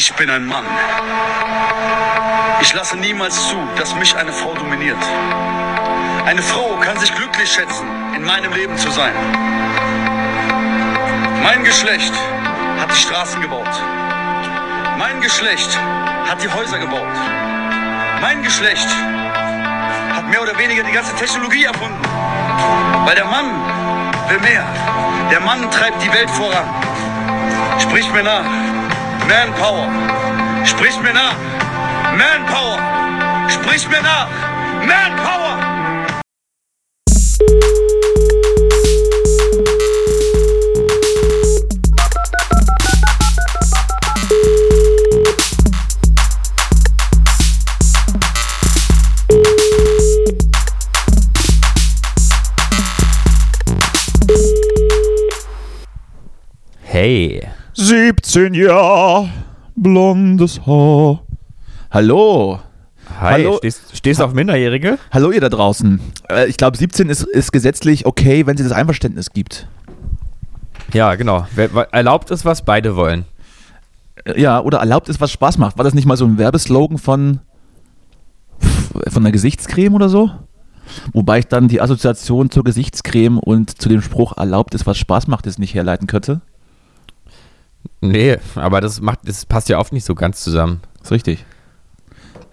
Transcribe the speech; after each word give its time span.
Ich 0.00 0.14
bin 0.14 0.30
ein 0.30 0.46
Mann. 0.46 0.64
Ich 2.62 2.72
lasse 2.72 2.96
niemals 2.96 3.48
zu, 3.50 3.56
dass 3.76 3.94
mich 3.96 4.16
eine 4.16 4.32
Frau 4.32 4.54
dominiert. 4.54 4.96
Eine 6.24 6.40
Frau 6.40 6.74
kann 6.80 6.98
sich 6.98 7.14
glücklich 7.14 7.52
schätzen, 7.52 7.86
in 8.16 8.24
meinem 8.24 8.50
Leben 8.54 8.78
zu 8.78 8.90
sein. 8.90 9.12
Mein 11.42 11.64
Geschlecht 11.64 12.14
hat 12.80 12.90
die 12.90 12.98
Straßen 12.98 13.42
gebaut. 13.42 13.68
Mein 14.96 15.20
Geschlecht 15.20 15.78
hat 16.26 16.42
die 16.42 16.48
Häuser 16.48 16.78
gebaut. 16.78 17.16
Mein 18.22 18.42
Geschlecht 18.42 18.88
hat 20.14 20.26
mehr 20.30 20.40
oder 20.40 20.56
weniger 20.56 20.82
die 20.82 20.92
ganze 20.92 21.14
Technologie 21.16 21.64
erfunden. 21.64 22.02
Weil 23.04 23.16
der 23.16 23.26
Mann 23.26 23.50
will 24.30 24.40
mehr. 24.40 24.64
Der 25.30 25.40
Mann 25.40 25.70
treibt 25.70 26.02
die 26.02 26.10
Welt 26.10 26.30
voran. 26.30 26.64
Sprich 27.78 28.10
mir 28.14 28.22
nach. 28.22 28.79
Manpower. 29.30 29.88
Sprich 30.64 31.00
mir 31.00 31.14
nach. 31.14 31.36
Manpower. 32.18 33.48
Sprich 33.48 33.88
mir 33.88 34.02
nach. 34.02 34.26
Manpower. 34.84 35.56
Hey. 56.82 57.49
17 57.84 58.52
Jahre, 58.52 59.30
blondes 59.74 60.60
Haar. 60.66 61.22
Hallo. 61.90 62.58
Hi, 63.18 63.32
Hallo. 63.42 63.56
stehst, 63.56 63.96
stehst 63.96 64.20
du 64.20 64.24
auf 64.24 64.34
Minderjährige? 64.34 64.98
Hallo 65.10 65.30
ihr 65.30 65.40
da 65.40 65.48
draußen. 65.48 65.98
Äh, 66.28 66.46
ich 66.48 66.58
glaube 66.58 66.76
17 66.76 67.08
ist, 67.08 67.22
ist 67.22 67.52
gesetzlich 67.52 68.04
okay, 68.04 68.46
wenn 68.46 68.54
es 68.56 68.62
das 68.64 68.72
Einverständnis 68.72 69.30
gibt. 69.30 69.66
Ja, 70.92 71.14
genau. 71.14 71.46
Erlaubt 71.90 72.30
ist, 72.30 72.44
was 72.44 72.66
beide 72.66 72.96
wollen. 72.96 73.24
Äh, 74.26 74.38
Ja, 74.38 74.60
oder 74.60 74.80
erlaubt 74.80 75.08
ist, 75.08 75.22
was 75.22 75.32
Spaß 75.32 75.56
macht. 75.56 75.78
War 75.78 75.84
das 75.84 75.94
nicht 75.94 76.04
mal 76.04 76.18
so 76.18 76.26
ein 76.26 76.36
Werbeslogan 76.36 76.98
von, 76.98 77.40
von 79.08 79.22
einer 79.22 79.32
Gesichtscreme 79.32 79.94
oder 79.94 80.10
so? 80.10 80.30
Wobei 81.14 81.38
ich 81.38 81.46
dann 81.46 81.68
die 81.68 81.80
Assoziation 81.80 82.50
zur 82.50 82.62
Gesichtscreme 82.62 83.38
und 83.38 83.80
zu 83.80 83.88
dem 83.88 84.02
Spruch 84.02 84.36
erlaubt 84.36 84.74
ist, 84.74 84.86
was 84.86 84.98
Spaß 84.98 85.28
macht, 85.28 85.46
jetzt 85.46 85.58
nicht 85.58 85.72
herleiten 85.72 86.06
könnte. 86.06 86.42
Nee, 88.00 88.38
aber 88.54 88.80
das 88.80 89.00
macht, 89.00 89.20
das 89.24 89.44
passt 89.44 89.68
ja 89.68 89.78
oft 89.78 89.92
nicht 89.92 90.04
so 90.04 90.14
ganz 90.14 90.42
zusammen. 90.42 90.80
Ist 91.02 91.10
richtig. 91.12 91.44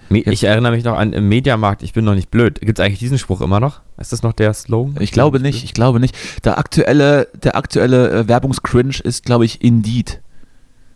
Ich 0.09 0.45
erinnere 0.45 0.71
mich 0.71 0.85
noch 0.85 0.97
an 0.97 1.11
im 1.11 1.27
Mediamarkt, 1.27 1.83
ich 1.83 1.91
bin 1.93 2.05
noch 2.05 2.15
nicht 2.15 2.31
blöd. 2.31 2.61
Gibt 2.61 2.79
es 2.79 2.85
eigentlich 2.85 2.99
diesen 2.99 3.17
Spruch 3.17 3.41
immer 3.41 3.59
noch? 3.59 3.81
Ist 3.97 4.13
das 4.13 4.23
noch 4.23 4.31
der 4.31 4.53
Slogan? 4.53 4.95
Ich 5.01 5.11
glaube 5.11 5.39
nicht, 5.39 5.63
ich 5.65 5.73
glaube 5.73 5.99
nicht. 5.99 6.15
Der 6.45 6.57
aktuelle, 6.57 7.27
der 7.43 7.57
aktuelle 7.57 8.11
äh, 8.11 8.27
Werbungscringe 8.27 8.99
ist, 9.03 9.25
glaube 9.25 9.43
ich, 9.43 9.61
Indeed. 9.61 10.21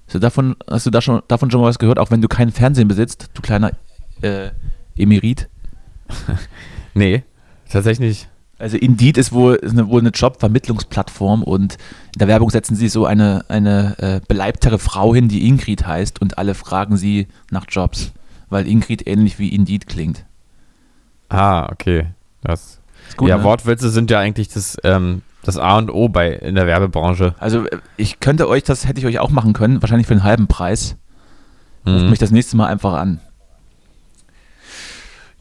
Hast 0.06 0.16
du, 0.16 0.20
davon, 0.20 0.56
hast 0.70 0.86
du 0.86 0.92
da 0.92 1.02
schon, 1.02 1.22
davon 1.28 1.52
schon 1.52 1.62
mal 1.62 1.68
was 1.68 1.80
gehört, 1.80 2.00
auch 2.00 2.12
wenn 2.12 2.22
du 2.22 2.28
keinen 2.28 2.52
Fernsehen 2.52 2.88
besitzt, 2.88 3.30
du 3.34 3.42
kleiner 3.42 3.72
äh, 4.22 4.50
Emerit? 4.96 5.50
Nee, 6.94 7.24
tatsächlich 7.70 8.08
nicht. 8.10 8.30
Also 8.62 8.78
Indeed 8.78 9.18
ist 9.18 9.32
wohl, 9.32 9.56
ist 9.56 9.72
eine, 9.72 9.88
wohl 9.90 10.00
eine 10.02 10.10
Jobvermittlungsplattform 10.10 11.42
und 11.44 11.74
in 12.14 12.20
der 12.20 12.28
Werbung 12.28 12.50
setzen 12.52 12.76
sie 12.76 12.90
so 12.90 13.06
eine, 13.06 13.44
eine 13.48 13.96
äh, 13.98 14.22
beleibtere 14.28 14.78
Frau 14.78 15.16
hin, 15.16 15.28
die 15.28 15.48
Ingrid 15.48 15.88
heißt 15.88 16.22
und 16.22 16.38
alle 16.38 16.54
fragen 16.54 16.96
sie 16.96 17.28
nach 17.50 17.66
Jobs, 17.68 18.12
weil 18.50 18.68
Ingrid 18.68 19.08
ähnlich 19.08 19.40
wie 19.40 19.50
Indeed 19.50 19.88
klingt. 19.88 20.26
Ah, 21.30 21.70
okay. 21.72 22.08
Das. 22.42 22.80
Ist 23.10 23.18
gut, 23.18 23.30
ja, 23.30 23.38
ne? 23.38 23.44
Wortwitze 23.44 23.90
sind 23.90 24.12
ja 24.12 24.20
eigentlich 24.20 24.50
das, 24.50 24.78
ähm, 24.84 25.24
das 25.44 25.58
A 25.58 25.78
und 25.78 25.90
O 25.90 26.08
bei, 26.10 26.32
in 26.32 26.56
der 26.56 26.68
Werbebranche. 26.68 27.34
Also 27.40 27.66
äh, 27.66 27.80
ich 27.98 28.20
könnte 28.20 28.48
euch, 28.48 28.64
das 28.64 28.88
hätte 28.88 29.00
ich 29.00 29.06
euch 29.08 29.20
auch 29.20 29.32
machen 29.32 29.54
können, 29.54 29.82
wahrscheinlich 29.82 30.08
für 30.08 30.14
einen 30.14 30.24
halben 30.24 30.48
Preis. 30.48 30.98
Ruft 31.88 32.04
Mhm. 32.04 32.10
mich 32.12 32.20
das 32.20 32.30
nächste 32.30 32.58
Mal 32.58 32.68
einfach 32.68 32.94
an. 32.94 33.20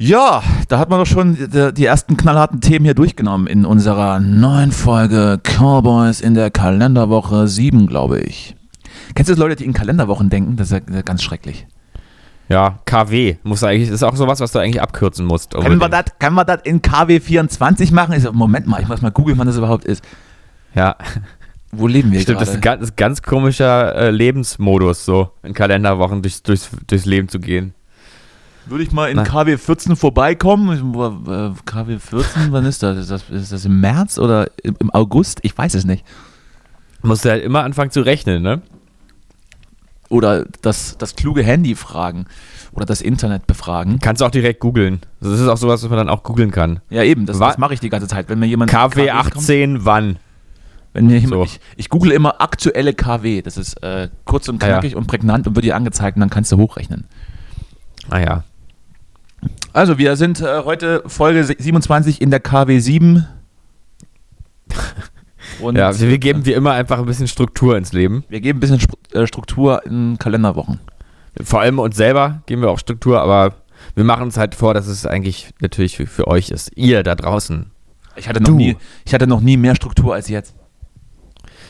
Ja, 0.03 0.43
da 0.69 0.79
hat 0.79 0.89
man 0.89 0.99
doch 0.99 1.07
schon 1.07 1.37
die, 1.37 1.85
ersten 1.85 2.17
knallharten 2.17 2.63
Themen 2.63 2.87
hier 2.87 2.95
durchgenommen 2.95 3.47
in 3.47 3.67
unserer 3.67 4.19
neuen 4.19 4.73
Folge 4.73 5.39
Cowboys 5.43 6.23
in 6.23 6.33
der 6.33 6.51
Kalenderwoche 6.51 7.47
7, 7.47 7.87
glaube 7.87 8.19
ich. 8.19 8.57
Kennst 9.15 9.29
du 9.29 9.35
das 9.35 9.39
Leute, 9.39 9.57
die 9.57 9.67
in 9.67 9.75
Kalenderwochen 9.75 10.31
denken? 10.31 10.57
Das 10.57 10.71
ist 10.71 10.83
ja 10.91 11.03
ganz 11.03 11.23
schrecklich. 11.23 11.67
Ja, 12.49 12.79
KW 12.87 13.37
muss 13.43 13.63
eigentlich, 13.63 13.91
ist 13.91 14.03
auch 14.03 14.17
sowas, 14.17 14.41
was 14.41 14.53
du 14.53 14.59
eigentlich 14.59 14.81
abkürzen 14.81 15.27
musst. 15.27 15.51
Können 15.51 15.67
wir, 15.67 15.73
unbedingt. 15.73 16.09
das, 16.09 16.19
können 16.19 16.35
wir 16.35 16.47
das 16.47 16.63
in 16.65 16.81
KW 16.81 17.21
24 17.21 17.93
machen? 17.93 18.15
Ich 18.15 18.23
so, 18.23 18.33
Moment 18.33 18.67
mal, 18.67 18.81
ich 18.81 18.89
muss 18.89 19.03
mal 19.03 19.11
googeln, 19.11 19.37
wann 19.37 19.49
das 19.49 19.59
überhaupt 19.59 19.85
ist. 19.85 20.03
Ja, 20.75 20.97
Wo 21.73 21.87
leben 21.87 22.11
wir 22.11 22.21
stimmt, 22.21 22.41
das 22.41 22.49
ist 22.49 22.55
ein 22.55 22.61
ganz, 22.63 22.97
ganz 22.97 23.21
komischer 23.21 23.95
äh, 23.95 24.11
Lebensmodus, 24.11 25.05
so 25.05 25.33
in 25.43 25.53
Kalenderwochen 25.53 26.23
durchs, 26.23 26.43
durchs, 26.43 26.71
durchs 26.87 27.05
Leben 27.05 27.29
zu 27.29 27.39
gehen. 27.39 27.75
Würde 28.71 28.85
ich 28.85 28.93
mal 28.93 29.11
in 29.11 29.17
Na. 29.17 29.25
KW 29.25 29.57
14 29.59 29.97
vorbeikommen? 29.97 30.69
Äh, 31.27 31.51
KW 31.65 31.99
14, 31.99 32.53
wann 32.53 32.65
ist 32.65 32.83
das? 32.85 32.97
Ist, 32.99 33.11
das? 33.11 33.29
ist 33.29 33.51
das 33.53 33.65
im 33.65 33.81
März 33.81 34.17
oder 34.19 34.49
im, 34.63 34.91
August? 34.95 35.41
Ich 35.43 35.59
weiß 35.59 35.75
es 35.75 35.85
nicht. 35.85 36.05
Musst 37.03 37.25
du 37.25 37.31
halt 37.31 37.43
immer 37.43 37.65
anfangen 37.65 37.91
zu 37.91 38.03
rechnen, 38.03 38.43
ne? 38.43 38.63
Oder 40.09 40.45
das, 40.63 40.99
das 40.99 41.17
kluge 41.17 41.43
Handy 41.43 41.75
fragen 41.75 42.27
oder 42.73 42.85
das 42.87 43.01
Internet 43.01 43.47
befragen. 43.49 43.99
Kannst 44.01 44.21
du 44.21 44.27
auch 44.27 44.31
direkt 44.31 44.61
googeln. 44.61 45.01
Das 45.21 45.39
ist 45.41 45.49
auch 45.49 45.57
sowas, 45.57 45.83
was 45.83 45.89
man 45.91 45.99
dann 45.99 46.09
auch 46.09 46.23
googeln 46.23 46.53
kann. 46.53 46.81
Ja, 46.91 47.03
eben, 47.03 47.27
das, 47.27 47.39
das 47.39 47.59
mache 47.59 47.75
ich 47.75 47.81
die 47.81 47.89
ganze 47.91 48.07
Zeit. 48.07 48.29
Wenn 48.29 48.39
mir 48.39 48.47
jemand. 48.47 48.71
KW 48.71 49.07
KWs 49.07 49.31
kommt, 49.31 49.37
18, 49.37 49.85
wann? 49.85 50.17
Wenn 50.93 51.07
mir 51.07 51.19
jemand, 51.19 51.33
So. 51.33 51.43
ich, 51.45 51.61
ich 51.77 51.89
google 51.89 52.13
immer 52.13 52.41
aktuelle 52.41 52.95
KW. 52.95 53.43
Das 53.43 53.57
ist 53.57 53.83
äh, 53.83 54.09
kurz 54.25 54.49
und 54.49 54.63
Ah, 54.63 54.67
ja. 54.69 54.73
knackig 54.75 54.95
und 54.97 55.07
prägnant 55.09 55.47
und 55.49 55.57
wird 55.57 55.65
dir 55.65 55.75
angezeigt 55.77 56.17
und 56.17 56.21
dann 56.21 56.31
kannst 56.31 56.53
du 56.53 56.57
hochrechnen. 56.57 57.05
Ah 58.09 58.19
ja. 58.21 58.45
Also, 59.73 59.99
wir 59.99 60.17
sind 60.17 60.41
äh, 60.41 60.63
heute 60.65 61.03
Folge 61.07 61.45
27 61.45 62.21
in 62.21 62.31
der 62.31 62.41
KW 62.41 62.79
7. 62.79 63.27
Und 65.61 65.77
Ja, 65.77 65.99
wir, 65.99 66.09
wir 66.09 66.19
geben 66.19 66.45
wie 66.47 66.53
immer 66.53 66.73
einfach 66.73 66.99
ein 66.99 67.07
bisschen 67.07 67.29
Struktur 67.29 67.77
ins 67.77 67.93
Leben. 67.93 68.25
wir 68.29 68.41
geben 68.41 68.59
ein 68.59 68.61
bisschen 68.61 68.81
äh, 69.13 69.27
Struktur 69.27 69.85
in 69.87 70.17
Kalenderwochen. 70.19 70.81
Vor 71.43 71.61
allem 71.61 71.79
uns 71.79 71.97
selber 71.97 72.43
geben 72.47 72.63
wir 72.63 72.71
auch 72.71 72.79
Struktur, 72.79 73.21
aber 73.21 73.55
wir 73.95 74.05
machen 74.05 74.25
uns 74.25 74.37
halt 74.37 74.55
vor, 74.55 74.75
dass 74.75 74.87
es 74.87 75.07
eigentlich 75.07 75.51
natürlich 75.61 75.97
für, 75.97 76.07
für 76.07 76.27
euch 76.29 76.51
ist. 76.51 76.73
Ihr 76.77 77.03
da 77.03 77.15
draußen. 77.15 77.71
Ich 78.17 78.29
hatte, 78.29 78.41
noch 78.41 78.49
Du. 78.49 78.57
nie, 78.57 78.77
ich 79.05 79.15
hatte 79.15 79.27
noch 79.27 79.41
nie 79.41 79.57
mehr 79.57 79.75
Struktur 79.75 80.15
als 80.15 80.29
jetzt. 80.29 80.55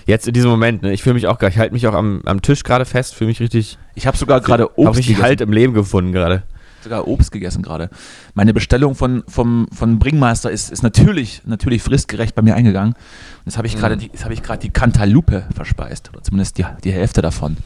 Jetzt 0.06 0.26
in 0.26 0.32
diesem 0.34 0.50
Moment, 0.50 0.82
ne? 0.82 0.92
Ich 0.92 1.02
fühle 1.02 1.14
mich 1.14 1.26
auch 1.26 1.40
ich 1.42 1.58
halte 1.58 1.72
mich 1.72 1.86
auch 1.86 1.94
am, 1.94 2.22
am 2.24 2.42
Tisch 2.42 2.64
gerade 2.64 2.84
fest, 2.84 3.14
fühle 3.14 3.28
mich 3.28 3.40
richtig, 3.40 3.78
Ich 3.94 4.06
habe 4.06 4.16
sogar 4.16 4.40
gerade 4.40 4.78
Obst 4.78 5.02
gegessen. 5.02 5.22
Halt 5.22 5.40
im 5.40 5.52
Leben 5.52 5.74
gefunden 5.74 6.12
gerade. 6.12 6.42
Sogar 6.82 7.06
Obst 7.06 7.32
gegessen 7.32 7.62
gerade. 7.62 7.90
Meine 8.34 8.52
Bestellung 8.54 8.94
von, 8.94 9.22
vom, 9.28 9.68
von 9.72 9.98
Bringmeister 9.98 10.50
ist, 10.50 10.70
ist 10.70 10.82
natürlich, 10.82 11.42
natürlich 11.44 11.82
fristgerecht 11.82 12.34
bei 12.34 12.42
mir 12.42 12.54
eingegangen. 12.54 12.92
Und 12.94 13.46
jetzt 13.46 13.56
habe 13.58 13.66
ich 13.66 13.76
gerade 13.76 13.96
Mhm. 13.96 14.00
die, 14.00 14.06
jetzt 14.06 14.26
ich 14.30 14.42
gerade 14.42 14.60
die 14.60 14.70
Cantaloupe 14.70 15.44
verspeist. 15.54 16.10
Oder 16.12 16.22
zumindest 16.22 16.58
die, 16.58 16.64
die 16.84 16.92
Hälfte 16.92 17.22
davon. 17.22 17.56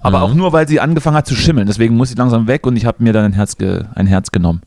Aber 0.00 0.18
Mhm. 0.18 0.24
auch 0.24 0.34
nur, 0.34 0.52
weil 0.52 0.68
sie 0.68 0.80
angefangen 0.80 1.16
hat 1.16 1.26
zu 1.26 1.34
schimmeln. 1.34 1.66
Deswegen 1.66 1.96
muss 1.96 2.08
sie 2.10 2.14
langsam 2.14 2.46
weg 2.46 2.66
und 2.66 2.76
ich 2.76 2.84
habe 2.86 3.02
mir 3.02 3.12
dann 3.12 3.24
ein 3.24 3.32
Herz, 3.32 3.56
ge, 3.56 3.84
ein 3.94 4.06
Herz 4.06 4.30
genommen. 4.32 4.62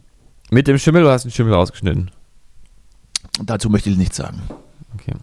Mit 0.51 0.67
dem 0.67 0.77
Schimmel 0.77 1.03
oder 1.03 1.13
hast 1.13 1.25
du 1.25 1.29
den 1.29 1.33
Schimmel 1.33 1.53
rausgeschnitten? 1.53 2.11
Dazu 3.43 3.69
möchte 3.69 3.89
ich 3.89 3.97
nichts 3.97 4.15
sagen. 4.17 4.41
Okay. 4.93 5.13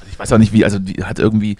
Also 0.00 0.06
ich 0.10 0.11
weiß 0.22 0.32
auch 0.32 0.38
nicht 0.38 0.52
wie, 0.52 0.64
also 0.64 0.78
die 0.78 1.02
hat 1.04 1.18
irgendwie, 1.18 1.56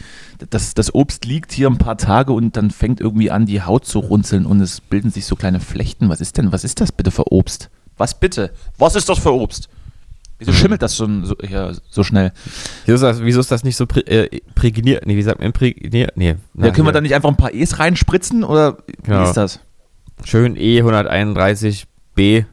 das, 0.50 0.74
das 0.74 0.94
Obst 0.94 1.24
liegt 1.24 1.52
hier 1.52 1.68
ein 1.68 1.78
paar 1.78 1.98
Tage 1.98 2.32
und 2.32 2.56
dann 2.56 2.70
fängt 2.70 3.00
irgendwie 3.00 3.30
an, 3.30 3.44
die 3.44 3.60
Haut 3.62 3.84
zu 3.84 3.98
runzeln 3.98 4.46
und 4.46 4.60
es 4.60 4.80
bilden 4.80 5.10
sich 5.10 5.26
so 5.26 5.34
kleine 5.34 5.58
Flechten. 5.60 6.08
Was 6.08 6.20
ist 6.20 6.38
denn, 6.38 6.52
was 6.52 6.62
ist 6.62 6.80
das 6.80 6.92
bitte 6.92 7.10
für 7.10 7.32
Obst? 7.32 7.70
Was 7.96 8.18
bitte? 8.18 8.52
Was 8.78 8.94
ist 8.94 9.08
das 9.08 9.18
für 9.18 9.32
Obst? 9.32 9.68
Wieso 10.38 10.52
schimmelt 10.52 10.82
das 10.82 10.96
schon 10.96 11.24
so, 11.24 11.36
ja, 11.48 11.72
so 11.90 12.02
schnell? 12.04 12.32
Wieso 12.86 12.94
ist 12.94 13.00
das, 13.02 13.22
wieso 13.22 13.40
ist 13.40 13.50
das 13.50 13.64
nicht 13.64 13.76
so 13.76 13.86
prä, 13.86 14.00
äh, 14.00 14.40
prägniert? 14.54 15.06
Nee, 15.06 15.16
wie 15.16 15.22
sagt 15.22 15.38
man? 15.38 15.46
Imprägniert? 15.46 16.16
Nee. 16.16 16.36
na, 16.54 16.66
ja, 16.66 16.72
können 16.72 16.86
wir 16.86 16.92
da 16.92 17.00
nicht 17.00 17.14
einfach 17.14 17.28
ein 17.28 17.36
paar 17.36 17.52
E's 17.54 17.78
reinspritzen 17.78 18.44
oder 18.44 18.78
Ja. 19.06 19.20
wie 19.24 19.28
ist 19.28 19.36
das? 19.36 19.60
Schön 20.24 20.56
E 20.56 20.80
E131B. 20.80 22.44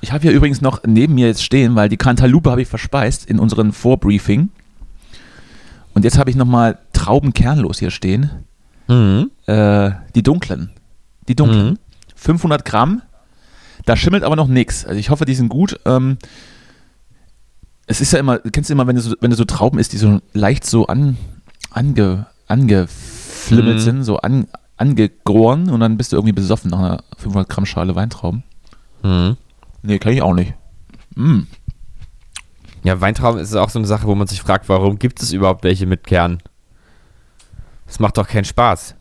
Ich 0.00 0.12
habe 0.12 0.22
hier 0.22 0.32
übrigens 0.32 0.60
noch 0.60 0.82
neben 0.86 1.14
mir 1.14 1.26
jetzt 1.26 1.42
stehen, 1.42 1.74
weil 1.74 1.88
die 1.88 1.96
Cantaloupe 1.96 2.50
habe 2.50 2.62
ich 2.62 2.68
verspeist 2.68 3.26
in 3.26 3.38
unserem 3.38 3.72
Vorbriefing. 3.72 4.50
Und 5.98 6.04
jetzt 6.04 6.16
habe 6.16 6.30
ich 6.30 6.36
nochmal 6.36 6.78
Traubenkernlos 6.92 7.80
hier 7.80 7.90
stehen. 7.90 8.30
Mhm. 8.86 9.32
Äh, 9.46 9.90
die 10.14 10.22
dunklen. 10.22 10.70
Die 11.26 11.34
dunklen. 11.34 11.70
Mhm. 11.70 11.78
500 12.14 12.64
Gramm. 12.64 13.02
Da 13.84 13.96
schimmelt 13.96 14.22
aber 14.22 14.36
noch 14.36 14.46
nichts. 14.46 14.84
Also 14.84 15.00
ich 15.00 15.10
hoffe, 15.10 15.24
die 15.24 15.34
sind 15.34 15.48
gut. 15.48 15.80
Ähm, 15.86 16.18
es 17.88 18.00
ist 18.00 18.12
ja 18.12 18.20
immer, 18.20 18.38
kennst 18.38 18.70
du 18.70 18.74
immer, 18.74 18.86
wenn 18.86 18.94
du 18.94 19.02
so, 19.02 19.16
wenn 19.20 19.30
du 19.32 19.36
so 19.36 19.44
Trauben 19.44 19.80
isst, 19.80 19.92
die 19.92 19.96
so 19.96 20.20
leicht 20.34 20.64
so 20.64 20.86
an, 20.86 21.16
ange, 21.72 22.26
angeflimmelt 22.46 23.78
Mhm. 23.78 23.80
sind, 23.80 24.04
so 24.04 24.18
an, 24.18 24.46
angegoren 24.76 25.68
und 25.68 25.80
dann 25.80 25.96
bist 25.96 26.12
du 26.12 26.16
irgendwie 26.16 26.32
besoffen 26.32 26.70
nach 26.70 26.78
einer 26.78 27.02
500 27.16 27.48
Gramm 27.48 27.66
Schale 27.66 27.96
Weintrauben. 27.96 28.44
Mhm. 29.02 29.36
Nee, 29.82 29.98
kann 29.98 30.12
ich 30.12 30.22
auch 30.22 30.34
nicht. 30.34 30.54
Mm. 31.16 31.40
Ja, 32.88 33.02
Weintrauben 33.02 33.38
ist 33.38 33.54
auch 33.54 33.68
so 33.68 33.78
eine 33.78 33.86
Sache, 33.86 34.06
wo 34.06 34.14
man 34.14 34.26
sich 34.26 34.40
fragt, 34.40 34.66
warum 34.70 34.98
gibt 34.98 35.20
es 35.20 35.34
überhaupt 35.34 35.62
welche 35.62 35.84
mit 35.84 36.06
Kern? 36.06 36.38
Das 37.86 38.00
macht 38.00 38.16
doch 38.16 38.26
keinen 38.26 38.46
Spaß. 38.46 38.94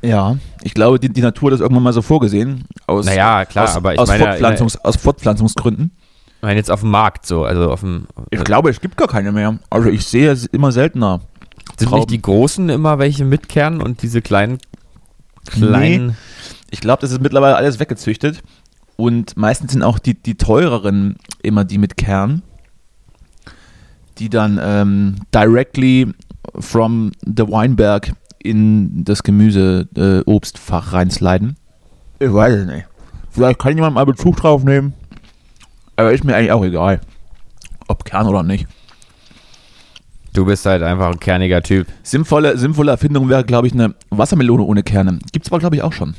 Ja, 0.00 0.38
ich 0.62 0.72
glaube, 0.72 0.98
die, 0.98 1.10
die 1.10 1.20
Natur 1.20 1.50
hat 1.50 1.52
das 1.52 1.60
irgendwann 1.60 1.82
mal 1.82 1.92
so 1.92 2.00
vorgesehen. 2.00 2.64
Aus, 2.86 3.04
Naja, 3.04 3.44
klar, 3.44 3.64
aus, 3.64 3.76
aber 3.76 3.92
ich 3.92 3.98
aus, 3.98 4.08
meine, 4.08 4.24
Fortpflanzungs, 4.24 4.76
aus 4.78 4.96
Fortpflanzungsgründen. 4.96 5.90
Ich 6.36 6.42
meine 6.42 6.56
jetzt 6.56 6.70
auf 6.70 6.80
dem 6.80 6.92
Markt 6.92 7.26
so, 7.26 7.44
also 7.44 7.70
auf 7.70 7.80
dem. 7.80 8.06
Ich 8.30 8.42
glaube, 8.42 8.70
es 8.70 8.80
gibt 8.80 8.96
gar 8.96 9.08
keine 9.08 9.32
mehr. 9.32 9.58
Also 9.68 9.90
ich 9.90 10.06
sehe 10.06 10.30
es 10.30 10.46
immer 10.46 10.72
seltener. 10.72 11.20
sind 11.78 11.88
Trauben. 11.90 12.00
nicht 12.00 12.10
die 12.10 12.22
großen 12.22 12.70
immer 12.70 12.98
welche 12.98 13.26
mit 13.26 13.50
Kern 13.50 13.82
und 13.82 14.00
diese 14.00 14.22
kleinen 14.22 14.60
kleinen. 15.44 16.16
Ich 16.70 16.80
glaube, 16.80 17.02
das 17.02 17.10
ist 17.10 17.20
mittlerweile 17.20 17.56
alles 17.56 17.78
weggezüchtet. 17.78 18.42
Und 18.96 19.36
meistens 19.36 19.72
sind 19.72 19.82
auch 19.82 19.98
die, 19.98 20.14
die 20.14 20.36
teureren 20.36 21.16
immer 21.42 21.66
die 21.66 21.76
mit 21.76 21.98
Kern, 21.98 22.42
die 24.18 24.28
dann 24.28 24.60
ähm, 24.62 25.16
directly 25.34 26.12
from 26.58 27.12
the 27.22 27.48
Weinberg 27.48 28.12
in 28.38 29.04
das 29.04 29.22
Gemüse-Obstfach 29.22 30.92
reinsliden. 30.92 31.56
Ich 32.18 32.32
weiß 32.32 32.54
es 32.54 32.66
nicht. 32.66 32.86
Vielleicht 33.30 33.58
kann 33.58 33.74
jemand 33.74 33.94
mal 33.94 34.04
Bezug 34.04 34.36
drauf 34.36 34.62
nehmen. 34.62 34.92
Aber 35.96 36.12
ist 36.12 36.24
mir 36.24 36.36
eigentlich 36.36 36.52
auch 36.52 36.64
egal. 36.64 37.00
Ob 37.88 38.04
Kern 38.04 38.26
oder 38.26 38.42
nicht. 38.42 38.66
Du 40.32 40.44
bist 40.44 40.66
halt 40.66 40.82
einfach 40.82 41.12
ein 41.12 41.20
kerniger 41.20 41.62
Typ. 41.62 41.86
Sinnvolle, 42.02 42.58
sinnvolle 42.58 42.90
Erfindung 42.90 43.28
wäre, 43.28 43.44
glaube 43.44 43.66
ich, 43.68 43.72
eine 43.72 43.94
Wassermelone 44.10 44.62
ohne 44.64 44.82
Kerne. 44.82 45.20
Gibt 45.32 45.46
es 45.46 45.52
aber, 45.52 45.60
glaube 45.60 45.76
ich, 45.76 45.82
auch 45.82 45.92
schon. 45.92 46.14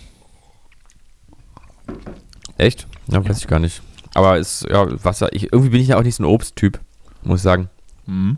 Echt? 2.57 2.87
Ja, 3.07 3.27
weiß 3.27 3.39
ich 3.39 3.47
gar 3.47 3.59
nicht. 3.59 3.81
Aber 4.13 4.37
ist, 4.37 4.65
ja, 4.69 4.85
Wasser, 5.03 5.33
ich, 5.33 5.51
irgendwie 5.51 5.71
bin 5.71 5.81
ich 5.81 5.89
ja 5.89 5.97
auch 5.97 6.03
nicht 6.03 6.15
so 6.15 6.23
ein 6.23 6.27
Obsttyp, 6.27 6.79
muss 7.23 7.39
ich 7.39 7.43
sagen. 7.43 7.69
Mhm. 8.05 8.37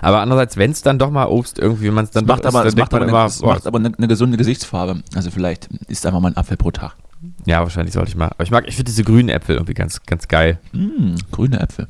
Aber 0.00 0.20
andererseits, 0.20 0.56
wenn 0.56 0.70
es 0.70 0.82
dann 0.82 0.98
doch 0.98 1.10
mal 1.10 1.26
Obst 1.26 1.58
irgendwie, 1.58 1.86
wenn 1.86 1.94
man 1.94 2.04
es 2.04 2.10
dann 2.10 2.24
macht 2.24 2.44
doch 2.44 2.48
aber, 2.48 2.64
das 2.64 2.74
dann 2.74 2.80
macht 2.80 2.94
aber, 2.94 3.06
man 3.06 3.14
eine, 3.14 3.32
macht 3.42 3.66
aber 3.66 3.78
eine, 3.78 3.92
eine 3.96 4.08
gesunde 4.08 4.36
Gesichtsfarbe. 4.36 5.02
Also 5.14 5.30
vielleicht 5.30 5.68
isst 5.88 6.06
einfach 6.06 6.20
mal 6.20 6.30
ein 6.30 6.36
Apfel 6.36 6.56
pro 6.56 6.70
Tag. 6.70 6.96
ja, 7.44 7.60
wahrscheinlich 7.60 7.94
sollte 7.94 8.08
ich 8.08 8.16
mal. 8.16 8.28
Aber 8.28 8.42
ich 8.42 8.50
mag, 8.50 8.64
ich 8.66 8.74
finde 8.74 8.90
diese 8.90 9.04
grünen 9.04 9.28
Äpfel 9.28 9.56
irgendwie 9.56 9.74
ganz, 9.74 10.02
ganz 10.04 10.28
geil. 10.28 10.58
Mm, 10.72 11.14
grüne 11.30 11.60
Äpfel. 11.60 11.88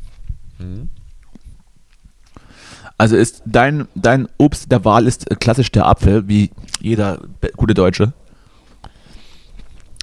Also 2.99 3.17
ist 3.17 3.43
dein, 3.47 3.89
dein 3.95 4.29
Obst 4.37 4.71
der 4.71 4.85
Wahl 4.85 5.07
ist 5.07 5.29
klassisch 5.41 5.73
der 5.73 5.87
Apfel, 5.87 6.29
wie 6.29 6.51
jeder 6.81 7.21
gute 7.57 7.75
Deutsche. 7.75 8.13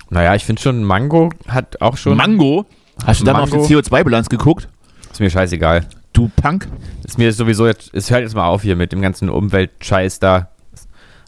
Naja, 0.09 0.33
ich 0.35 0.45
finde 0.45 0.61
schon, 0.61 0.83
Mango 0.83 1.29
hat 1.47 1.81
auch 1.81 1.97
schon. 1.97 2.17
Mango? 2.17 2.65
Hast 3.05 3.21
du 3.21 3.25
da 3.25 3.33
mal 3.33 3.43
auf 3.43 3.51
die 3.51 3.57
Mango? 3.57 3.69
CO2-Bilanz 3.69 4.29
geguckt? 4.29 4.67
Ist 5.11 5.19
mir 5.19 5.29
scheißegal. 5.29 5.87
Du 6.19 6.29
Punk? 6.35 6.67
Ist 7.05 7.17
mir 7.17 7.31
sowieso 7.31 7.65
jetzt, 7.65 7.93
es 7.93 8.11
hört 8.11 8.23
jetzt 8.23 8.35
mal 8.35 8.45
auf 8.45 8.63
hier 8.63 8.75
mit 8.75 8.91
dem 8.91 9.01
ganzen 9.01 9.29
Umweltscheiß 9.29 10.19
da. 10.19 10.49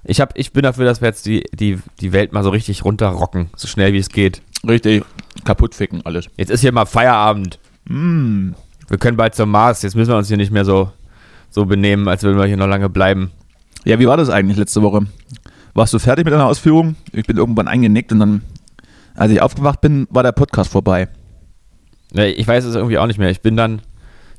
Ich, 0.03 0.19
hab, 0.19 0.37
ich 0.37 0.51
bin 0.51 0.63
dafür, 0.63 0.83
dass 0.83 0.99
wir 0.99 1.07
jetzt 1.07 1.25
die, 1.25 1.45
die, 1.53 1.79
die 2.01 2.11
Welt 2.11 2.33
mal 2.33 2.43
so 2.43 2.49
richtig 2.49 2.83
runterrocken, 2.83 3.51
so 3.55 3.69
schnell 3.69 3.93
wie 3.93 3.99
es 3.99 4.09
geht. 4.09 4.41
Richtig. 4.67 5.05
Kaputt 5.45 5.75
ficken 5.75 6.05
alles. 6.05 6.25
Jetzt 6.35 6.49
ist 6.49 6.59
hier 6.59 6.73
mal 6.73 6.85
Feierabend. 6.85 7.57
Mm. 7.85 8.49
Wir 8.89 8.97
können 8.97 9.15
bald 9.15 9.33
zum 9.33 9.49
Mars. 9.49 9.81
Jetzt 9.81 9.95
müssen 9.95 10.11
wir 10.11 10.17
uns 10.17 10.27
hier 10.27 10.35
nicht 10.35 10.51
mehr 10.51 10.65
so, 10.65 10.91
so 11.49 11.65
benehmen, 11.65 12.09
als 12.09 12.23
würden 12.23 12.37
wir 12.37 12.45
hier 12.45 12.57
noch 12.57 12.67
lange 12.67 12.89
bleiben. 12.89 13.31
Ja, 13.85 13.97
wie 13.97 14.07
war 14.07 14.17
das 14.17 14.29
eigentlich 14.29 14.57
letzte 14.57 14.81
Woche? 14.81 15.07
Warst 15.73 15.93
du 15.93 15.99
fertig 15.99 16.25
mit 16.25 16.33
deiner 16.33 16.47
Ausführung? 16.47 16.97
Ich 17.13 17.25
bin 17.25 17.37
irgendwann 17.37 17.69
eingenickt 17.69 18.11
und 18.11 18.19
dann, 18.19 18.41
als 19.15 19.31
ich 19.31 19.41
aufgewacht 19.41 19.79
bin, 19.79 20.09
war 20.09 20.23
der 20.23 20.33
Podcast 20.33 20.69
vorbei. 20.69 21.07
Ja, 22.11 22.25
Ich 22.25 22.45
weiß 22.45 22.65
es 22.65 22.75
irgendwie 22.75 22.97
auch 22.97 23.07
nicht 23.07 23.19
mehr. 23.19 23.29
Ich 23.29 23.39
bin 23.39 23.55
dann, 23.55 23.81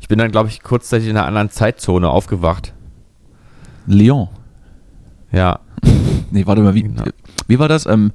ich 0.03 0.09
bin 0.09 0.19
dann, 0.19 0.33
glaube 0.33 0.49
ich, 0.49 0.65
kurzzeitig 0.65 1.09
in 1.09 1.17
einer 1.17 1.27
anderen 1.29 1.49
Zeitzone 1.49 2.11
aufgewacht. 2.11 2.75
Lyon. 3.87 4.29
Ja. 5.31 5.61
Nee, 6.35 6.47
warte 6.47 6.63
mal, 6.63 6.75
wie, 6.75 6.83
Genau. 6.85 7.05
wie 7.47 7.59
war 7.59 7.69
das? 7.69 7.85
Ähm, 7.85 8.11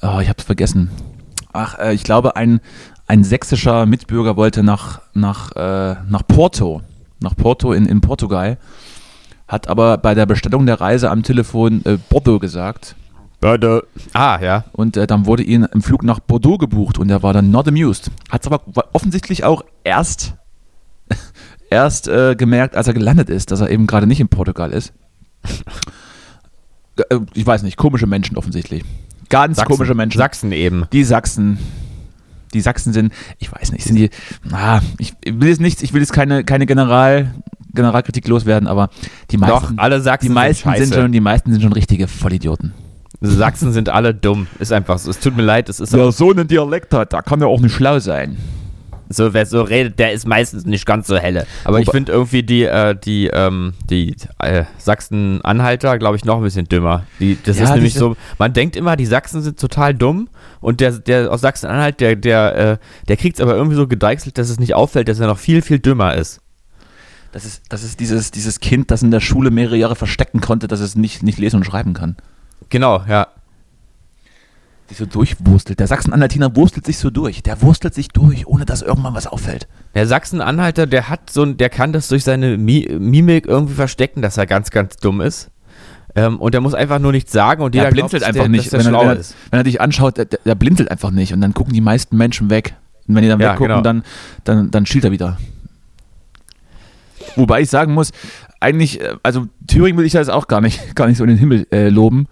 oh, 0.00 0.20
ich 0.20 0.28
hab's 0.30 0.44
vergessen. 0.44 0.90
Ach, 1.52 1.78
äh, 1.78 1.92
ich 1.92 2.02
glaube, 2.02 2.34
ein, 2.34 2.60
ein 3.06 3.24
sächsischer 3.24 3.84
Mitbürger 3.84 4.36
wollte 4.38 4.62
nach, 4.62 5.02
nach, 5.12 5.52
äh, 5.52 5.96
nach 6.08 6.26
Porto. 6.26 6.80
Nach 7.20 7.36
Porto 7.36 7.72
in, 7.74 7.84
in 7.84 8.00
Portugal. 8.00 8.56
Hat 9.46 9.68
aber 9.68 9.98
bei 9.98 10.14
der 10.14 10.24
Bestellung 10.24 10.64
der 10.64 10.80
Reise 10.80 11.10
am 11.10 11.22
Telefon 11.22 11.84
äh, 11.84 11.98
Bordeaux 12.08 12.38
gesagt. 12.38 12.96
Bitte. 13.40 13.86
Ah, 14.14 14.38
ja. 14.40 14.64
Und 14.72 14.96
äh, 14.96 15.06
dann 15.06 15.26
wurde 15.26 15.42
ihn 15.42 15.64
im 15.64 15.82
Flug 15.82 16.02
nach 16.02 16.20
Bordeaux 16.20 16.56
gebucht 16.56 16.98
und 16.98 17.10
er 17.10 17.22
war 17.22 17.34
dann 17.34 17.50
not 17.50 17.68
amused. 17.68 18.10
Hat 18.30 18.40
es 18.40 18.46
aber 18.50 18.62
offensichtlich 18.94 19.44
auch 19.44 19.62
erst, 19.84 20.36
erst 21.70 22.08
äh, 22.08 22.34
gemerkt, 22.36 22.76
als 22.76 22.86
er 22.88 22.94
gelandet 22.94 23.30
ist, 23.30 23.50
dass 23.50 23.60
er 23.60 23.70
eben 23.70 23.86
gerade 23.86 24.06
nicht 24.06 24.20
in 24.20 24.28
Portugal 24.28 24.72
ist. 24.72 24.92
Äh, 26.96 27.18
Ich 27.34 27.46
weiß 27.46 27.62
nicht, 27.62 27.76
komische 27.76 28.06
Menschen 28.06 28.36
offensichtlich. 28.36 28.84
Ganz 29.28 29.56
Sachsen. 29.58 29.72
komische 29.72 29.94
Menschen. 29.94 30.18
Sachsen 30.18 30.52
eben. 30.52 30.86
Die 30.92 31.04
Sachsen. 31.04 31.58
Die 32.52 32.60
Sachsen 32.60 32.92
sind, 32.92 33.12
ich 33.38 33.52
weiß 33.52 33.70
nicht, 33.70 33.84
sind 33.84 33.94
die, 33.94 34.10
ah, 34.50 34.80
ich 34.98 35.14
will 35.24 35.48
jetzt 35.48 35.60
nichts, 35.60 35.82
ich 35.82 35.92
will 35.92 36.00
jetzt 36.00 36.12
keine, 36.12 36.42
keine 36.42 36.66
General, 36.66 37.32
Generalkritik 37.72 38.26
loswerden, 38.26 38.66
aber 38.66 38.90
die 39.30 39.36
meisten, 39.36 39.76
Doch, 39.76 39.82
alle 39.82 40.00
Sachsen 40.00 40.26
die 40.30 40.34
meisten 40.34 40.68
sind, 40.74 40.86
sind, 40.86 40.94
schon, 40.94 41.12
die 41.12 41.20
meisten 41.20 41.52
sind 41.52 41.62
schon 41.62 41.72
richtige 41.72 42.08
Vollidioten. 42.08 42.72
Sachsen 43.20 43.72
sind 43.72 43.88
alle 43.88 44.14
dumm. 44.14 44.48
Ist 44.58 44.72
einfach 44.72 44.98
so. 44.98 45.10
Es 45.10 45.20
tut 45.20 45.36
mir 45.36 45.42
leid, 45.42 45.68
es 45.68 45.78
ist 45.78 45.92
Wer 45.92 46.10
so 46.10 46.32
einen 46.32 46.48
Dialekt 46.48 46.92
hat, 46.92 47.12
da 47.12 47.22
kann 47.22 47.40
er 47.40 47.46
auch 47.46 47.60
nicht 47.60 47.74
schlau 47.74 48.00
sein. 48.00 48.36
So, 49.12 49.34
wer 49.34 49.44
so 49.44 49.62
redet, 49.62 49.98
der 49.98 50.12
ist 50.12 50.24
meistens 50.26 50.64
nicht 50.64 50.86
ganz 50.86 51.08
so 51.08 51.16
helle. 51.18 51.44
Aber 51.64 51.80
ich 51.80 51.86
Wobei- 51.88 51.96
finde 51.98 52.12
irgendwie 52.12 52.42
die, 52.44 52.62
äh, 52.62 52.94
die, 52.94 53.26
ähm, 53.26 53.74
die 53.90 54.14
äh, 54.38 54.64
Sachsen-Anhalter, 54.78 55.98
glaube 55.98 56.16
ich, 56.16 56.24
noch 56.24 56.36
ein 56.36 56.42
bisschen 56.44 56.68
dümmer. 56.68 57.04
Die, 57.18 57.36
das 57.42 57.58
Ja, 57.58 57.64
ist 57.64 57.74
nämlich 57.74 57.94
so, 57.94 58.16
man 58.38 58.52
denkt 58.52 58.76
immer, 58.76 58.96
die 58.96 59.06
Sachsen 59.06 59.42
sind 59.42 59.58
total 59.58 59.94
dumm 59.94 60.28
und 60.60 60.80
der, 60.80 60.92
der 60.92 61.32
aus 61.32 61.40
Sachsen-Anhalt, 61.40 62.00
der, 62.00 62.14
der, 62.16 62.56
äh, 62.56 62.76
der 63.08 63.16
kriegt 63.16 63.36
es 63.38 63.42
aber 63.42 63.56
irgendwie 63.56 63.76
so 63.76 63.86
gedeichselt, 63.88 64.38
dass 64.38 64.48
es 64.48 64.60
nicht 64.60 64.74
auffällt, 64.74 65.08
dass 65.08 65.18
er 65.18 65.26
noch 65.26 65.38
viel, 65.38 65.60
viel 65.62 65.80
dümmer 65.80 66.14
ist. 66.14 66.40
Das 67.32 67.44
ist, 67.44 67.62
das 67.68 67.82
ist 67.84 68.00
dieses, 68.00 68.30
dieses 68.30 68.60
Kind, 68.60 68.90
das 68.90 69.02
in 69.02 69.10
der 69.10 69.20
Schule 69.20 69.50
mehrere 69.50 69.76
Jahre 69.76 69.96
verstecken 69.96 70.40
konnte, 70.40 70.68
dass 70.68 70.80
es 70.80 70.96
nicht, 70.96 71.22
nicht 71.22 71.38
lesen 71.38 71.56
und 71.56 71.64
schreiben 71.64 71.94
kann. 71.94 72.16
Genau, 72.68 73.02
ja. 73.08 73.26
Die 74.90 74.94
so 74.94 75.06
durchwurstelt. 75.06 75.78
Der 75.78 75.86
Sachsen-Anhaltiner 75.86 76.54
wurstelt 76.56 76.84
sich 76.84 76.98
so 76.98 77.10
durch. 77.10 77.42
Der 77.42 77.62
wurstelt 77.62 77.94
sich 77.94 78.08
durch, 78.08 78.46
ohne 78.46 78.64
dass 78.64 78.82
irgendwann 78.82 79.14
was 79.14 79.26
auffällt. 79.26 79.68
Der 79.94 80.06
Sachsen-Anhalter, 80.06 80.86
der 80.86 81.08
hat 81.08 81.30
so 81.30 81.42
ein, 81.44 81.56
der 81.56 81.70
kann 81.70 81.92
das 81.92 82.08
durch 82.08 82.24
seine 82.24 82.58
Mi 82.58 82.88
Mimik 82.98 83.46
irgendwie 83.46 83.74
verstecken, 83.74 84.20
dass 84.20 84.36
er 84.36 84.46
ganz, 84.46 84.70
ganz 84.70 84.96
dumm 84.96 85.20
ist. 85.20 85.50
Ähm, 86.16 86.40
und 86.40 86.54
der 86.54 86.60
muss 86.60 86.74
einfach 86.74 86.98
nur 86.98 87.12
nichts 87.12 87.30
sagen 87.30 87.62
und 87.62 87.74
jeder 87.74 87.86
er 87.86 87.92
blinzelt 87.92 88.22
glaubt, 88.22 88.34
einfach 88.34 88.42
der, 88.42 88.48
nicht. 88.48 88.72
Wenn 88.72 88.80
er, 88.80 88.86
wenn, 88.86 88.94
er, 88.94 89.24
wenn 89.50 89.60
er 89.60 89.64
dich 89.64 89.80
anschaut, 89.80 90.16
der, 90.18 90.24
der 90.24 90.54
blinzelt 90.56 90.90
einfach 90.90 91.12
nicht. 91.12 91.32
Und 91.32 91.40
dann 91.40 91.54
gucken 91.54 91.72
die 91.72 91.80
meisten 91.80 92.16
Menschen 92.16 92.50
weg. 92.50 92.74
Und 93.06 93.14
wenn 93.14 93.22
die 93.22 93.28
dann 93.28 93.40
Ja, 93.40 93.52
weggucken, 93.52 93.68
genau. 93.68 93.80
dann, 93.82 94.02
dann, 94.44 94.70
dann 94.70 94.86
schielt 94.86 95.04
er 95.04 95.12
wieder. 95.12 95.38
Wobei 97.36 97.60
ich 97.60 97.70
sagen 97.70 97.94
muss, 97.94 98.10
eigentlich, 98.60 99.00
äh, 99.00 99.14
also 99.22 99.46
Thüringen 99.66 99.98
will 99.98 100.06
ich 100.06 100.12
da 100.12 100.18
jetzt 100.18 100.30
auch 100.30 100.48
gar 100.48 100.60
nicht, 100.60 100.94
gar 100.94 101.06
nicht 101.06 101.18
so 101.18 101.24
in 101.24 101.30
den 101.30 101.38
Himmel 101.38 101.66
äh, 101.70 101.88
loben. 101.88 102.28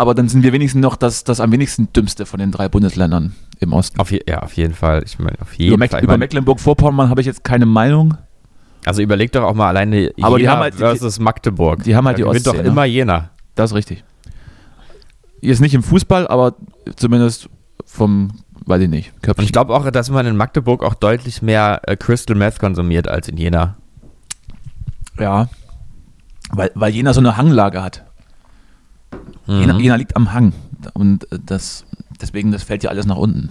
Aber 0.00 0.14
dann 0.14 0.28
sind 0.28 0.42
wir 0.44 0.52
wenigstens 0.52 0.80
noch 0.80 0.94
das, 0.96 1.24
das 1.24 1.40
am 1.40 1.50
wenigsten 1.52 1.92
dümmste 1.92 2.24
von 2.24 2.38
den 2.38 2.52
drei 2.52 2.68
Bundesländern 2.68 3.34
im 3.58 3.72
Osten. 3.72 3.98
Auf 3.98 4.12
je, 4.12 4.20
ja, 4.28 4.40
auf 4.42 4.52
jeden 4.54 4.72
Fall. 4.74 5.02
Ich 5.04 5.18
meine, 5.18 5.36
auf 5.40 5.54
Über, 5.54 5.62
jeden 5.64 5.78
Meck 5.80 5.90
Fall. 5.90 6.00
Ich 6.00 6.04
über 6.04 6.16
Mecklenburg-Vorpommern 6.18 7.10
habe 7.10 7.20
ich 7.20 7.26
jetzt 7.26 7.42
keine 7.42 7.66
Meinung. 7.66 8.16
also 8.84 9.02
überleg 9.02 9.32
doch 9.32 9.42
auch 9.42 9.54
mal 9.54 9.66
alleine 9.68 10.12
Aber 10.20 10.36
die 10.38 10.42
Jena 10.42 10.52
haben 10.54 10.60
halt- 10.62 10.74
die- 10.74 10.78
versus 10.78 11.18
Magdeburg. 11.18 11.82
die 11.82 11.96
haben 11.96 12.06
halt 12.06 12.16
die 12.18 12.24
Ostsee, 12.24 12.44
doch 12.44 12.54
ne? 12.54 12.62
immer 12.62 12.84
Jena. 12.84 13.30
Das 13.56 13.72
ist 13.72 13.74
richtig. 13.76 14.04
Jetzt 15.40 15.60
nicht 15.60 15.74
im 15.74 15.82
Fußball, 15.82 16.28
aber 16.28 16.54
zumindest 16.96 17.48
vom, 17.84 18.30
weiß 18.66 18.82
ich 18.82 18.88
nicht, 18.88 19.12
Und 19.14 19.22
Köpfchen. 19.22 19.44
ich 19.46 19.52
glaube 19.52 19.74
auch, 19.74 19.90
dass 19.90 20.10
man 20.10 20.26
in 20.26 20.36
Magdeburg 20.36 20.84
auch 20.84 20.94
deutlich 20.94 21.42
mehr 21.42 21.80
äh, 21.86 21.96
Crystal 21.96 22.36
Meth 22.36 22.60
konsumiert 22.60 23.08
als 23.08 23.26
in 23.28 23.36
Jena. 23.36 23.76
Ja. 25.18 25.48
Weil, 26.50 26.70
weil 26.74 26.92
Jena 26.92 27.12
so 27.12 27.20
eine 27.20 27.36
Hanglage 27.36 27.82
hat. 27.82 28.04
Jena, 29.48 29.74
Mhm. 29.74 29.80
Jena 29.80 29.94
liegt 29.96 30.14
am 30.16 30.32
Hang. 30.32 30.52
Und 30.94 31.30
äh, 31.32 31.38
das, 31.44 31.84
deswegen, 32.20 32.52
das 32.52 32.62
fällt 32.62 32.82
ja 32.84 32.90
alles 32.90 33.06
nach 33.06 33.16
unten. 33.16 33.48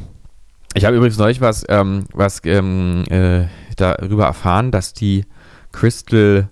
Ich 0.76 0.86
habe 0.86 0.96
übrigens 0.96 1.18
neulich 1.18 1.42
was, 1.42 1.66
ähm, 1.70 2.06
was 2.14 2.42
ähm, 2.46 3.04
äh, 3.10 3.46
darüber 3.78 4.26
erfahren, 4.26 4.72
dass 4.72 4.94
die 4.94 5.26
Crystal, 5.72 6.50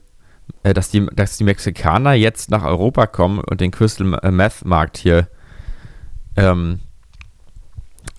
äh, 0.63 0.73
dass 0.73 0.89
die, 0.89 1.05
dass 1.15 1.37
die 1.37 1.43
Mexikaner 1.43 2.13
jetzt 2.13 2.49
nach 2.49 2.63
Europa 2.63 3.05
kommen 3.07 3.39
und 3.39 3.61
den 3.61 3.69
Crystal 3.71 4.19
äh, 4.23 4.31
Meth 4.31 4.65
Markt 4.65 4.97
hier 4.97 5.27
ähm, 6.35 6.79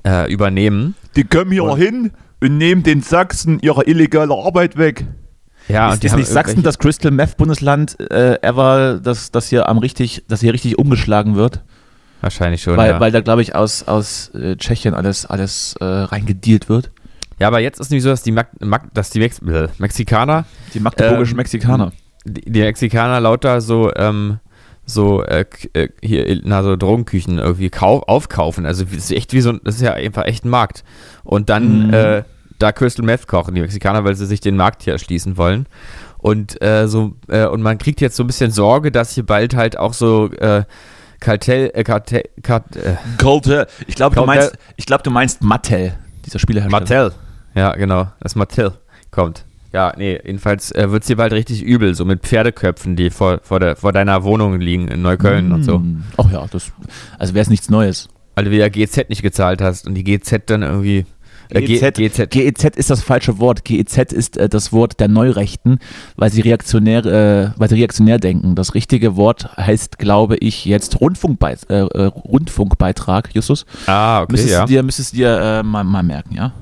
äh, 0.07 0.33
übernehmen. 0.33 0.95
Die 1.17 1.25
kommen 1.25 1.51
hier 1.51 1.65
Und- 1.65 1.79
hin 1.79 2.13
und 2.41 2.57
nehmen 2.59 2.83
den 2.85 3.03
Sachsen 3.03 3.59
ihre 3.61 3.85
illegale 3.87 4.33
Arbeit 4.35 4.77
weg. 4.77 5.07
Ja, 5.69 5.89
ist, 5.89 5.95
und 5.95 6.03
die 6.03 6.07
ist 6.09 6.17
nicht 6.17 6.29
Sachsen 6.29 6.63
das 6.63 6.79
Crystal 6.79 7.11
Meth 7.11 7.37
Bundesland 7.37 7.99
äh, 8.11 8.39
ever, 8.43 9.01
das, 9.03 9.31
das 9.31 9.49
hier 9.49 9.69
am 9.69 9.79
richtig, 9.79 10.25
das 10.29 10.41
hier 10.41 10.53
richtig 10.53 10.79
umgeschlagen 10.79 11.35
wird? 11.37 11.63
Wahrscheinlich 12.21 12.63
schon. 12.63 12.77
weil, 12.77 12.91
ja. 12.93 13.01
weil 13.01 13.13
da, 13.13 13.21
glaube 13.21 13.43
ich, 13.43 13.55
aus, 13.55 13.87
aus 13.87 14.31
äh, 14.35 14.57
Tschechien 14.57 14.95
alles, 14.95 15.27
alles 15.27 15.75
äh, 15.81 15.85
reingedealt 15.85 16.69
wird. 16.69 16.91
ja, 17.39 17.47
aber 17.49 17.61
jetzt 17.61 17.79
ist 17.81 17.91
nämlich 17.91 18.05
so, 18.05 18.09
dass 18.11 18.23
die, 18.23 18.33
Mag 18.33 18.49
Mag 18.61 18.93
dass 18.95 19.11
die 19.11 19.19
Mex 19.19 19.39
äh, 19.41 19.69
Mexikaner, 19.79 20.45
Die 20.73 20.81
magdeburgischen 20.81 21.35
Ähm, 21.35 21.39
Mexikaner. 21.39 21.93
die, 22.25 22.51
die 22.51 22.61
Mexikaner 22.61 23.21
lauter 23.21 23.61
so, 23.61 23.93
ähm, 23.95 24.39
so, 24.87 25.23
äh, 25.25 25.45
äh, 25.75 25.89
hier, 26.01 26.41
na, 26.45 26.63
so 26.63 26.77
Drogenküchen 26.77 27.39
irgendwie 27.39 27.71
kau 27.71 28.01
aufkaufen. 28.01 28.67
Also, 28.67 28.85
das 28.85 28.95
ist 28.95 29.13
echt 29.13 29.33
wie 29.33 29.41
so, 29.41 29.53
das 29.53 29.75
ist 29.77 29.83
ja 29.83 29.93
einfach 29.95 30.25
echt 30.27 30.45
ein 30.45 30.49
Markt. 30.51 30.85
Und 31.25 31.51
dann, 31.51 31.89
Mhm. 31.89 31.93
äh, 31.95 32.23
da 32.59 32.73
Crystal 32.73 33.05
Meth 33.05 33.27
kochen, 33.27 33.55
die 33.55 33.61
Mexikaner, 33.61 34.05
weil 34.05 34.15
sie 34.15 34.27
sich 34.27 34.41
den 34.41 34.57
Markt 34.57 34.83
hier 34.83 34.93
erschließen 34.93 35.37
wollen. 35.37 35.67
Und, 36.19 36.61
äh, 36.63 36.89
so, 36.89 37.15
äh, 37.29 37.47
und 37.47 37.63
man 37.63 37.79
kriegt 37.79 38.01
jetzt 38.01 38.17
so 38.17 38.25
ein 38.25 38.27
bisschen 38.27 38.51
Sorge, 38.51 38.91
dass 38.91 39.13
hier 39.13 39.25
bald 39.25 39.55
halt 39.55 39.79
auch 39.79 39.93
so, 39.93 40.31
äh, 40.33 40.65
Kartell, 41.21 41.71
äh, 41.75 41.85
Kartell, 41.85 42.25
Kart, 42.43 42.77
äh, 42.77 42.97
Gold, 43.19 43.69
ich 43.87 43.95
glaube, 43.95 44.17
du 44.17 44.25
meinst, 44.25 44.57
ich 44.77 44.87
glaube, 44.87 45.03
du 45.03 45.11
meinst 45.11 45.43
Mattel, 45.43 45.95
dieser 46.25 46.39
Spielehersteller. 46.39 46.81
Mattel. 46.81 47.13
Ja, 47.55 47.73
genau, 47.75 48.09
das 48.21 48.35
Mattel 48.35 48.73
kommt. 49.11 49.45
Ja, 49.73 49.93
nee, 49.97 50.19
jedenfalls 50.25 50.73
äh, 50.73 50.91
wird 50.91 51.03
es 51.03 51.07
dir 51.07 51.17
bald 51.17 51.33
richtig 51.33 51.63
übel, 51.63 51.95
so 51.95 52.05
mit 52.05 52.23
Pferdeköpfen, 52.23 52.97
die 52.97 53.11
vor, 53.11 53.41
vor, 53.43 53.61
der, 53.61 53.77
vor 53.77 53.93
deiner 53.93 54.25
Wohnung 54.25 54.59
liegen 54.59 54.89
in 54.89 55.03
Neukölln 55.03 55.53
und 55.53 55.65
so. 55.65 55.79
Mm. 55.79 56.05
Ach 56.17 56.31
ja, 56.31 56.47
das, 56.51 56.73
also 57.19 57.35
wäre 57.35 57.43
es 57.43 57.51
nichts 57.51 57.69
Neues. 57.69 58.09
Weil 58.35 58.47
du 58.47 58.51
wieder 58.51 58.71
GZ 58.71 59.09
nicht 59.09 59.23
gezahlt 59.23 59.61
hast 59.61 59.87
und 59.87 59.95
die 59.95 60.05
GZ 60.05 60.49
dann 60.49 60.63
irgendwie. 60.63 61.07
Äh, 61.51 61.63
GEZ, 61.63 61.97
GZ. 61.97 62.31
GEZ 62.31 62.77
ist 62.77 62.91
das 62.91 63.03
falsche 63.03 63.39
Wort. 63.39 63.65
GEZ 63.65 64.13
ist 64.13 64.37
äh, 64.37 64.49
das 64.49 64.73
Wort 64.73 65.01
der 65.01 65.09
Neurechten, 65.09 65.79
weil 66.17 66.31
sie 66.31 66.41
reaktionär, 66.41 67.05
äh, 67.05 67.51
weil 67.59 67.69
sie 67.69 67.77
reaktionär 67.77 68.19
denken. 68.19 68.55
Das 68.55 68.75
richtige 68.75 69.17
Wort 69.17 69.57
heißt, 69.57 69.99
glaube 69.99 70.37
ich, 70.39 70.65
jetzt 70.65 71.01
Rundfunkbeit 71.01 71.69
äh, 71.71 71.81
äh, 71.87 72.07
Rundfunkbeitrag, 72.07 73.35
Justus. 73.35 73.67
ah, 73.87 74.23
okay, 74.23 74.33
müsstest 74.33 74.53
ja. 74.55 74.61
du 74.63 74.67
dir, 74.69 74.83
müsstest 74.83 75.13
du 75.13 75.17
dir 75.19 75.63
mal, 75.65 75.85
mal 75.85 76.03
merken, 76.03 76.35
ja? 76.35 76.53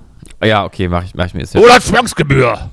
Ja, 0.43 0.65
okay, 0.65 0.89
mach 0.89 1.05
ich, 1.05 1.15
mach 1.15 1.27
ich 1.27 1.35
mir. 1.35 1.45
Ja, 1.45 1.61
Oder 1.61 1.81
Zwangsgebühr! 1.81 2.71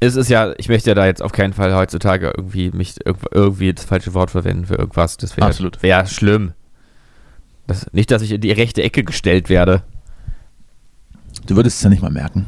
es 0.00 0.16
ist 0.16 0.28
ja, 0.28 0.52
ich 0.58 0.68
möchte 0.68 0.90
ja 0.90 0.94
da 0.94 1.06
jetzt 1.06 1.22
auf 1.22 1.32
keinen 1.32 1.52
Fall 1.52 1.74
heutzutage 1.74 2.32
irgendwie 2.36 2.70
mich 2.70 2.94
irg- 3.04 3.26
irgendwie 3.32 3.72
das 3.72 3.84
falsche 3.84 4.12
Wort 4.14 4.30
verwenden 4.30 4.66
für 4.66 4.74
irgendwas. 4.74 5.16
Das 5.16 5.36
wäre 5.36 5.52
wär 5.80 6.06
schlimm. 6.06 6.52
Das, 7.66 7.86
nicht, 7.92 8.10
dass 8.10 8.20
ich 8.22 8.32
in 8.32 8.40
die 8.40 8.52
rechte 8.52 8.82
Ecke 8.82 9.04
gestellt 9.04 9.48
werde. 9.48 9.82
Du 11.46 11.56
würdest 11.56 11.76
es 11.78 11.82
ja 11.82 11.90
nicht 11.90 12.02
mal 12.02 12.10
merken. 12.10 12.46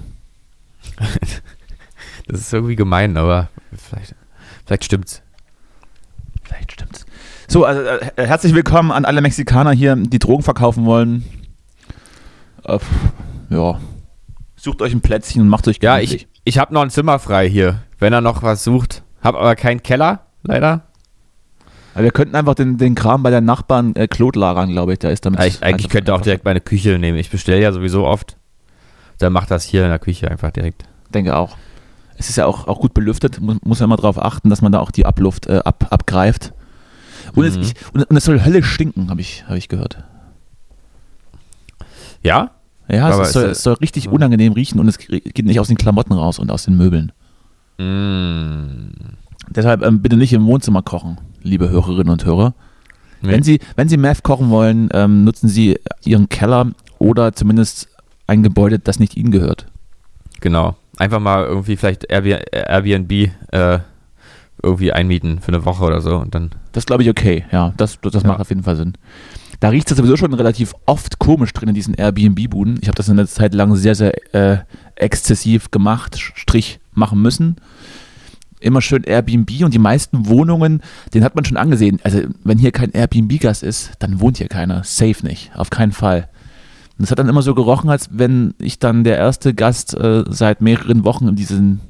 Das 2.29 2.41
ist 2.41 2.53
irgendwie 2.53 2.75
gemein, 2.75 3.17
aber 3.17 3.51
vielleicht, 3.73 4.17
vielleicht 4.65 4.85
stimmt's. 4.85 5.23
Vielleicht 6.43 6.73
stimmt's. 6.73 7.07
So, 7.47 7.65
also 7.65 7.83
äh, 7.83 8.11
herzlich 8.17 8.53
willkommen 8.53 8.91
an 8.91 9.05
alle 9.05 9.21
Mexikaner 9.21 9.71
hier, 9.71 9.95
die 9.95 10.19
Drogen 10.19 10.43
verkaufen 10.43 10.87
wollen. 10.87 11.25
Äh, 12.65 12.81
ja. 13.51 13.79
Sucht 14.57 14.83
euch 14.83 14.93
ein 14.93 15.03
Plätzchen 15.03 15.41
und 15.43 15.49
macht 15.49 15.69
euch 15.69 15.79
Ja, 15.81 15.99
gemütlich. 15.99 16.23
ich, 16.23 16.41
ich 16.43 16.59
habe 16.59 16.75
noch 16.75 16.83
ein 16.83 16.91
Zimmer 16.91 17.21
frei 17.21 17.49
hier, 17.49 17.83
wenn 18.01 18.13
er 18.13 18.21
noch 18.23 18.43
was 18.43 18.65
sucht. 18.65 19.05
Hab 19.23 19.37
aber 19.37 19.55
keinen 19.55 19.85
Keller, 19.85 20.27
leider. 20.43 20.83
Aber 21.95 22.03
wir 22.03 22.11
könnten 22.11 22.35
einfach 22.35 22.55
den, 22.57 22.77
den 22.77 22.97
Kram 22.97 23.23
bei 23.23 23.31
der 23.31 23.41
Nachbarn 23.41 23.95
äh, 23.95 24.09
Claude 24.09 24.41
lagern, 24.41 24.71
glaube 24.71 24.95
ich. 24.95 24.99
Der 24.99 25.13
ist 25.13 25.25
damit. 25.25 25.41
Ich, 25.45 25.63
eigentlich 25.63 25.91
könnte 25.91 26.13
auch 26.13 26.23
direkt 26.23 26.45
meine 26.45 26.61
Küche 26.61 26.99
nehmen. 26.99 27.19
Ich 27.19 27.31
bestelle 27.31 27.63
ja 27.63 27.71
sowieso 27.71 28.05
oft. 28.05 28.37
Dann 29.19 29.33
macht 29.33 29.51
das 29.51 29.65
hier 29.65 29.83
in 29.85 29.89
der 29.91 29.99
Küche 29.99 30.31
einfach 30.31 30.51
direkt. 30.51 30.85
Denke 31.15 31.37
auch. 31.37 31.57
Es 32.19 32.29
ist 32.31 32.37
ja 32.37 32.47
auch, 32.47 32.67
auch 32.69 32.81
gut 32.81 32.95
belüftet. 32.95 33.41
Muss, 33.41 33.57
muss 33.63 33.79
ja 33.81 33.85
immer 33.85 33.97
darauf 33.97 34.23
achten, 34.23 34.51
dass 34.51 34.63
man 34.63 34.73
da 34.73 34.81
auch 34.81 34.91
die 34.91 35.07
Abluft 35.07 35.47
äh, 35.47 35.61
ab, 35.65 35.87
abgreift. 35.91 36.53
Und, 37.35 37.45
es, 37.45 37.57
Mhm. 37.57 37.63
ich, 37.63 37.75
und, 37.93 38.05
und 38.05 38.17
es 38.17 38.25
soll 38.25 38.45
höllisch 38.45 38.67
stinken, 38.71 39.11
habe 39.11 39.21
ich, 39.21 39.45
hab 39.49 39.57
ich 39.57 39.69
gehört. 39.69 40.03
Ja? 42.23 42.51
Ja, 42.89 43.09
Aber 43.09 43.23
es, 43.23 43.33
soll, 43.33 43.45
es- 43.47 43.59
es 43.59 43.63
soll 43.65 43.75
richtig 43.75 44.09
unangenehm 44.09 44.53
riechen 44.53 44.79
und 44.81 44.89
es 44.89 44.99
geht 44.99 45.45
nicht 45.45 45.59
aus 45.61 45.69
den 45.69 45.77
Klamotten 45.77 46.13
raus 46.13 46.39
und 46.39 46.51
aus 46.51 46.65
den 46.65 46.77
Möbeln. 46.77 47.13
Mm. 47.79 48.91
Deshalb 49.49 49.83
ähm, 49.83 50.03
bitte 50.03 50.17
nicht 50.17 50.33
im 50.33 50.47
Wohnzimmer 50.47 50.83
kochen, 50.83 51.19
liebe 51.43 51.69
Hörerinnen 51.69 52.11
und 52.13 52.25
Hörer. 52.25 52.55
Nee. 53.23 53.31
Wenn 53.33 53.43
Sie, 53.43 53.61
wenn 53.77 53.89
Sie 53.89 53.97
Meth 53.97 54.23
kochen 54.23 54.51
wollen, 54.51 54.89
ähm, 54.93 55.25
nutzen 55.25 55.49
Sie 55.49 55.79
Ihren 56.05 56.29
Keller 56.29 56.71
oder 56.99 57.33
zumindest 57.33 57.89
ein 58.27 58.43
Gebäude, 58.43 58.79
das 58.79 58.99
nicht 58.99 59.17
Ihnen 59.17 59.31
gehört. 59.31 59.67
Genau. 60.41 60.77
Einfach 60.99 61.21
mal 61.21 61.45
irgendwie 61.45 61.77
vielleicht 61.77 62.05
Airbnb, 62.11 63.13
äh, 63.53 63.79
irgendwie 64.63 64.93
einmieten 64.93 65.41
für 65.41 65.49
eine 65.49 65.65
Woche 65.65 65.85
oder 65.85 66.01
so 66.01 66.17
und 66.17 66.35
dann. 66.35 66.51
Das 66.73 66.87
glaube 66.87 67.03
ich 67.03 67.11
okay, 67.11 67.45
ja. 67.53 67.73
Das, 67.77 67.99
das 68.01 68.23
Ja. 68.23 68.29
macht 68.29 68.41
auf 68.41 68.49
jeden 68.49 68.63
Fall 68.63 68.77
Sinn. 68.77 68.95
Da 69.61 69.69
riecht 69.71 69.91
es 69.91 69.97
sowieso 69.97 70.17
schon 70.17 70.35
relativ 70.35 70.75
oft 70.87 71.19
komisch 71.19 71.53
drin 71.53 71.69
in 71.71 71.75
diesen 71.75 71.95
Airbnb-Buden. 71.95 72.79
Ich 72.83 72.89
habe 72.89 72.97
das 72.97 73.09
eine 73.09 73.27
Zeit 73.27 73.55
lang 73.55 73.75
sehr, 73.77 73.95
sehr 73.95 74.35
äh, 74.35 74.59
exzessiv 74.97 75.71
gemacht, 75.71 76.19
Strich 76.19 76.79
machen 76.93 77.23
müssen. 77.23 77.57
Immer 78.61 78.81
schön 78.81 79.05
Airbnb 79.05 79.51
und 79.63 79.73
die 79.75 79.79
meisten 79.79 80.27
Wohnungen, 80.27 80.83
den 81.15 81.23
hat 81.25 81.35
man 81.37 81.45
schon 81.45 81.57
angesehen. 81.59 82.01
Also, 82.05 82.23
wenn 82.45 82.59
hier 82.59 82.73
kein 82.73 82.91
Airbnb-Gast 82.91 83.63
ist, 83.63 83.93
dann 83.99 84.21
wohnt 84.21 84.39
hier 84.39 84.49
keiner. 84.49 84.83
Safe 84.85 85.25
nicht. 85.25 85.51
Auf 85.55 85.71
keinen 85.71 85.93
Fall. 85.93 86.29
Und 86.99 87.05
es 87.05 87.11
hat 87.11 87.19
dann 87.19 87.29
immer 87.29 87.43
so 87.43 87.55
gerochen, 87.55 87.91
als 87.91 88.09
wenn 88.13 88.55
ich 88.59 88.79
dann 88.79 89.05
der 89.05 89.17
erste 89.19 89.53
Gast 89.55 89.95
äh, 89.95 90.25
seit 90.29 90.61
mehreren 90.63 91.05
Wochen 91.05 91.29
in 91.29 91.37
diesen, 91.37 91.81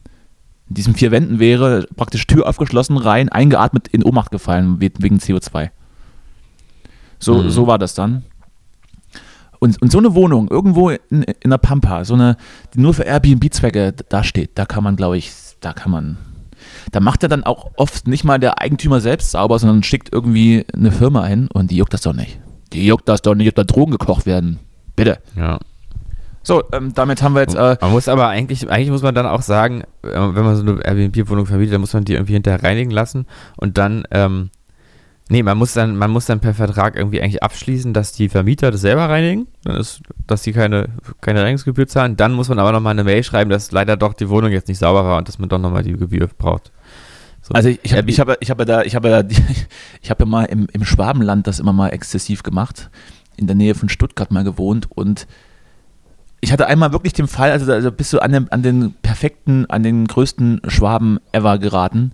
in 0.69 0.75
diesen 0.75 0.95
vier 0.95 1.11
Wänden 1.13 1.39
wäre, 1.39 1.87
praktisch 1.97 2.27
Tür 2.27 2.49
aufgeschlossen, 2.49 2.97
rein, 2.97 3.29
eingeatmet, 3.29 3.87
in 3.89 4.03
Ohnmacht 4.03 4.31
gefallen 4.33 4.81
we- 4.81 4.91
wegen 4.99 5.19
CO2. 5.19 5.71
So, 7.19 7.43
Mhm. 7.43 7.51
so 7.51 7.67
war 7.67 7.79
das 7.79 7.95
dann. 7.95 8.25
Und, 9.59 9.81
und 9.81 9.91
so 9.91 9.99
eine 9.99 10.15
Wohnung 10.15 10.49
irgendwo 10.49 10.91
in, 10.91 11.23
in 11.23 11.51
der 11.51 11.59
Pampa, 11.59 12.05
so 12.05 12.15
eine, 12.15 12.37
die 12.75 12.81
nur 12.81 12.93
für 12.93 13.05
Airbnb-Zwecke 13.05 13.95
da 14.09 14.23
steht, 14.23 14.51
da 14.59 14.67
kann 14.67 14.85
man, 14.85 14.97
glaube 14.97 15.17
ich, 15.17 15.33
da 15.61 15.73
kann 15.73 15.91
man. 15.91 16.19
Da 16.93 17.01
macht 17.01 17.23
er 17.23 17.29
dann 17.29 17.45
auch 17.45 17.71
oft 17.77 18.07
nicht 18.07 18.25
mal 18.25 18.39
der 18.39 18.61
Eigentümer 18.61 19.01
selbst 19.01 19.31
sauber, 19.31 19.59
sondern 19.59 19.83
schickt 19.83 20.13
irgendwie 20.13 20.67
eine 20.75 20.93
Firma 20.93 21.25
hin 21.27 21.49
und 21.53 21.71
die 21.71 21.77
juckt 21.77 21.95
das 21.95 22.03
doch 22.03 22.13
nicht. 22.13 22.39
Die 22.73 22.87
juckt 22.87 23.09
das 23.09 23.23
doch 23.23 23.35
nicht, 23.35 23.49
ob 23.49 23.55
da 23.55 23.65
Drogen 23.65 23.93
gekocht 23.93 24.27
werden. 24.27 24.59
Bitte. 24.97 25.19
Ja. 25.37 25.59
So, 26.43 26.63
ähm, 26.73 26.93
damit 26.95 27.23
haben 27.23 27.35
wir 27.35 27.41
jetzt. 27.43 27.55
Äh, 27.57 27.77
Man 27.81 27.91
muss 27.91 28.09
aber 28.09 28.29
eigentlich, 28.29 28.71
eigentlich 28.71 28.91
muss 28.91 29.03
man 29.03 29.15
dann 29.15 29.27
auch 29.27 29.43
sagen, 29.43 29.83
äh, 30.03 30.09
wenn 30.13 30.45
man 30.45 30.57
so 30.57 30.63
eine 30.63 30.81
Airbnb-Wohnung 30.85 31.47
vermietet, 31.47 31.75
dann 31.75 31.81
muss 31.81 31.93
man 31.93 32.05
die 32.05 32.15
irgendwie 32.15 32.35
hinterher 32.35 32.63
reinigen 32.63 32.91
lassen 32.93 33.27
und 33.57 33.79
dann, 33.79 34.05
ähm, 34.13 34.51
nee, 35.29 35.43
man 35.43 35.59
muss 35.59 35.73
dann, 35.73 35.97
man 35.97 36.13
muss 36.13 36.27
dann 36.27 36.39
per 36.39 36.55
Vertrag 36.55 36.95
irgendwie 36.95 37.21
eigentlich 37.21 37.43
abschließen, 37.43 37.93
dass 37.93 38.13
die 38.13 38.29
Vermieter 38.29 38.71
das 38.71 38.81
selber 38.83 39.09
reinigen, 39.09 39.49
dann 39.65 39.75
ist, 39.77 40.03
dass 40.29 40.43
die 40.43 40.53
keine, 40.53 40.87
keine 41.21 41.41
Reinigungsgebühr 41.41 41.89
zahlen. 41.89 42.17
Dann 42.17 42.33
muss 42.33 42.49
man 42.49 42.61
aber 42.61 42.71
nochmal 42.71 42.93
eine 42.93 43.03
Mail 43.03 43.25
schreiben, 43.25 43.51
dass 43.51 43.73
leider 43.73 43.97
doch 43.97 44.15
die 44.15 44.29
Wohnung 44.29 44.53
jetzt 44.53 44.69
nicht 44.69 44.79
sauber 44.79 45.05
war 45.05 45.19
und 45.19 45.27
dass 45.27 45.41
man 45.41 45.49
doch 45.49 45.59
nochmal 45.59 45.83
die 45.83 45.95
Gebühr 45.95 46.29
braucht. 46.39 46.71
So. 47.43 47.55
Also 47.55 47.71
ich, 47.71 47.81
ich 47.83 47.93
habe 47.93 48.03
Airbnb- 48.03 48.11
ich 48.11 48.21
hab, 48.21 48.43
ich 48.43 48.51
hab 48.51 48.59
ja 48.61 48.65
da, 48.65 48.83
ich 48.83 48.95
habe 48.95 49.09
ja, 49.09 49.23
die- 49.25 49.35
ich 50.01 50.11
habe 50.11 50.23
ja 50.23 50.31
mal 50.31 50.45
im, 50.45 50.69
im 50.73 50.85
Schwabenland 50.85 51.49
das 51.49 51.59
immer 51.59 51.73
mal 51.73 51.89
exzessiv 51.89 52.45
gemacht, 52.45 52.89
in 53.37 53.47
der 53.47 53.57
Nähe 53.57 53.75
von 53.75 53.89
Stuttgart 53.89 54.31
mal 54.31 54.45
gewohnt 54.45 54.89
und 54.95 55.27
ich 56.41 56.53
hatte 56.53 56.67
einmal 56.67 56.93
wirklich 56.93 57.13
den 57.13 57.29
Fall, 57.29 57.51
also, 57.51 57.71
also 57.73 57.91
bist 57.91 58.13
du 58.13 58.21
an, 58.21 58.33
dem, 58.33 58.47
an 58.51 58.63
den 58.63 58.95
perfekten, 59.03 59.67
an 59.67 59.83
den 59.83 60.07
größten 60.07 60.63
Schwaben 60.69 61.19
ever 61.33 61.59
geraten, 61.59 62.13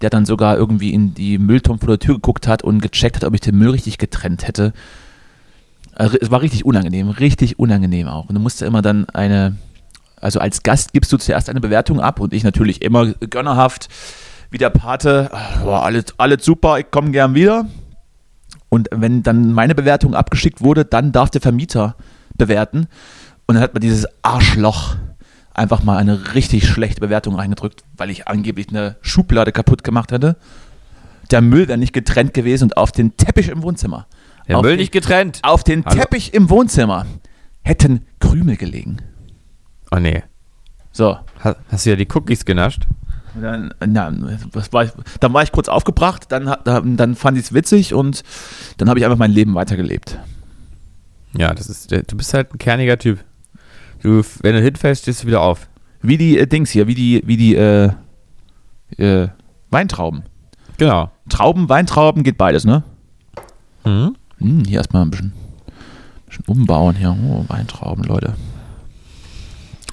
der 0.00 0.10
dann 0.10 0.24
sogar 0.24 0.56
irgendwie 0.56 0.92
in 0.92 1.14
die 1.14 1.38
Mülltonne 1.38 1.78
vor 1.78 1.88
der 1.88 1.98
Tür 1.98 2.14
geguckt 2.14 2.46
hat 2.46 2.62
und 2.62 2.80
gecheckt 2.80 3.16
hat, 3.16 3.24
ob 3.24 3.34
ich 3.34 3.40
den 3.40 3.58
Müll 3.58 3.70
richtig 3.70 3.98
getrennt 3.98 4.46
hätte. 4.46 4.72
Also 5.94 6.16
es 6.20 6.30
war 6.30 6.42
richtig 6.42 6.64
unangenehm, 6.64 7.08
richtig 7.08 7.58
unangenehm 7.58 8.06
auch. 8.06 8.28
Und 8.28 8.34
du 8.34 8.40
musst 8.40 8.60
ja 8.60 8.66
immer 8.66 8.82
dann 8.82 9.08
eine, 9.10 9.56
also 10.20 10.38
als 10.38 10.62
Gast 10.62 10.92
gibst 10.92 11.12
du 11.12 11.16
zuerst 11.16 11.50
eine 11.50 11.60
Bewertung 11.60 12.00
ab 12.00 12.20
und 12.20 12.32
ich 12.34 12.44
natürlich 12.44 12.82
immer 12.82 13.06
gönnerhaft 13.14 13.88
wie 14.50 14.58
der 14.58 14.70
Pate, 14.70 15.30
war 15.64 15.82
alles, 15.82 16.06
alles 16.18 16.44
super, 16.44 16.78
ich 16.78 16.90
komme 16.90 17.10
gern 17.10 17.34
wieder. 17.34 17.66
Und 18.76 18.88
wenn 18.92 19.22
dann 19.22 19.52
meine 19.52 19.74
Bewertung 19.74 20.14
abgeschickt 20.14 20.60
wurde, 20.60 20.84
dann 20.84 21.10
darf 21.10 21.30
der 21.30 21.40
Vermieter 21.40 21.96
bewerten. 22.36 22.88
Und 23.46 23.54
dann 23.54 23.62
hat 23.62 23.72
man 23.72 23.80
dieses 23.80 24.06
Arschloch 24.22 24.96
einfach 25.54 25.82
mal 25.82 25.96
eine 25.96 26.34
richtig 26.34 26.68
schlechte 26.68 27.00
Bewertung 27.00 27.34
reingedrückt, 27.36 27.84
weil 27.96 28.10
ich 28.10 28.28
angeblich 28.28 28.68
eine 28.68 28.96
Schublade 29.00 29.50
kaputt 29.50 29.82
gemacht 29.82 30.12
hätte. 30.12 30.36
Der 31.30 31.40
Müll 31.40 31.68
wäre 31.68 31.78
nicht 31.78 31.94
getrennt 31.94 32.34
gewesen 32.34 32.64
und 32.64 32.76
auf 32.76 32.92
den 32.92 33.16
Teppich 33.16 33.48
im 33.48 33.62
Wohnzimmer. 33.62 34.06
Der 34.46 34.58
auf 34.58 34.62
Müll 34.62 34.72
den, 34.72 34.80
nicht 34.80 34.92
getrennt. 34.92 35.40
Auf 35.42 35.64
den 35.64 35.82
Hallo? 35.86 35.96
Teppich 35.96 36.34
im 36.34 36.50
Wohnzimmer 36.50 37.06
hätten 37.62 38.04
Krümel 38.20 38.56
gelegen. 38.58 38.98
Oh 39.90 39.96
nee. 39.98 40.22
So. 40.92 41.16
Ha- 41.42 41.56
Hast 41.70 41.86
du 41.86 41.90
ja 41.90 41.96
die 41.96 42.06
Cookies 42.14 42.44
genascht? 42.44 42.82
Dann, 43.40 43.74
na, 43.86 44.12
was 44.52 44.72
war 44.72 44.84
ich, 44.84 44.90
dann 45.20 45.32
war 45.32 45.42
ich 45.42 45.52
kurz 45.52 45.68
aufgebracht, 45.68 46.26
dann, 46.30 46.54
dann, 46.64 46.96
dann 46.96 47.14
fand 47.14 47.36
ich 47.38 47.44
es 47.44 47.52
witzig 47.52 47.92
und 47.94 48.22
dann 48.78 48.88
habe 48.88 48.98
ich 48.98 49.04
einfach 49.04 49.18
mein 49.18 49.30
Leben 49.30 49.54
weitergelebt. 49.54 50.18
Ja, 51.36 51.52
das 51.54 51.68
ist, 51.68 51.90
du 51.90 52.16
bist 52.16 52.32
halt 52.32 52.54
ein 52.54 52.58
kerniger 52.58 52.98
Typ. 52.98 53.22
Du, 54.02 54.22
wenn 54.42 54.54
du 54.54 54.62
hinfällst, 54.62 55.02
stehst 55.02 55.22
du 55.22 55.26
wieder 55.26 55.40
auf. 55.42 55.68
Wie 56.02 56.16
die 56.16 56.38
äh, 56.38 56.46
Dings 56.46 56.70
hier, 56.70 56.86
wie 56.86 56.94
die, 56.94 57.22
wie 57.26 57.36
die, 57.36 57.54
äh, 57.56 57.90
Äh, 58.98 59.28
Weintrauben. 59.70 60.22
Genau. 60.78 61.10
Trauben, 61.28 61.68
Weintrauben 61.68 62.22
geht 62.22 62.38
beides, 62.38 62.64
ne? 62.64 62.84
Mhm. 63.84 64.14
Hm, 64.38 64.62
hier 64.64 64.78
erstmal 64.78 65.02
ein 65.02 65.10
bisschen, 65.10 65.32
bisschen 66.26 66.44
umbauen 66.46 66.94
hier. 66.94 67.16
Oh, 67.28 67.44
Weintrauben, 67.48 68.04
Leute. 68.04 68.34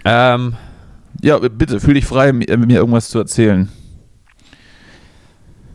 Ähm, 0.05 0.55
Ja, 1.23 1.39
bitte, 1.39 1.79
fühl 1.79 1.93
dich 1.93 2.05
frei, 2.05 2.33
mir, 2.33 2.57
mir 2.57 2.77
irgendwas 2.77 3.09
zu 3.09 3.17
erzählen. 3.19 3.69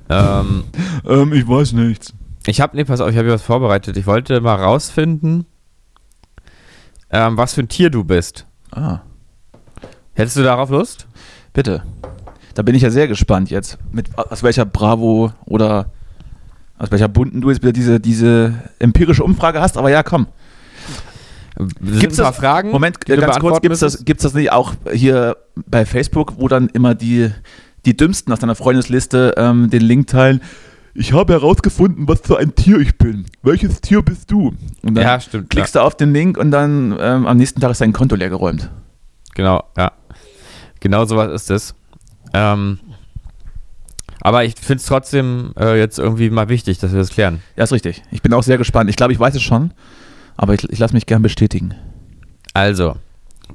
ähm, 0.09 0.65
Ähm, 1.09 1.33
ich 1.33 1.49
weiß 1.49 1.73
nichts. 1.73 2.13
ich 2.47 2.61
habe, 2.61 2.77
nee, 2.77 2.85
pass 2.85 3.01
auf, 3.01 3.09
ich 3.11 3.17
habe 3.17 3.27
hier 3.29 3.35
was 3.35 3.43
vorbereitet. 3.43 3.97
Ich 3.97 4.07
wollte 4.07 4.41
mal 4.41 4.57
rausfinden, 4.57 5.47
ähm, 7.11 7.37
was 7.39 7.55
für 7.55 7.63
ein 7.63 7.69
Tier 7.69 7.89
du 7.91 8.05
bist. 8.05 8.47
Ah, 8.71 9.01
Hättest 10.15 10.37
du 10.37 10.43
darauf 10.43 10.69
Lust? 10.71 11.07
bitte. 11.55 11.83
Da 12.55 12.63
bin 12.63 12.75
ich 12.75 12.83
ja 12.83 12.91
sehr 12.91 13.09
gespannt 13.09 13.51
jetzt, 13.51 13.79
mit 13.93 14.17
aus 14.19 14.43
welcher 14.43 14.65
Bravo 14.67 15.33
oder 15.47 15.91
aus 16.77 16.91
welcher 16.91 17.09
bunten 17.09 17.41
du 17.41 17.51
jetzt 17.51 17.63
wieder 17.63 17.73
diese, 17.73 18.01
diese 18.01 18.53
empirische 18.81 19.25
Umfrage 19.25 19.61
hast, 19.61 19.79
aber 19.79 19.91
ja, 19.91 20.03
komm. 20.03 20.27
Gibt 21.81 22.13
es 22.13 22.19
das- 22.19 22.37
Fragen? 22.37 22.71
Moment, 22.71 23.01
ganz 23.05 23.39
kurz, 23.39 23.61
gibt 23.61 23.75
es 23.75 23.81
das, 23.81 24.05
gibt's 24.05 24.23
das 24.23 24.35
nicht 24.35 24.53
auch 24.53 24.75
hier 24.93 25.37
bei 25.67 25.85
Facebook, 25.85 26.35
wo 26.39 26.47
dann 26.49 26.69
immer 26.69 26.95
die, 26.95 27.31
die 27.85 27.97
Dümmsten 27.97 28.33
aus 28.33 28.39
deiner 28.39 28.55
Freundesliste 28.55 29.35
ähm, 29.37 29.69
den 29.71 29.83
Link 29.83 30.07
teilen? 30.07 30.41
Ich 30.95 31.13
habe 31.13 31.33
herausgefunden, 31.33 32.09
was 32.09 32.21
für 32.23 32.39
ein 32.39 32.55
Tier 32.55 32.79
ich 32.79 32.97
bin. 32.99 33.27
Welches 33.43 33.81
Tier 33.81 34.03
bist 34.03 34.31
du? 34.31 34.55
Und 34.83 34.95
dann 34.95 35.05
Ja, 35.05 35.21
stimmt. 35.21 35.51
klickst 35.51 35.75
du 35.75 35.81
auf 35.81 35.97
den 35.97 36.13
Link 36.13 36.37
und 36.39 36.51
dann 36.51 36.97
ähm, 36.99 37.27
am 37.27 37.37
nächsten 37.37 37.61
Tag 37.61 37.71
ist 37.71 37.81
dein 37.81 37.93
Konto 37.93 38.17
leer 38.17 38.31
geräumt. 38.31 38.69
Genau, 39.35 39.63
ja. 39.77 39.93
Genau 40.81 41.05
sowas 41.05 41.31
ist 41.33 41.51
es. 41.51 41.75
Ähm, 42.35 42.79
aber 44.21 44.45
ich 44.45 44.55
finde 44.57 44.81
es 44.81 44.87
trotzdem 44.87 45.53
äh, 45.59 45.79
jetzt 45.79 45.99
irgendwie 45.99 46.31
mal 46.31 46.49
wichtig, 46.49 46.79
dass 46.79 46.93
wir 46.93 46.99
das 46.99 47.11
klären. 47.11 47.41
Ja, 47.57 47.65
ist 47.65 47.73
richtig. 47.73 48.03
Ich 48.11 48.23
bin 48.23 48.33
auch 48.33 48.43
sehr 48.43 48.59
gespannt. 48.59 48.91
Ich 48.91 48.97
glaube, 48.97 49.13
ich 49.13 49.21
weiß 49.21 49.35
es 49.37 49.43
schon, 49.43 49.73
aber 50.39 50.55
ich, 50.55 50.65
ich 50.71 50.79
lasse 50.79 50.95
mich 50.95 51.05
gern 51.05 51.21
bestätigen. 51.21 51.75
Also, 52.55 52.97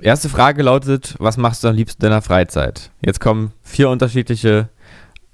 erste 0.01 0.29
Frage 0.29 0.61
lautet, 0.61 1.15
was 1.17 1.37
machst 1.37 1.63
du 1.63 1.67
am 1.69 1.75
liebsten 1.75 2.03
in 2.05 2.09
deiner 2.11 2.21
Freizeit? 2.21 2.91
Jetzt 3.01 3.19
kommen 3.19 3.51
vier 3.63 3.89
unterschiedliche 3.89 4.69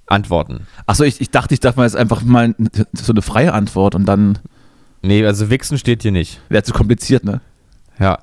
Antworten. 0.08 0.66
Achso, 0.86 1.04
ich, 1.04 1.20
ich 1.20 1.30
dachte, 1.32 1.54
ich 1.54 1.60
darf 1.60 1.76
mal 1.76 1.84
jetzt 1.84 1.98
einfach 1.98 2.22
mal 2.24 2.56
so 2.94 3.12
eine 3.12 3.22
freie 3.22 3.54
Antwort 3.54 3.94
und 3.96 4.06
dann 4.06 4.40
Nee, 5.02 5.26
also 5.26 5.50
Wichsen 5.50 5.78
steht 5.78 6.02
hier 6.02 6.12
nicht. 6.12 6.40
wäre 6.50 6.64
zu 6.64 6.74
kompliziert, 6.74 7.24
ne? 7.24 7.42
Ja, 8.00 8.20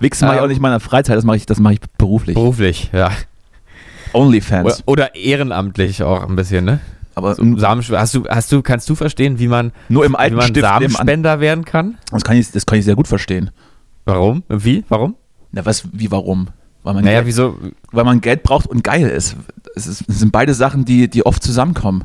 Wichsen 0.00 0.26
mache 0.26 0.36
ich 0.36 0.38
Ähm, 0.38 0.44
auch 0.44 0.48
nicht 0.48 0.58
in 0.58 0.62
meiner 0.62 0.80
Freizeit, 0.80 1.16
das 1.16 1.24
mache 1.24 1.36
ich, 1.36 1.46
das 1.46 1.58
mache 1.60 1.74
ich 1.74 1.80
beruflich. 1.98 2.34
beruflich, 2.34 2.90
ja. 2.92 3.10
Onlyfans. 4.12 4.82
Oder, 4.86 5.04
oder 5.06 5.14
ehrenamtlich 5.14 6.02
auch 6.02 6.26
ein 6.28 6.36
bisschen, 6.36 6.64
ne? 6.64 6.80
Aber 7.18 7.34
Samen, 7.34 7.82
hast 7.82 8.14
du, 8.14 8.24
hast 8.28 8.52
du, 8.52 8.62
kannst 8.62 8.88
du 8.88 8.94
verstehen, 8.94 9.40
wie 9.40 9.48
man, 9.48 9.72
nur 9.88 10.04
im 10.04 10.12
wie 10.12 10.16
alten 10.16 10.36
man 10.36 10.46
Stift. 10.46 10.64
Samenspender 10.64 11.40
werden 11.40 11.64
kann? 11.64 11.98
Das 12.12 12.22
kann, 12.22 12.36
ich, 12.36 12.50
das 12.52 12.64
kann 12.64 12.78
ich 12.78 12.84
sehr 12.84 12.94
gut 12.94 13.08
verstehen. 13.08 13.50
Warum? 14.04 14.44
Wie? 14.48 14.84
Warum? 14.88 15.16
Na, 15.50 15.66
was, 15.66 15.82
wie, 15.92 16.12
warum? 16.12 16.48
Weil 16.84 16.94
man, 16.94 17.04
Naja, 17.04 17.18
Geld, 17.18 17.26
wieso? 17.26 17.56
weil 17.90 18.04
man 18.04 18.20
Geld 18.20 18.44
braucht 18.44 18.68
und 18.68 18.84
geil 18.84 19.08
ist. 19.08 19.34
Es, 19.74 19.88
ist, 19.88 20.04
es 20.08 20.20
sind 20.20 20.30
beide 20.30 20.54
Sachen, 20.54 20.84
die, 20.84 21.08
die 21.10 21.26
oft 21.26 21.42
zusammenkommen. 21.42 22.04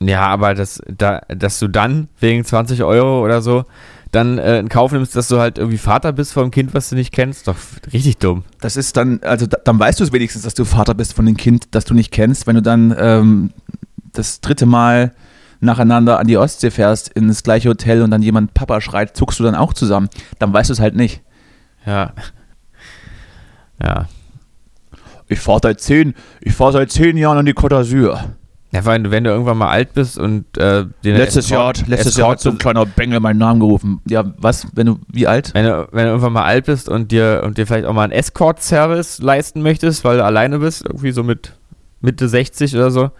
Ja, 0.00 0.26
aber 0.26 0.54
das, 0.54 0.82
da, 0.88 1.20
dass 1.28 1.60
du 1.60 1.68
dann 1.68 2.08
wegen 2.18 2.44
20 2.44 2.82
Euro 2.82 3.24
oder 3.24 3.40
so 3.40 3.64
dann 4.12 4.38
äh, 4.38 4.58
in 4.58 4.68
Kauf 4.68 4.92
nimmst, 4.92 5.14
dass 5.14 5.28
du 5.28 5.38
halt 5.38 5.58
irgendwie 5.58 5.78
Vater 5.78 6.12
bist 6.12 6.32
von 6.32 6.44
einem 6.44 6.50
Kind, 6.50 6.74
was 6.74 6.88
du 6.88 6.96
nicht 6.96 7.12
kennst, 7.12 7.48
doch 7.48 7.56
richtig 7.92 8.18
dumm. 8.18 8.44
Das 8.60 8.76
ist 8.76 8.96
dann, 8.96 9.20
also 9.22 9.46
da, 9.46 9.58
dann 9.62 9.78
weißt 9.78 10.00
du 10.00 10.04
es 10.04 10.12
wenigstens, 10.12 10.42
dass 10.42 10.54
du 10.54 10.64
Vater 10.64 10.94
bist 10.94 11.14
von 11.14 11.26
dem 11.26 11.36
Kind, 11.36 11.68
das 11.72 11.84
du 11.84 11.94
nicht 11.94 12.12
kennst. 12.12 12.46
Wenn 12.46 12.56
du 12.56 12.62
dann 12.62 12.94
ähm, 12.98 13.50
das 14.18 14.40
dritte 14.40 14.66
Mal 14.66 15.12
nacheinander 15.60 16.18
an 16.18 16.26
die 16.26 16.36
Ostsee 16.36 16.70
fährst, 16.70 17.08
ins 17.08 17.42
gleiche 17.42 17.68
Hotel 17.70 18.02
und 18.02 18.10
dann 18.10 18.22
jemand 18.22 18.52
Papa 18.54 18.80
schreit, 18.80 19.16
zuckst 19.16 19.38
du 19.40 19.44
dann 19.44 19.54
auch 19.54 19.72
zusammen. 19.72 20.08
Dann 20.38 20.52
weißt 20.52 20.68
du 20.70 20.74
es 20.74 20.80
halt 20.80 20.94
nicht. 20.96 21.22
Ja. 21.86 22.12
Ja. 23.82 24.06
Ich 25.28 25.40
fahre 25.40 25.60
seit 25.62 25.80
zehn, 25.80 26.14
ich 26.40 26.54
fahr 26.54 26.72
seit 26.72 26.90
zehn 26.92 27.16
Jahren 27.16 27.38
an 27.38 27.46
die 27.46 27.54
Côte 27.54 27.74
d'Azur. 27.80 28.18
Ja, 28.72 28.84
weil 28.84 29.10
wenn 29.10 29.24
du 29.24 29.30
irgendwann 29.30 29.56
mal 29.58 29.70
alt 29.70 29.94
bist 29.94 30.18
und 30.18 30.44
äh, 30.58 30.84
den 31.04 31.16
Letztes 31.16 31.48
Jahr, 31.48 31.68
hat- 31.68 31.86
letztes 31.86 32.16
Jahr 32.16 32.30
hat 32.32 32.40
so 32.40 32.50
ein 32.50 32.58
kleiner 32.58 32.84
Bengel 32.84 33.20
meinen 33.20 33.38
Namen 33.38 33.60
gerufen. 33.60 34.00
Ja, 34.08 34.24
was? 34.38 34.66
Wenn 34.74 34.86
du, 34.86 34.98
wie 35.10 35.26
alt? 35.26 35.54
wenn 35.54 35.64
du, 35.64 35.88
wenn 35.92 36.04
du 36.04 36.10
irgendwann 36.10 36.32
mal 36.32 36.44
alt 36.44 36.66
bist 36.66 36.88
und 36.88 37.10
dir 37.12 37.42
und 37.44 37.58
dir 37.58 37.66
vielleicht 37.66 37.86
auch 37.86 37.92
mal 37.94 38.02
einen 38.04 38.12
Escort-Service 38.12 39.18
leisten 39.20 39.62
möchtest, 39.62 40.04
weil 40.04 40.18
du 40.18 40.24
alleine 40.24 40.58
bist, 40.58 40.84
irgendwie 40.84 41.12
so 41.12 41.22
mit 41.22 41.52
Mitte 42.06 42.28
60 42.28 42.74
oder 42.76 42.90
so, 42.90 43.10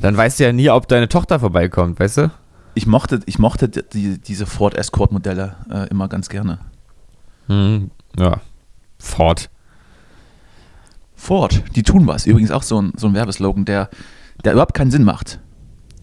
dann 0.00 0.16
weißt 0.16 0.40
du 0.40 0.44
ja 0.44 0.52
nie, 0.52 0.70
ob 0.70 0.88
deine 0.88 1.08
Tochter 1.08 1.38
vorbeikommt, 1.40 2.00
weißt 2.00 2.16
du? 2.18 2.30
Ich 2.74 2.86
mochte, 2.86 3.20
ich 3.26 3.38
mochte 3.38 3.68
die, 3.68 4.18
diese 4.18 4.46
Ford 4.46 4.74
Escort-Modelle 4.74 5.56
äh, 5.70 5.88
immer 5.88 6.08
ganz 6.08 6.28
gerne. 6.28 6.60
Hm, 7.48 7.90
ja. 8.18 8.40
Ford. 8.98 9.50
Ford, 11.16 11.62
die 11.74 11.82
tun 11.82 12.06
was. 12.06 12.26
Übrigens 12.26 12.50
auch 12.52 12.62
so 12.62 12.80
ein, 12.80 12.92
so 12.96 13.08
ein 13.08 13.14
Werbeslogan, 13.14 13.64
der, 13.64 13.90
der 14.44 14.52
überhaupt 14.52 14.74
keinen 14.74 14.90
Sinn 14.92 15.02
macht. 15.04 15.40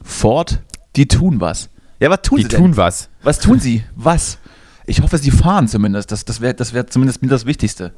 Ford, 0.04 0.62
die 0.98 1.08
tun 1.08 1.40
was. 1.40 1.70
Ja, 2.00 2.10
was 2.10 2.22
tun 2.22 2.38
Die 2.38 2.44
sie 2.44 2.50
tun 2.50 2.72
denn? 2.72 2.78
was. 2.78 3.10
Was 3.24 3.40
tun 3.40 3.60
sie? 3.60 3.84
Was? 3.96 4.38
Ich 4.86 5.02
hoffe, 5.02 5.18
sie 5.18 5.32
fahren 5.32 5.68
zumindest. 5.70 6.12
Das, 6.12 6.26
das 6.26 6.42
wäre 6.42 6.54
das 6.54 6.74
wär 6.74 6.88
zumindest 6.88 7.22
mir 7.22 7.30
das 7.30 7.46
Wichtigste. 7.46 7.94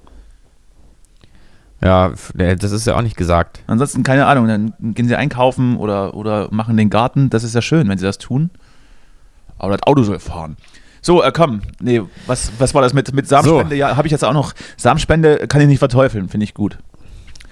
Ja, 1.84 2.12
das 2.36 2.72
ist 2.72 2.88
ja 2.88 2.96
auch 2.96 3.02
nicht 3.04 3.18
gesagt. 3.18 3.62
Ansonsten, 3.68 4.02
keine 4.04 4.26
Ahnung, 4.26 4.48
dann 4.48 4.74
gehen 4.96 5.08
sie 5.08 5.16
einkaufen 5.16 5.78
oder, 5.78 6.16
oder 6.16 6.48
machen 6.52 6.76
den 6.76 6.90
Garten. 6.90 7.30
Das 7.30 7.44
ist 7.44 7.54
ja 7.54 7.62
schön, 7.62 7.88
wenn 7.88 7.98
sie 8.00 8.06
das 8.06 8.18
tun. 8.18 8.50
Aber 9.60 9.74
das 9.78 9.84
Auto 9.84 10.04
soll 10.04 10.20
fahren. 10.20 10.58
So, 11.02 11.24
äh, 11.24 11.32
komm. 11.32 11.62
Nee, 11.80 12.02
was, 12.26 12.52
was 12.58 12.74
war 12.74 12.82
das 12.82 12.94
mit, 12.94 13.14
mit 13.14 13.28
Samenspende? 13.28 13.76
Ja, 13.76 13.96
habe 13.96 14.08
ich 14.08 14.12
jetzt 14.12 14.26
auch 14.26 14.34
noch. 14.34 14.54
Samenspende 14.76 15.48
kann 15.48 15.62
ich 15.62 15.68
nicht 15.68 15.80
verteufeln, 15.80 16.30
finde 16.30 16.44
ich 16.46 16.54
gut. 16.56 16.80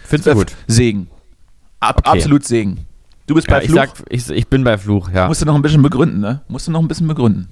Findest 0.04 0.28
du 0.28 0.32
Äh, 0.32 0.36
gut? 0.36 0.52
Segen. 0.68 1.08
Ab, 1.80 2.02
Okay. 2.06 2.18
Absolut 2.18 2.44
Segen. 2.46 2.80
Du 3.28 3.36
bist 3.36 3.48
Ja, 3.48 3.58
bei 3.58 3.64
ich 3.64 3.70
Fluch. 3.70 3.76
sag, 3.78 3.90
ich, 4.10 4.30
ich 4.30 4.48
bin 4.48 4.64
bei 4.64 4.78
Fluch, 4.78 5.10
ja. 5.12 5.28
Musst 5.28 5.42
du 5.42 5.46
noch 5.46 5.56
ein 5.56 5.62
bisschen 5.62 5.82
begründen, 5.84 6.20
ne? 6.20 6.42
Musst 6.48 6.68
du 6.68 6.72
noch 6.72 6.80
ein 6.82 6.88
bisschen 6.88 7.08
begründen. 7.08 7.48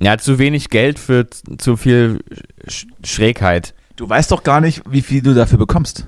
Ja, 0.00 0.18
zu 0.18 0.38
wenig 0.38 0.70
Geld 0.70 0.98
für 0.98 1.26
zu 1.30 1.76
viel 1.76 2.20
Sch 2.68 2.86
Schrägheit. 3.04 3.74
Du 3.96 4.08
weißt 4.08 4.30
doch 4.30 4.42
gar 4.42 4.60
nicht, 4.60 4.82
wie 4.90 5.02
viel 5.02 5.22
du 5.22 5.34
dafür 5.34 5.58
bekommst. 5.58 6.06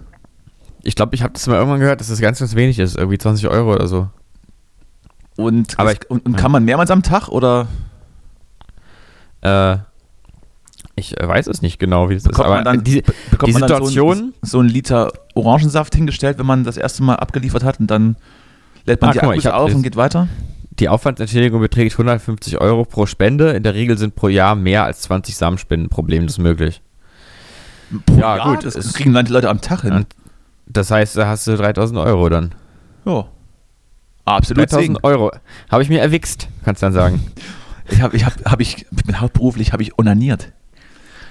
Ich 0.82 0.94
glaube, 0.96 1.14
ich 1.14 1.22
habe 1.22 1.32
das 1.32 1.46
mal 1.46 1.56
irgendwann 1.56 1.80
gehört, 1.80 2.00
dass 2.00 2.08
das 2.08 2.20
ganz, 2.20 2.38
ganz 2.38 2.54
wenig 2.54 2.78
ist. 2.78 2.96
Irgendwie 2.96 3.18
20 3.18 3.48
Euro 3.48 3.74
oder 3.74 3.86
so. 3.86 4.08
Und, 5.36 5.78
Aber 5.78 5.92
ich- 5.92 6.10
und, 6.10 6.24
und 6.26 6.36
kann 6.36 6.50
man 6.52 6.64
mehrmals 6.64 6.90
am 6.90 7.02
Tag 7.02 7.28
oder 7.28 7.66
Äh, 9.42 9.76
ich 10.94 11.14
weiß 11.20 11.46
es 11.48 11.62
nicht 11.62 11.78
genau, 11.78 12.08
wie 12.10 12.14
das 12.14 12.22
ist. 12.24 12.28
bekommt 12.28 12.46
Aber 12.46 12.54
man 12.56 12.64
dann, 12.64 12.84
die, 12.84 13.02
die 13.46 13.52
Situation. 13.52 13.90
so, 13.90 14.22
ein, 14.22 14.34
so 14.42 14.58
einen 14.60 14.68
Liter 14.68 15.12
Orangensaft 15.34 15.94
hingestellt, 15.94 16.38
wenn 16.38 16.46
man 16.46 16.64
das 16.64 16.76
erste 16.76 17.02
Mal 17.02 17.16
abgeliefert 17.16 17.64
hat 17.64 17.80
und 17.80 17.86
dann 17.90 18.16
lädt 18.84 19.00
man 19.00 19.10
Ah, 19.10 19.12
die 19.14 19.18
mal, 19.20 19.30
Akkus 19.30 19.46
hab 19.46 19.54
auf 19.54 19.74
und 19.74 19.82
geht 19.82 19.96
weiter? 19.96 20.28
die 20.78 20.88
Aufwandsentschädigung 20.88 21.60
beträgt 21.60 21.92
150 21.94 22.60
Euro 22.60 22.84
pro 22.84 23.06
Spende. 23.06 23.50
In 23.52 23.62
der 23.62 23.74
Regel 23.74 23.98
sind 23.98 24.14
pro 24.14 24.28
Jahr 24.28 24.54
mehr 24.54 24.84
als 24.84 25.00
20 25.02 25.36
Samenspenden 25.36 25.88
problemlos 25.88 26.38
möglich. 26.38 26.82
Pro 28.06 28.14
Ja, 28.16 28.36
Jahr? 28.36 28.54
gut, 28.56 28.64
Das 28.64 28.74
ist- 28.76 28.94
kriegen 28.94 29.12
manche 29.12 29.32
Leute 29.32 29.48
am 29.50 29.60
Tag 29.60 29.82
hin. 29.82 30.06
Das 30.66 30.90
heißt, 30.90 31.16
da 31.16 31.26
hast 31.26 31.46
du 31.46 31.56
3000 31.56 31.98
Euro 32.00 32.28
dann. 32.28 32.54
Ja. 33.04 33.26
Absolut 34.24 34.70
Segen. 34.70 34.94
3000 34.94 35.04
Euro. 35.04 35.32
Habe 35.70 35.82
ich 35.82 35.88
mir 35.88 36.00
erwichst, 36.00 36.48
kannst 36.64 36.82
du 36.82 36.86
dann 36.86 36.92
sagen. 36.92 37.22
Ich 37.90 38.00
habe, 38.00 38.16
ich 38.16 38.24
habe, 38.24 38.36
habe 38.44 38.62
ich, 38.62 38.86
hauptberuflich, 39.16 39.72
habe 39.72 39.82
ich 39.82 39.98
onaniert. 39.98 40.52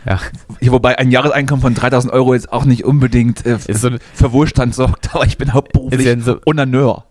Ja. 0.06 0.20
Wobei 0.62 0.98
ein 1.00 1.12
Jahreseinkommen 1.12 1.62
von 1.62 1.74
3000 1.76 2.12
Euro 2.14 2.34
jetzt 2.34 2.52
auch 2.52 2.66
nicht 2.66 2.84
unbedingt 2.84 3.46
äh, 3.46 3.58
Ist 3.68 3.82
so, 3.82 3.90
für 4.14 4.32
Wohlstand 4.34 4.76
sorgt, 4.76 5.14
aber 5.16 5.26
ich 5.26 5.38
bin 5.38 5.54
hauptberuflich 5.54 6.02
Ist 6.02 6.06
ja 6.06 6.20
so- 6.20 6.40
Onaneur. 6.46 7.06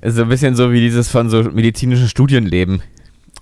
ist 0.00 0.14
so 0.16 0.22
ein 0.22 0.28
bisschen 0.28 0.54
so 0.56 0.72
wie 0.72 0.80
dieses 0.80 1.08
von 1.10 1.28
so 1.28 1.42
medizinischen 1.42 2.08
Studienleben. 2.08 2.82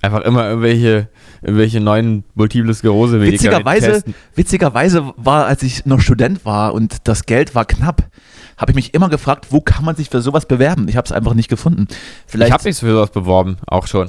Einfach 0.02 0.22
immer 0.22 0.48
irgendwelche, 0.48 1.08
irgendwelche 1.42 1.80
neuen 1.80 2.24
Multiple 2.34 2.74
Sklerose 2.74 3.20
Witzigerweise, 3.20 4.02
witzigerweise 4.34 5.12
war, 5.16 5.46
als 5.46 5.62
ich 5.62 5.86
noch 5.86 6.00
Student 6.00 6.44
war 6.44 6.74
und 6.74 6.96
das 7.04 7.24
Geld 7.24 7.54
war 7.54 7.64
knapp, 7.64 8.08
habe 8.56 8.72
ich 8.72 8.76
mich 8.76 8.94
immer 8.94 9.08
gefragt, 9.08 9.46
wo 9.50 9.60
kann 9.60 9.84
man 9.84 9.94
sich 9.94 10.10
für 10.10 10.20
sowas 10.20 10.46
bewerben? 10.46 10.88
Ich 10.88 10.96
habe 10.96 11.04
es 11.06 11.12
einfach 11.12 11.34
nicht 11.34 11.48
gefunden. 11.48 11.86
Vielleicht 12.26 12.48
Ich 12.48 12.52
habe 12.52 12.64
mich 12.64 12.76
für 12.76 12.90
sowas 12.90 13.10
beworben, 13.10 13.58
auch 13.66 13.86
schon. 13.86 14.08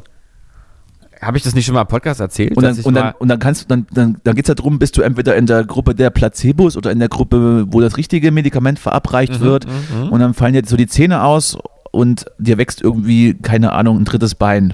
Habe 1.21 1.37
ich 1.37 1.43
das 1.43 1.53
nicht 1.55 1.65
schon 1.65 1.75
mal 1.75 1.81
im 1.81 1.87
Podcast 1.87 2.19
erzählt? 2.19 2.57
und 2.57 2.63
dann, 2.63 2.77
und 2.79 2.93
dann, 2.95 3.13
und 3.19 3.27
dann 3.29 3.39
kannst 3.39 3.69
dann, 3.71 3.85
dann, 3.93 4.17
dann 4.23 4.35
geht 4.35 4.45
es 4.45 4.49
ja 4.49 4.55
darum, 4.55 4.79
bist 4.79 4.97
du 4.97 5.01
entweder 5.03 5.35
in 5.35 5.45
der 5.45 5.63
Gruppe 5.63 5.95
der 5.95 6.09
Placebos 6.09 6.75
oder 6.75 6.91
in 6.91 6.99
der 6.99 7.07
Gruppe, 7.07 7.65
wo 7.69 7.79
das 7.81 7.97
richtige 7.97 8.31
Medikament 8.31 8.79
verabreicht 8.79 9.39
Mhm, 9.39 9.43
wird. 9.45 9.65
mhm, 9.67 10.05
mhm. 10.05 10.09
Und 10.11 10.19
dann 10.19 10.33
fallen 10.33 10.53
dir 10.53 10.63
so 10.65 10.75
die 10.75 10.87
Zähne 10.87 11.23
aus 11.23 11.57
und 11.91 12.25
dir 12.39 12.57
wächst 12.57 12.81
irgendwie, 12.81 13.35
keine 13.35 13.71
Ahnung, 13.73 13.97
ein 13.99 14.05
drittes 14.05 14.35
Bein. 14.35 14.73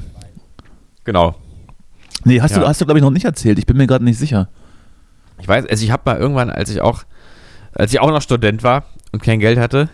Genau. 1.10 1.34
Nee, 2.24 2.40
hast 2.40 2.52
Ja. 2.52 2.60
du, 2.60 2.68
hast 2.68 2.80
du 2.80 2.86
glaube 2.86 3.00
ich, 3.00 3.04
noch 3.04 3.10
nicht 3.10 3.26
erzählt. 3.26 3.58
Ich 3.58 3.66
bin 3.66 3.78
mir 3.78 3.88
gerade 3.88 4.06
nicht 4.06 4.20
sicher. 4.20 4.48
Ich 5.42 5.48
weiß, 5.48 5.66
also 5.66 5.84
ich 5.84 5.90
habe 5.90 6.04
mal 6.06 6.20
irgendwann, 6.20 6.52
als 6.52 6.70
ich 6.70 6.82
auch, 6.82 7.02
als 7.74 7.92
ich 7.92 8.00
auch 8.00 8.12
noch 8.12 8.22
Student 8.22 8.62
war 8.62 8.84
und 9.12 9.24
kein 9.24 9.40
Geld 9.40 9.58
hatte, 9.58 9.90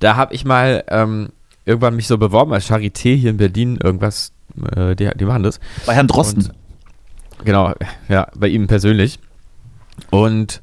da 0.00 0.16
habe 0.16 0.32
ich 0.34 0.46
mal 0.46 0.84
ähm, 0.88 1.28
irgendwann 1.66 1.96
mich 1.96 2.06
so 2.06 2.16
beworben 2.16 2.54
als 2.54 2.66
Charité 2.66 3.14
hier 3.14 3.28
in 3.28 3.36
Berlin, 3.36 3.78
irgendwas, 3.82 4.32
äh, 4.74 4.96
die, 4.96 5.10
die 5.18 5.24
machen 5.26 5.42
das. 5.42 5.60
Bei 5.84 5.92
Herrn 5.92 6.06
Drosten. 6.08 6.44
Und, 6.46 7.44
genau, 7.44 7.74
ja, 8.08 8.28
bei 8.34 8.48
ihm 8.48 8.68
persönlich. 8.68 9.18
Und 10.08 10.62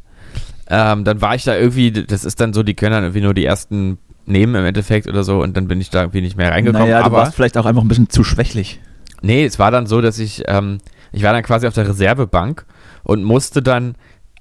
ähm, 0.67 1.03
dann 1.03 1.21
war 1.21 1.35
ich 1.35 1.43
da 1.43 1.55
irgendwie, 1.55 1.91
das 1.91 2.25
ist 2.25 2.41
dann 2.41 2.53
so, 2.53 2.63
die 2.63 2.73
können 2.73 2.93
dann 2.93 3.03
irgendwie 3.03 3.21
nur 3.21 3.35
die 3.35 3.45
ersten 3.45 3.99
nehmen 4.25 4.55
im 4.55 4.65
Endeffekt 4.65 5.05
oder 5.07 5.23
so 5.23 5.43
und 5.43 5.55
dann 5.55 5.67
bin 5.67 5.79
ich 5.79 5.91
da 5.91 6.01
irgendwie 6.01 6.21
nicht 6.21 6.37
mehr 6.37 6.51
reingekommen. 6.51 6.87
naja, 6.87 7.01
du 7.01 7.05
aber 7.05 7.17
warst 7.17 7.35
vielleicht 7.35 7.55
auch 7.59 7.67
einfach 7.67 7.83
ein 7.83 7.87
bisschen 7.87 8.09
zu 8.09 8.23
schwächlich. 8.23 8.79
Nee, 9.25 9.45
es 9.45 9.59
war 9.59 9.71
dann 9.71 9.87
so, 9.87 10.01
dass 10.01 10.19
ich, 10.19 10.43
ähm, 10.47 10.77
ich 11.11 11.23
war 11.23 11.33
dann 11.33 11.43
quasi 11.43 11.67
auf 11.67 11.73
der 11.73 11.87
Reservebank 11.87 12.65
und 13.03 13.23
musste 13.23 13.61
dann 13.61 13.95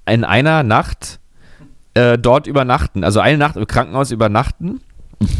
in 0.05 0.23
einer 0.23 0.63
Nacht 0.63 1.19
äh, 1.93 2.17
dort 2.17 2.47
übernachten, 2.47 3.03
also 3.03 3.19
eine 3.19 3.37
Nacht 3.37 3.55
im 3.55 3.67
Krankenhaus 3.67 4.11
übernachten, 4.11 4.81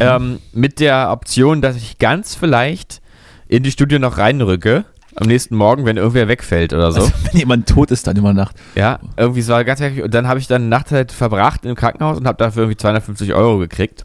ähm, 0.00 0.38
mit 0.52 0.80
der 0.80 1.10
Option, 1.10 1.60
dass 1.60 1.76
ich 1.76 1.98
ganz 1.98 2.34
vielleicht 2.34 3.00
in 3.48 3.62
die 3.62 3.70
Studie 3.70 3.98
noch 3.98 4.18
reinrücke 4.18 4.84
am 5.14 5.28
nächsten 5.28 5.56
Morgen, 5.56 5.84
wenn 5.86 5.96
irgendwer 5.96 6.28
wegfällt 6.28 6.72
oder 6.72 6.92
so. 6.92 7.00
Also, 7.00 7.12
wenn 7.24 7.38
jemand 7.38 7.68
tot 7.68 7.90
ist, 7.90 8.06
dann 8.06 8.16
über 8.16 8.32
Nacht. 8.32 8.56
Ja, 8.74 8.98
irgendwie, 9.16 9.40
es 9.40 9.48
war 9.48 9.64
ganz 9.64 9.80
heftig. 9.80 10.02
Und 10.02 10.12
dann 10.12 10.28
habe 10.28 10.38
ich 10.40 10.46
dann 10.46 10.62
eine 10.62 10.68
Nacht 10.68 10.90
halt 10.90 11.12
verbracht 11.12 11.64
im 11.64 11.74
Krankenhaus 11.74 12.18
und 12.18 12.26
habe 12.26 12.38
dafür 12.38 12.64
irgendwie 12.64 12.76
250 12.76 13.32
Euro 13.34 13.58
gekriegt. 13.58 14.04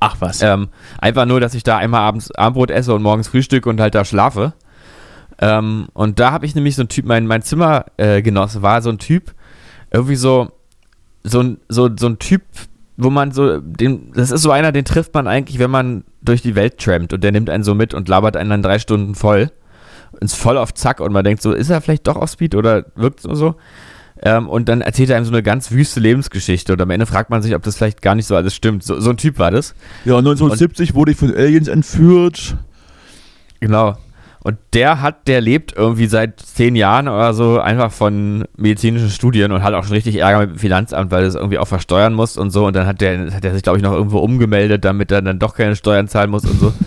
Ach 0.00 0.16
was. 0.18 0.42
Ähm, 0.42 0.68
einfach 0.98 1.26
nur, 1.26 1.40
dass 1.40 1.54
ich 1.54 1.62
da 1.62 1.76
einmal 1.78 2.00
abends 2.00 2.32
Abendbrot 2.34 2.70
esse 2.70 2.94
und 2.94 3.02
morgens 3.02 3.28
Frühstück 3.28 3.66
und 3.66 3.80
halt 3.80 3.94
da 3.94 4.04
schlafe. 4.04 4.52
Ähm, 5.42 5.88
und 5.92 6.20
da 6.20 6.30
habe 6.30 6.46
ich 6.46 6.54
nämlich 6.54 6.76
so 6.76 6.82
einen 6.82 6.88
Typ, 6.88 7.04
mein, 7.04 7.26
mein 7.26 7.42
Zimmergenosse 7.42 8.62
war 8.62 8.80
so 8.80 8.90
ein 8.90 8.98
Typ, 8.98 9.34
irgendwie 9.90 10.14
so, 10.16 10.52
so, 11.24 11.40
ein- 11.40 11.58
so, 11.68 11.90
so 11.98 12.06
ein 12.06 12.18
Typ, 12.20 12.42
wo 12.96 13.10
man 13.10 13.32
so, 13.32 13.58
den, 13.60 14.12
das 14.12 14.30
ist 14.30 14.42
so 14.42 14.52
einer, 14.52 14.70
den 14.70 14.84
trifft 14.84 15.12
man 15.14 15.26
eigentlich, 15.26 15.58
wenn 15.58 15.70
man 15.70 16.04
durch 16.22 16.42
die 16.42 16.54
Welt 16.54 16.78
trampt 16.78 17.12
und 17.12 17.24
der 17.24 17.32
nimmt 17.32 17.50
einen 17.50 17.64
so 17.64 17.74
mit 17.74 17.92
und 17.92 18.08
labert 18.08 18.36
einen 18.36 18.50
dann 18.50 18.62
drei 18.62 18.78
Stunden 18.78 19.14
voll. 19.16 19.50
Ins 20.20 20.34
voll 20.34 20.58
auf 20.58 20.72
Zack 20.74 21.00
und 21.00 21.12
man 21.12 21.24
denkt 21.24 21.42
so, 21.42 21.52
ist 21.52 21.70
er 21.70 21.80
vielleicht 21.80 22.06
doch 22.06 22.16
auf 22.16 22.30
Speed 22.30 22.54
oder 22.54 22.84
wirkt 22.94 23.18
so 23.20 23.34
so? 23.34 23.56
Ähm, 24.22 24.48
und 24.48 24.68
dann 24.68 24.80
erzählt 24.82 25.10
er 25.10 25.16
einem 25.16 25.24
so 25.24 25.32
eine 25.32 25.42
ganz 25.42 25.72
wüste 25.72 25.98
Lebensgeschichte 25.98 26.74
und 26.74 26.80
am 26.80 26.90
Ende 26.90 27.06
fragt 27.06 27.30
man 27.30 27.42
sich, 27.42 27.56
ob 27.56 27.62
das 27.62 27.76
vielleicht 27.76 28.02
gar 28.02 28.14
nicht 28.14 28.26
so 28.26 28.36
alles 28.36 28.54
stimmt. 28.54 28.84
So, 28.84 29.00
so 29.00 29.10
ein 29.10 29.16
Typ 29.16 29.40
war 29.40 29.50
das. 29.50 29.74
Ja, 30.04 30.18
1970 30.18 30.94
wurde 30.94 31.10
ich 31.12 31.16
von 31.18 31.34
Aliens 31.34 31.66
entführt. 31.66 32.56
Genau. 33.58 33.96
Und 34.44 34.58
der 34.72 35.00
hat, 35.00 35.28
der 35.28 35.40
lebt 35.40 35.72
irgendwie 35.76 36.06
seit 36.06 36.40
zehn 36.40 36.74
Jahren 36.74 37.06
oder 37.06 37.32
so 37.32 37.60
einfach 37.60 37.92
von 37.92 38.44
medizinischen 38.56 39.10
Studien 39.10 39.52
und 39.52 39.62
hat 39.62 39.72
auch 39.72 39.84
schon 39.84 39.92
richtig 39.92 40.16
Ärger 40.16 40.40
mit 40.40 40.50
dem 40.50 40.58
Finanzamt, 40.58 41.12
weil 41.12 41.22
er 41.22 41.28
es 41.28 41.36
irgendwie 41.36 41.58
auch 41.58 41.68
versteuern 41.68 42.12
muss 42.12 42.36
und 42.36 42.50
so. 42.50 42.66
Und 42.66 42.74
dann 42.74 42.86
hat 42.86 43.00
der, 43.00 43.32
hat 43.32 43.44
der 43.44 43.54
sich, 43.54 43.62
glaube 43.62 43.78
ich, 43.78 43.84
noch 43.84 43.92
irgendwo 43.92 44.18
umgemeldet, 44.18 44.84
damit 44.84 45.12
er 45.12 45.22
dann 45.22 45.38
doch 45.38 45.54
keine 45.54 45.76
Steuern 45.76 46.08
zahlen 46.08 46.30
muss 46.30 46.44
und 46.44 46.58
so. 46.58 46.72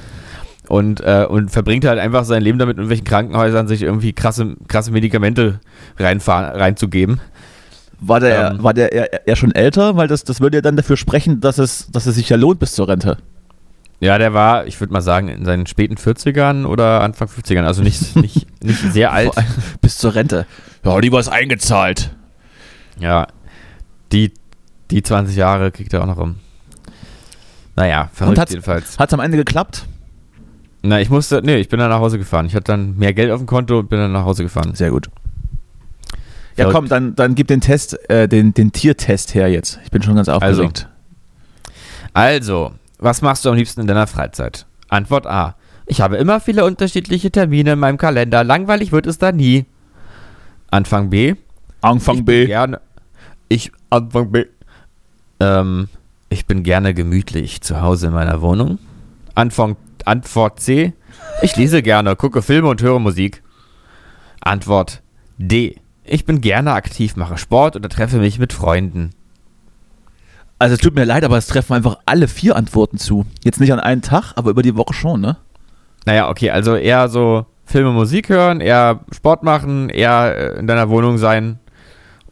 Und, 0.68 1.02
äh, 1.02 1.28
und 1.30 1.52
verbringt 1.52 1.86
halt 1.86 2.00
einfach 2.00 2.26
sein 2.26 2.42
Leben 2.42 2.58
damit, 2.58 2.78
in 2.78 2.80
irgendwelchen 2.80 3.06
Krankenhäusern 3.06 3.68
sich 3.68 3.84
irgendwie 3.84 4.14
krasse, 4.14 4.56
krasse 4.68 4.90
Medikamente 4.90 5.60
reinfahren, 6.00 6.60
reinzugeben. 6.60 7.22
War 8.00 8.20
der, 8.20 8.50
Ähm. 8.50 8.64
war 8.64 8.74
der 8.74 8.92
eher, 8.92 9.28
eher 9.28 9.36
schon 9.36 9.52
älter? 9.52 9.96
Weil 9.96 10.08
das, 10.08 10.24
das 10.24 10.42
würde 10.42 10.58
ja 10.58 10.62
dann 10.62 10.76
dafür 10.76 10.98
sprechen, 10.98 11.40
dass 11.40 11.60
es, 11.60 11.92
dass 11.92 12.08
es 12.08 12.16
sich 12.16 12.30
ja 12.30 12.38
lohnt 12.38 12.58
bis 12.58 12.72
zur 12.72 12.88
Rente. 12.88 13.18
Ja, 14.00 14.18
der 14.18 14.34
war, 14.34 14.68
ich 14.68 14.80
würde 14.80 14.92
mal 14.94 15.02
sagen, 15.02 15.30
in 15.30 15.46
seinen 15.46 15.66
späten 15.68 15.96
40ern 15.96 16.66
oder 16.66 17.02
Anfang 17.02 17.28
50ern, 17.28 17.64
also 17.64 17.82
nicht, 17.82 18.16
nicht, 18.18 18.46
nicht 18.64 18.80
sehr 18.92 19.12
alt. 19.14 19.32
Bis 19.82 19.98
zur 19.98 20.14
Rente. 20.16 20.46
Ja, 20.84 21.00
die 21.02 21.12
was 21.12 21.30
eingezahlt. 21.30 22.14
Ja, 23.00 23.28
die, 24.12 24.34
die 24.92 25.02
20 25.02 25.36
Jahre 25.36 25.72
kriegt 25.72 25.94
er 25.94 26.02
auch 26.04 26.08
noch 26.08 26.18
rum. 26.18 26.36
Naja, 27.76 28.10
verrückt 28.14 28.40
hat's- 28.40 28.52
jedenfalls. 28.52 29.00
Hat 29.00 29.10
es 29.10 29.14
am 29.14 29.20
Ende 29.20 29.38
geklappt? 29.38 29.86
Na, 30.82 31.00
ich 31.02 31.10
musste, 31.10 31.42
nee, 31.44 31.56
ich 31.58 31.68
bin 31.70 31.80
dann 31.80 31.90
nach 31.90 32.00
Hause 32.00 32.18
gefahren. 32.20 32.46
Ich 32.46 32.54
hatte 32.54 32.66
dann 32.66 32.96
mehr 32.98 33.14
Geld 33.14 33.32
auf 33.32 33.40
dem 33.40 33.48
Konto 33.48 33.80
und 33.80 33.90
bin 33.90 33.98
dann 34.00 34.12
nach 34.12 34.24
Hause 34.24 34.44
gefahren. 34.44 34.76
Sehr 34.76 34.92
gut. 34.92 35.08
Ja, 36.58 36.66
Verrückt. 36.66 36.74
komm, 36.76 36.88
dann, 36.90 37.16
dann 37.16 37.34
gib 37.36 37.48
den 37.48 37.60
Test, 37.60 37.98
äh, 38.10 38.28
den, 38.30 38.54
den 38.54 38.72
Tiertest 38.72 39.34
her 39.34 39.50
jetzt. 39.50 39.80
Ich 39.84 39.90
bin 39.92 40.04
schon 40.04 40.16
ganz 40.16 40.30
aufgeregt. 40.30 40.88
Also, 42.14 42.72
was 43.00 43.22
machst 43.22 43.46
du 43.46 43.50
am 43.50 43.56
liebsten 43.56 43.82
in 43.82 43.88
deiner 43.88 44.08
Freizeit? 44.08 44.66
Antwort 44.90 45.28
A. 45.28 45.56
Ich 45.86 46.02
habe 46.02 46.18
immer 46.18 46.40
viele 46.40 46.66
unterschiedliche 46.66 47.32
Termine 47.32 47.74
in 47.74 47.80
meinem 47.80 47.98
Kalender. 47.98 48.44
Langweilig 48.44 48.92
wird 48.92 49.08
es 49.08 49.18
da 49.18 49.32
nie. 49.32 49.66
Anfang 50.72 51.10
B. 51.10 51.36
Anfang 51.82 52.18
ich 52.18 52.26
B. 52.26 52.40
Bin 52.42 52.48
gerne, 52.48 52.82
ich, 53.50 53.72
Anfang 53.90 54.32
B. 54.32 54.46
Ähm, 55.40 55.90
ich 56.30 56.46
bin 56.46 56.64
gerne 56.64 56.94
gemütlich 56.94 57.62
zu 57.62 57.82
Hause 57.82 58.08
in 58.08 58.14
meiner 58.14 58.42
Wohnung. 58.42 58.80
Anfang, 59.36 59.76
Antwort 60.06 60.60
C. 60.60 60.94
Ich 61.42 61.56
lese 61.56 61.82
gerne, 61.82 62.16
gucke 62.16 62.42
Filme 62.42 62.70
und 62.70 62.82
höre 62.82 63.00
Musik. 63.00 63.44
Antwort 64.42 65.02
D. 65.38 65.80
Ich 66.04 66.26
bin 66.26 66.42
gerne 66.42 66.74
aktiv, 66.74 67.16
mache 67.16 67.38
Sport 67.38 67.76
oder 67.76 67.90
treffe 67.90 68.18
mich 68.18 68.40
mit 68.40 68.54
Freunden. 68.54 69.12
Also 70.58 70.76
es 70.76 70.80
tut 70.82 70.96
mir 70.96 71.04
leid, 71.04 71.24
aber 71.24 71.38
es 71.38 71.48
treffen 71.48 71.74
einfach 71.74 71.98
alle 72.06 72.28
vier 72.28 72.56
Antworten 72.56 72.98
zu. 72.98 73.26
Jetzt 73.44 73.60
nicht 73.60 73.74
an 73.74 73.80
einen 73.80 74.02
Tag, 74.02 74.34
aber 74.36 74.52
über 74.52 74.62
die 74.62 74.76
Woche 74.76 74.94
schon, 74.94 75.22
ne? 75.22 75.38
Naja, 76.06 76.30
okay, 76.30 76.52
also 76.52 76.76
eher 76.76 77.10
so 77.10 77.46
Filme, 77.66 77.92
Musik 77.92 78.30
hören, 78.30 78.62
eher 78.62 79.02
Sport 79.14 79.44
machen, 79.44 79.90
eher 79.90 80.56
äh, 80.56 80.60
in 80.60 80.68
deiner 80.68 80.90
Wohnung 80.90 81.18
sein 81.18 81.60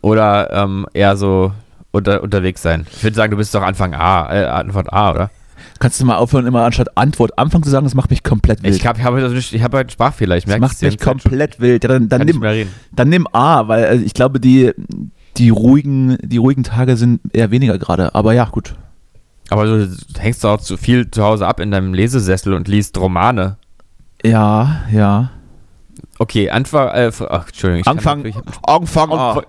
oder 0.01 0.51
ähm, 0.53 0.85
eher 0.93 1.17
so 1.17 1.51
unter, 1.91 2.21
unterwegs 2.23 2.61
sein. 2.61 2.85
Ich 2.91 3.03
würde 3.03 3.15
sagen, 3.15 3.31
du 3.31 3.37
bist 3.37 3.53
doch 3.53 3.63
Anfang 3.63 3.93
A, 3.93 4.33
äh, 4.33 4.45
Antwort 4.45 4.93
A, 4.93 5.11
oder? 5.11 5.31
Kannst 5.79 5.99
du 5.99 6.05
mal 6.05 6.17
aufhören, 6.17 6.45
immer 6.45 6.63
anstatt 6.63 6.97
Antwort 6.97 7.37
Anfang 7.37 7.63
zu 7.63 7.69
sagen, 7.69 7.85
das 7.85 7.95
macht 7.95 8.09
mich 8.09 8.23
komplett 8.23 8.63
wild. 8.63 8.75
Ich 8.75 8.85
habe 8.85 9.03
hab, 9.03 9.17
ich 9.17 9.63
hab 9.63 9.73
heute 9.73 9.79
einen 9.79 9.89
Sprachfehler, 9.89 10.37
ich 10.37 10.45
das 10.45 10.49
merke 10.49 10.61
macht 10.61 10.81
mich 10.81 10.99
komplett 10.99 11.59
wild. 11.59 11.83
Ja, 11.83 11.89
dann, 11.89 12.09
dann, 12.09 12.21
nimm, 12.21 12.41
dann 12.91 13.09
nimm 13.09 13.27
A, 13.33 13.67
weil 13.67 13.83
äh, 13.83 13.95
ich 13.97 14.13
glaube, 14.13 14.39
die, 14.39 14.71
die, 15.37 15.49
ruhigen, 15.49 16.17
die 16.21 16.37
ruhigen 16.37 16.63
Tage 16.63 16.97
sind 16.97 17.21
eher 17.33 17.51
weniger 17.51 17.77
gerade. 17.77 18.13
Aber 18.15 18.33
ja, 18.33 18.45
gut. 18.45 18.75
Aber 19.49 19.65
du 19.65 19.89
hängst 20.17 20.43
doch 20.43 20.51
auch 20.51 20.61
zu 20.61 20.77
viel 20.77 21.09
zu 21.11 21.23
Hause 21.23 21.47
ab 21.47 21.59
in 21.59 21.71
deinem 21.71 21.93
Lesesessel 21.93 22.53
und 22.53 22.67
liest 22.67 22.97
Romane. 22.97 23.57
Ja, 24.23 24.83
ja. 24.91 25.31
Okay, 26.19 26.49
Anfang, 26.49 26.89
äh, 26.89 27.11
ach, 27.29 27.47
Entschuldigung. 27.47 27.79
ich 27.79 27.85
kann 27.85 27.97
Anfang, 27.97 28.17
natürlich- 28.23 28.37
Anfang 28.63 29.11
A. 29.11 29.41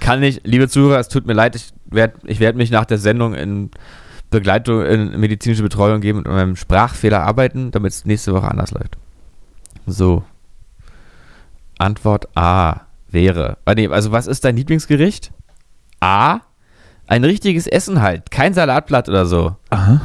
Kann 0.00 0.22
ich, 0.22 0.42
liebe 0.44 0.68
Zuhörer, 0.68 0.98
es 0.98 1.08
tut 1.08 1.26
mir 1.26 1.32
leid, 1.32 1.56
ich 1.56 1.72
werde 1.86 2.14
ich 2.24 2.40
werd 2.40 2.56
mich 2.56 2.70
nach 2.70 2.84
der 2.84 2.98
Sendung 2.98 3.34
in 3.34 3.70
Begleitung, 4.30 4.84
in 4.84 5.18
medizinische 5.18 5.62
Betreuung 5.62 6.00
geben 6.00 6.18
und 6.18 6.26
an 6.26 6.34
meinem 6.34 6.56
Sprachfehler 6.56 7.22
arbeiten, 7.22 7.70
damit 7.70 7.92
es 7.92 8.04
nächste 8.04 8.34
Woche 8.34 8.48
anders 8.48 8.72
läuft. 8.72 8.98
So. 9.86 10.24
Antwort 11.78 12.28
A 12.36 12.82
wäre. 13.14 13.56
Ah, 13.64 13.72
also, 13.90 14.12
was 14.12 14.26
ist 14.26 14.44
dein 14.44 14.56
Lieblingsgericht? 14.56 15.32
A. 16.00 16.40
Ein 17.06 17.24
richtiges 17.24 17.66
Essen 17.66 18.02
halt, 18.02 18.30
kein 18.30 18.52
Salatblatt 18.54 19.08
oder 19.08 19.24
so. 19.26 19.56
Aha. 19.70 20.00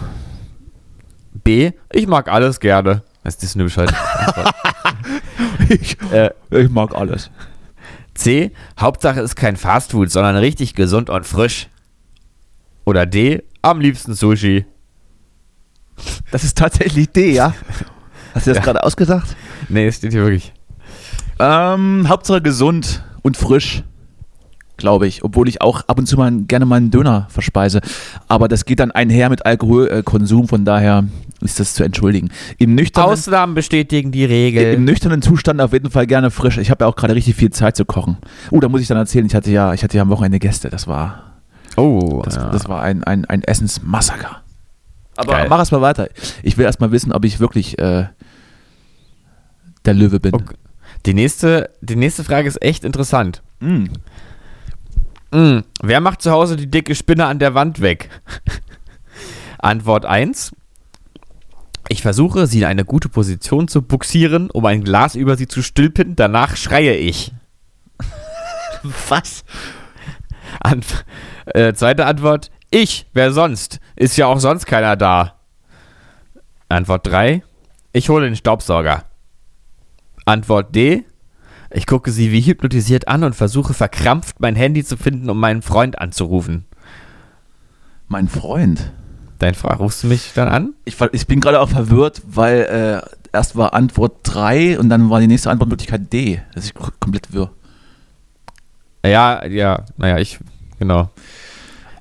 B. 1.43 1.71
Ich 1.91 2.07
mag 2.07 2.29
alles 2.29 2.59
gerne. 2.59 3.03
Ist 3.23 3.43
das 3.43 3.53
für 3.53 3.81
eine 3.81 3.97
Antwort? 3.97 4.55
Ich, 5.69 5.97
äh, 6.11 6.31
ich 6.51 6.69
mag 6.69 6.95
alles. 6.95 7.29
C. 8.15 8.51
Hauptsache 8.79 9.21
ist 9.21 9.35
kein 9.35 9.55
Fastfood, 9.55 10.09
sondern 10.11 10.35
richtig 10.35 10.73
gesund 10.73 11.09
und 11.09 11.25
frisch. 11.25 11.67
Oder 12.85 13.05
D. 13.05 13.43
Am 13.61 13.79
liebsten 13.79 14.13
Sushi. 14.13 14.65
Das 16.31 16.43
ist 16.43 16.57
tatsächlich 16.57 17.09
D, 17.11 17.31
ja? 17.31 17.53
Hast 18.33 18.47
du 18.47 18.51
das 18.51 18.57
Ja. 18.57 18.63
gerade 18.63 18.83
ausgesagt? 18.83 19.35
Nee, 19.69 19.87
es 19.87 19.97
steht 19.97 20.11
hier 20.11 20.23
wirklich. 20.23 20.53
Ähm, 21.39 22.07
Hauptsache 22.09 22.41
gesund 22.41 23.03
und 23.21 23.37
frisch, 23.37 23.83
glaube 24.77 25.07
ich. 25.07 25.23
Obwohl 25.23 25.47
ich 25.47 25.61
auch 25.61 25.87
ab 25.87 25.97
und 25.97 26.05
zu 26.05 26.17
mal 26.17 26.31
gerne 26.31 26.65
mal 26.65 26.75
einen 26.75 26.91
Döner 26.91 27.27
verspeise. 27.29 27.81
Aber 28.27 28.47
das 28.47 28.65
geht 28.65 28.79
dann 28.79 28.91
einher 28.91 29.29
mit 29.29 29.45
Alkoholkonsum, 29.45 30.47
von 30.47 30.65
daher 30.65 31.05
ist 31.41 31.59
das 31.59 31.73
zu 31.73 31.83
entschuldigen. 31.83 32.29
Im 32.57 32.75
nüchternen, 32.75 33.11
Ausnahmen 33.11 33.55
bestätigen 33.55 34.11
die 34.11 34.25
Regel. 34.25 34.73
im 34.73 34.83
nüchternen 34.83 35.21
Zustand 35.21 35.61
auf 35.61 35.71
jeden 35.71 35.89
Fall 35.89 36.05
gerne 36.05 36.31
frisch. 36.31 36.57
Ich 36.57 36.69
habe 36.69 36.83
ja 36.83 36.89
auch 36.89 36.97
gerade 36.97 37.15
richtig 37.15 37.35
viel 37.35 37.51
Zeit 37.51 37.77
zu 37.77 37.85
kochen. 37.85 38.17
Oh, 38.51 38.59
da 38.59 38.67
muss 38.67 38.81
ich 38.81 38.87
dann 38.87 38.97
erzählen, 38.97 39.25
ich 39.25 39.35
hatte 39.35 39.49
ja, 39.49 39.73
ich 39.73 39.83
hatte 39.83 39.95
ja 39.95 40.03
am 40.03 40.09
Wochenende 40.09 40.39
Gäste. 40.39 40.69
Das 40.69 40.87
war, 40.87 41.37
oh, 41.77 42.21
das, 42.25 42.35
ja. 42.35 42.49
das 42.49 42.67
war 42.67 42.81
ein, 42.81 43.05
ein, 43.05 43.23
ein 43.23 43.43
Essensmassaker. 43.43 44.41
Aber 45.15 45.33
Geil. 45.33 45.47
mach 45.49 45.59
erst 45.59 45.71
mal 45.71 45.81
weiter. 45.81 46.09
Ich 46.43 46.57
will 46.57 46.65
erst 46.65 46.81
mal 46.81 46.91
wissen, 46.91 47.13
ob 47.13 47.23
ich 47.23 47.39
wirklich 47.39 47.79
äh, 47.79 48.07
der 49.85 49.93
Löwe 49.93 50.19
bin. 50.19 50.33
Okay. 50.33 50.55
Die 51.05 51.13
nächste, 51.13 51.71
die 51.81 51.95
nächste 51.95 52.23
Frage 52.23 52.47
ist 52.47 52.61
echt 52.61 52.83
interessant. 52.83 53.41
Mm. 53.59 53.85
Mm, 55.31 55.59
wer 55.81 56.01
macht 56.01 56.21
zu 56.21 56.31
Hause 56.31 56.55
die 56.55 56.69
dicke 56.69 56.95
Spinne 56.95 57.25
an 57.25 57.39
der 57.39 57.53
Wand 57.53 57.81
weg? 57.81 58.09
Antwort 59.59 60.05
1. 60.05 60.53
Ich 61.87 62.01
versuche, 62.01 62.47
sie 62.47 62.59
in 62.59 62.65
eine 62.65 62.85
gute 62.85 63.09
Position 63.09 63.67
zu 63.67 63.81
buxieren, 63.81 64.51
um 64.51 64.65
ein 64.65 64.83
Glas 64.83 65.15
über 65.15 65.37
sie 65.37 65.47
zu 65.47 65.63
stülpen. 65.63 66.15
Danach 66.15 66.55
schreie 66.55 66.95
ich. 66.95 67.33
Was? 69.09 69.43
Ant 70.59 71.05
äh, 71.45 71.73
zweite 71.73 72.05
Antwort. 72.05 72.51
Ich, 72.69 73.07
wer 73.13 73.31
sonst? 73.31 73.79
Ist 73.95 74.17
ja 74.17 74.27
auch 74.27 74.39
sonst 74.39 74.67
keiner 74.67 74.95
da. 74.95 75.39
Antwort 76.69 77.07
3. 77.07 77.43
Ich 77.93 78.09
hole 78.09 78.25
den 78.25 78.35
Staubsauger. 78.35 79.05
Antwort 80.29 80.75
D. 80.75 81.03
Ich 81.71 81.85
gucke 81.85 82.11
sie 82.11 82.31
wie 82.31 82.41
hypnotisiert 82.41 83.07
an 83.07 83.23
und 83.23 83.35
versuche 83.35 83.73
verkrampft 83.73 84.39
mein 84.39 84.55
Handy 84.55 84.83
zu 84.83 84.97
finden, 84.97 85.29
um 85.29 85.39
meinen 85.39 85.61
Freund 85.61 85.99
anzurufen. 85.99 86.65
Mein 88.07 88.27
Freund. 88.27 88.91
Dein 89.37 89.53
Freund, 89.53 89.79
rufst 89.79 90.03
du 90.03 90.07
mich 90.07 90.31
dann 90.33 90.47
an? 90.47 90.73
Ich, 90.85 90.97
ich 91.11 91.27
bin 91.27 91.39
gerade 91.39 91.59
auch 91.61 91.69
verwirrt, 91.69 92.21
weil 92.25 93.03
äh, 93.03 93.09
erst 93.31 93.55
war 93.55 93.73
Antwort 93.73 94.17
3 94.23 94.79
und 94.79 94.89
dann 94.89 95.09
war 95.09 95.19
die 95.19 95.27
nächste 95.27 95.51
Antwortmöglichkeit 95.51 96.11
D. 96.11 96.41
Das 96.53 96.65
ist 96.65 96.73
komplett 96.73 97.31
wirr. 97.31 97.51
Ja, 99.05 99.45
ja, 99.45 99.85
naja, 99.97 100.17
ich, 100.17 100.39
genau. 100.79 101.09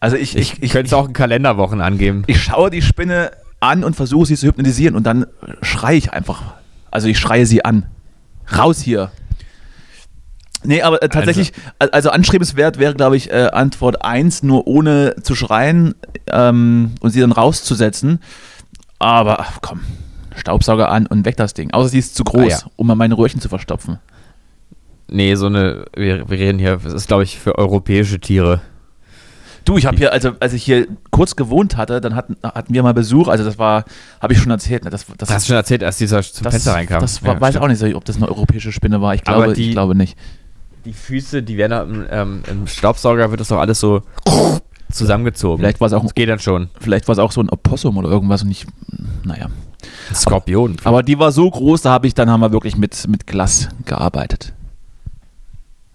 Also 0.00 0.16
ich, 0.16 0.36
Ich, 0.36 0.54
ich, 0.54 0.62
ich 0.62 0.70
könnte 0.72 0.86
es 0.86 0.92
auch 0.94 1.06
in 1.06 1.12
Kalenderwochen 1.12 1.80
angeben. 1.80 2.24
ich 2.26 2.42
schaue 2.42 2.70
die 2.70 2.82
Spinne 2.82 3.32
an 3.60 3.84
und 3.84 3.94
versuche 3.96 4.26
sie 4.26 4.36
zu 4.36 4.46
hypnotisieren 4.46 4.96
und 4.96 5.04
dann 5.04 5.26
schreie 5.62 5.96
ich 5.96 6.12
einfach. 6.12 6.54
Also 6.90 7.08
ich 7.08 7.18
schreie 7.18 7.46
sie 7.46 7.64
an. 7.64 7.86
Raus 8.56 8.80
hier. 8.80 9.10
Nee, 10.64 10.82
aber 10.82 11.02
äh, 11.02 11.08
tatsächlich, 11.08 11.52
al- 11.78 11.90
also 11.90 12.10
anstrebenswert 12.10 12.78
wäre, 12.78 12.94
glaube 12.94 13.16
ich, 13.16 13.30
äh, 13.30 13.48
Antwort 13.52 14.04
1, 14.04 14.42
nur 14.42 14.66
ohne 14.66 15.14
zu 15.22 15.34
schreien 15.36 15.94
ähm, 16.26 16.92
und 17.00 17.10
sie 17.10 17.20
dann 17.20 17.32
rauszusetzen. 17.32 18.20
Aber 18.98 19.38
ach, 19.40 19.58
komm, 19.62 19.80
Staubsauger 20.36 20.90
an 20.90 21.06
und 21.06 21.24
weg 21.24 21.36
das 21.36 21.54
Ding. 21.54 21.72
Außer 21.72 21.90
sie 21.90 21.98
ist 22.00 22.16
zu 22.16 22.24
groß, 22.24 22.40
Ah, 22.42 22.48
ja. 22.66 22.70
um 22.76 22.88
mal 22.88 22.96
meine 22.96 23.16
Röhrchen 23.16 23.40
zu 23.40 23.48
verstopfen. 23.48 23.98
Nee, 25.06 25.36
so 25.36 25.46
eine, 25.46 25.84
wir, 25.96 26.28
wir 26.28 26.38
reden 26.38 26.58
hier, 26.58 26.78
das 26.82 26.92
ist 26.92 27.06
glaube 27.06 27.22
ich 27.22 27.38
für 27.38 27.56
europäische 27.56 28.18
Tiere. 28.18 28.60
Du, 29.68 29.76
ich 29.76 29.84
habe 29.84 29.98
hier, 29.98 30.12
also 30.12 30.32
als 30.40 30.54
ich 30.54 30.62
hier 30.64 30.86
kurz 31.10 31.36
gewohnt 31.36 31.76
hatte, 31.76 32.00
dann 32.00 32.14
hatten, 32.14 32.36
hatten 32.42 32.72
wir 32.72 32.82
mal 32.82 32.94
Besuch, 32.94 33.28
also 33.28 33.44
das 33.44 33.58
war, 33.58 33.84
habe 34.20 34.32
ich 34.32 34.38
schon 34.40 34.50
erzählt, 34.50 34.84
ne? 34.84 34.90
das, 34.90 35.04
das, 35.06 35.16
Das 35.18 35.30
hast 35.30 35.44
du 35.44 35.48
schon 35.48 35.56
erzählt, 35.56 35.84
als 35.84 35.98
dieser 35.98 36.22
zum 36.22 36.44
das, 36.44 36.54
Fenster 36.54 36.72
reinkam. 36.72 37.00
Das 37.02 37.22
war, 37.22 37.34
Ja, 37.34 37.40
weiß 37.40 37.50
stimmt. 37.50 37.64
auch 37.64 37.68
nicht, 37.68 37.78
so, 37.78 37.86
ob 37.94 38.04
das 38.06 38.16
eine 38.16 38.28
europäische 38.28 38.72
Spinne 38.72 39.02
war. 39.02 39.14
Ich 39.14 39.26
Aber 39.28 39.42
glaube, 39.42 39.52
die- 39.54 39.66
ich 39.68 39.72
glaube 39.72 39.94
nicht. 39.94 40.16
Die 40.86 40.94
Füße, 40.94 41.42
die 41.42 41.58
werden 41.58 42.06
ähm, 42.10 42.42
im 42.50 42.66
Staubsauger 42.66 43.30
wird 43.30 43.40
das 43.40 43.48
doch 43.48 43.58
alles 43.58 43.78
so 43.78 44.00
zusammengezogen. 44.90 45.58
Vielleicht 45.58 45.80
war 45.80 45.86
es 45.88 45.92
auch, 45.92 46.02
Das 46.02 46.14
geht 46.14 46.30
dann 46.30 46.38
schon. 46.38 46.70
vielleicht 46.80 47.06
war 47.08 47.12
es 47.12 47.18
auch 47.18 47.32
so 47.32 47.42
ein 47.42 47.50
Opossum 47.50 47.98
oder 47.98 48.08
irgendwas 48.08 48.42
und 48.42 48.50
ich, 48.50 48.66
naja. 49.24 49.48
Skorpion. 50.14 50.76
Aber 50.84 51.02
die 51.02 51.18
war 51.18 51.30
so 51.30 51.50
groß, 51.50 51.82
da 51.82 51.90
habe 51.90 52.06
ich, 52.06 52.14
dann 52.14 52.30
haben 52.30 52.40
wir 52.40 52.52
wirklich 52.52 52.76
mit, 52.78 53.06
mit 53.06 53.26
Glas 53.26 53.68
gearbeitet. 53.84 54.54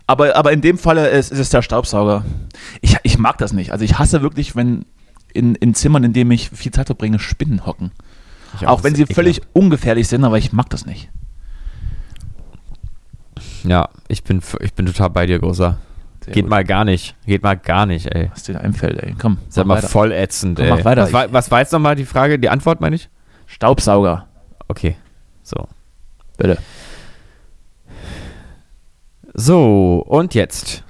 Aber, 0.05 0.35
aber 0.35 0.51
in 0.51 0.61
dem 0.61 0.77
Falle 0.77 1.07
ist, 1.09 1.31
ist 1.31 1.39
es 1.39 1.49
der 1.49 1.61
Staubsauger. 1.61 2.25
Ich, 2.81 2.97
ich 3.03 3.17
mag 3.17 3.37
das 3.37 3.53
nicht. 3.53 3.71
Also 3.71 3.85
ich 3.85 3.97
hasse 3.99 4.21
wirklich, 4.21 4.55
wenn 4.55 4.85
in, 5.33 5.55
in 5.55 5.73
Zimmern, 5.75 6.03
in 6.03 6.13
denen 6.13 6.29
ich 6.31 6.49
viel 6.49 6.71
Zeit 6.71 6.87
verbringe, 6.87 7.19
Spinnen 7.19 7.65
hocken. 7.65 7.91
Ich 8.59 8.67
Auch 8.67 8.83
wenn 8.83 8.93
sie 8.95 9.05
völlig 9.05 9.41
ungefährlich 9.53 10.07
sind, 10.07 10.23
aber 10.25 10.37
ich 10.37 10.51
mag 10.53 10.69
das 10.69 10.85
nicht. 10.85 11.09
ekelhaft. 13.35 13.65
Ja, 13.65 13.89
ich 14.07 14.23
bin, 14.23 14.41
ich 14.59 14.73
bin 14.73 14.85
total 14.85 15.09
bei 15.09 15.25
dir, 15.25 15.39
Großer. 15.39 15.77
Sehr 16.23 16.33
Geht 16.33 16.43
gut. 16.43 16.49
mal 16.51 16.63
gar 16.63 16.85
nicht. 16.85 17.15
Geht 17.25 17.43
mal 17.43 17.57
gar 17.57 17.85
nicht, 17.85 18.07
ey. 18.07 18.29
Was 18.31 18.43
dir 18.43 18.59
einfällt, 18.61 18.97
ey. 19.01 19.15
Komm, 19.19 19.37
mach 19.55 19.65
mal 19.65 19.75
weiter. 19.77 19.87
voll 19.89 20.11
ätzend, 20.11 20.57
Komm, 20.57 20.65
ey. 20.65 20.71
mach 20.71 20.85
weiter. 20.85 21.03
Was, 21.03 21.13
war, 21.13 21.33
was 21.33 21.51
war 21.51 21.59
jetzt 21.59 21.71
nochmal 21.73 21.95
die 21.95 22.05
Frage, 22.05 22.39
die 22.39 22.49
Antwort, 22.49 22.79
meine 22.81 22.95
ich? 22.95 23.09
Staubsauger, 23.47 24.27
Okay, 24.69 24.95
so. 25.43 25.67
bitte. 26.37 26.57
So, 29.33 30.03
und 30.07 30.35
jetzt. 30.35 30.83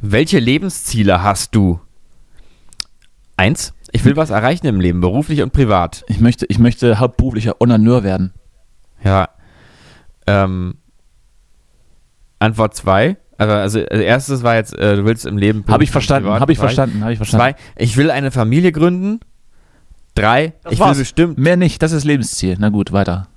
Welche 0.00 0.38
Lebensziele 0.38 1.22
hast 1.22 1.54
du? 1.54 1.80
Eins. 3.36 3.74
Ich 3.92 4.04
will 4.04 4.16
was 4.16 4.30
erreichen 4.30 4.66
im 4.66 4.80
Leben, 4.80 5.00
beruflich 5.00 5.42
und 5.42 5.52
privat. 5.52 6.04
Ich 6.08 6.20
möchte, 6.20 6.46
ich 6.46 6.58
möchte 6.58 6.98
hauptberuflicher 6.98 7.60
Onaneur 7.60 8.02
werden. 8.02 8.32
Ja. 9.04 9.28
Ähm, 10.26 10.74
Antwort 12.38 12.74
zwei. 12.74 13.16
Also, 13.38 13.54
also 13.54 13.80
also 13.80 14.02
erstes 14.02 14.42
war 14.42 14.56
jetzt, 14.56 14.76
äh, 14.76 14.96
du 14.96 15.04
willst 15.04 15.24
im 15.26 15.38
Leben. 15.38 15.64
Habe 15.68 15.84
ich 15.84 15.90
verstanden, 15.90 16.28
habe 16.28 16.52
ich 16.52 16.58
verstanden, 16.58 17.02
habe 17.02 17.12
ich 17.12 17.18
verstanden. 17.18 17.54
Zwei. 17.56 17.82
Ich 17.82 17.96
will 17.96 18.10
eine 18.10 18.30
Familie 18.30 18.72
gründen. 18.72 19.20
Drei. 20.14 20.54
Das 20.64 20.72
ich 20.72 20.80
war's. 20.80 20.96
will 20.96 21.02
bestimmt. 21.02 21.38
Mehr 21.38 21.56
nicht, 21.56 21.82
das 21.82 21.92
ist 21.92 22.04
Lebensziel. 22.04 22.56
Na 22.58 22.70
gut, 22.70 22.92
weiter. 22.92 23.28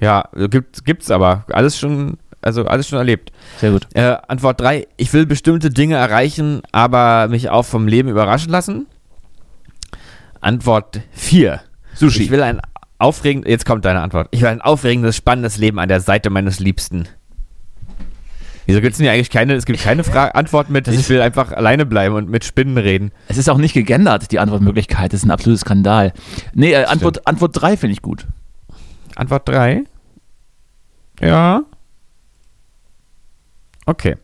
Ja, 0.00 0.28
gibt, 0.50 0.84
gibt's 0.84 1.10
aber. 1.10 1.44
Alles 1.50 1.78
schon, 1.78 2.18
also 2.46 2.64
alles 2.66 2.88
schon 2.88 2.98
erlebt. 2.98 3.32
Sehr 3.58 3.72
gut. 3.72 3.86
Äh, 3.94 4.16
Antwort 4.28 4.60
3. 4.60 4.86
Ich 4.96 5.12
will 5.12 5.26
bestimmte 5.26 5.70
Dinge 5.70 5.96
erreichen, 5.96 6.62
aber 6.72 7.28
mich 7.28 7.50
auch 7.50 7.64
vom 7.64 7.88
Leben 7.88 8.08
überraschen 8.08 8.50
lassen. 8.50 8.86
Antwort 10.40 11.00
4. 11.12 11.60
Sushi. 11.94 12.24
Ich 12.24 12.30
will 12.30 12.42
ein 12.42 12.60
aufregend, 12.98 13.46
jetzt 13.46 13.66
kommt 13.66 13.84
deine 13.84 14.00
Antwort. 14.00 14.28
Ich 14.30 14.40
will 14.40 14.48
ein 14.48 14.60
aufregendes, 14.60 15.16
spannendes 15.16 15.58
Leben 15.58 15.78
an 15.78 15.88
der 15.88 16.00
Seite 16.00 16.30
meines 16.30 16.60
Liebsten. 16.60 17.08
Wieso 18.66 18.80
gibt 18.80 18.92
es 18.92 18.98
denn 18.98 19.04
hier 19.04 19.12
eigentlich 19.12 19.30
keine, 19.30 19.54
es 19.54 19.64
gibt 19.64 19.80
keine 19.80 20.02
Fra 20.02 20.28
Antwort 20.28 20.70
mit, 20.70 20.88
ich 20.88 21.08
will 21.08 21.20
einfach 21.20 21.52
alleine 21.52 21.86
bleiben 21.86 22.16
und 22.16 22.28
mit 22.28 22.44
Spinnen 22.44 22.76
reden. 22.78 23.12
Es 23.28 23.36
ist 23.36 23.48
auch 23.48 23.58
nicht 23.58 23.74
gegendert, 23.74 24.32
die 24.32 24.40
Antwortmöglichkeit. 24.40 25.12
Das 25.12 25.20
ist 25.20 25.26
ein 25.26 25.30
absoluter 25.30 25.60
Skandal. 25.60 26.12
Nee, 26.52 26.72
äh, 26.72 26.84
Antwort, 26.84 27.26
Antwort 27.28 27.52
3 27.54 27.76
finde 27.76 27.92
ich 27.92 28.02
gut. 28.02 28.26
Antwort 29.14 29.48
3. 29.48 29.84
Ja. 31.20 31.62
Okay. 33.86 34.16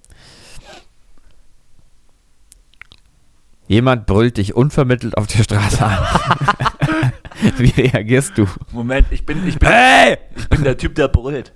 Jemand 3.68 4.06
brüllt 4.06 4.36
dich 4.36 4.54
unvermittelt 4.54 5.16
auf 5.16 5.26
der 5.28 5.42
Straße 5.44 5.84
an. 5.84 5.98
Wie 7.56 7.70
reagierst 7.80 8.36
du? 8.36 8.46
Moment, 8.72 9.06
ich 9.10 9.24
bin, 9.24 9.46
ich 9.46 9.58
bin, 9.58 9.68
Hey! 9.68 10.18
ich 10.36 10.48
bin 10.48 10.64
der 10.64 10.76
Typ, 10.76 10.94
der 10.94 11.08
brüllt. 11.08 11.52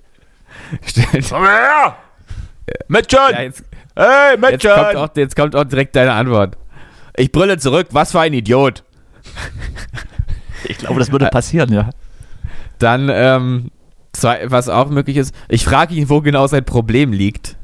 Stell- 0.85 1.21
Komm 1.29 1.43
her! 1.45 1.97
Mädchen! 2.87 3.19
Ja, 3.31 3.41
jetzt, 3.41 3.63
hey, 3.95 4.31
jetzt, 4.31 4.41
Mädchen! 4.41 4.71
kommt 4.71 4.95
auch, 4.95 5.09
jetzt 5.15 5.35
kommt 5.35 5.55
auch 5.55 5.63
direkt 5.65 5.95
deine 5.95 6.13
Antwort. 6.13 6.57
Ich 7.15 7.31
brülle 7.31 7.57
zurück, 7.57 7.87
was 7.91 8.11
für 8.11 8.21
ein 8.21 8.33
Idiot. 8.33 8.83
ich 10.65 10.77
glaube, 10.77 10.99
das 10.99 11.11
würde 11.11 11.27
passieren, 11.27 11.71
ja. 11.71 11.89
Dann, 12.79 13.09
ähm, 13.11 13.71
zwei, 14.13 14.49
was 14.49 14.69
auch 14.69 14.89
möglich 14.89 15.17
ist, 15.17 15.35
ich 15.49 15.65
frage 15.65 15.93
ihn, 15.93 16.09
wo 16.09 16.21
genau 16.21 16.47
sein 16.47 16.65
Problem 16.65 17.11
liegt. 17.11 17.56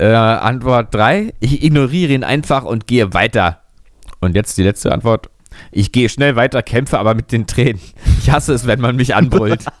Äh, 0.00 0.06
Antwort 0.14 0.94
3, 0.94 1.34
ich 1.40 1.62
ignoriere 1.62 2.12
ihn 2.12 2.24
einfach 2.24 2.64
und 2.64 2.86
gehe 2.86 3.12
weiter. 3.12 3.60
Und 4.20 4.34
jetzt 4.34 4.56
die 4.56 4.62
letzte 4.62 4.92
Antwort. 4.92 5.28
Ich 5.72 5.92
gehe 5.92 6.08
schnell 6.08 6.36
weiter, 6.36 6.62
kämpfe 6.62 6.98
aber 6.98 7.14
mit 7.14 7.32
den 7.32 7.46
Tränen. 7.46 7.80
Ich 8.20 8.30
hasse 8.30 8.54
es, 8.54 8.66
wenn 8.66 8.80
man 8.80 8.96
mich 8.96 9.14
anbrüllt. 9.14 9.64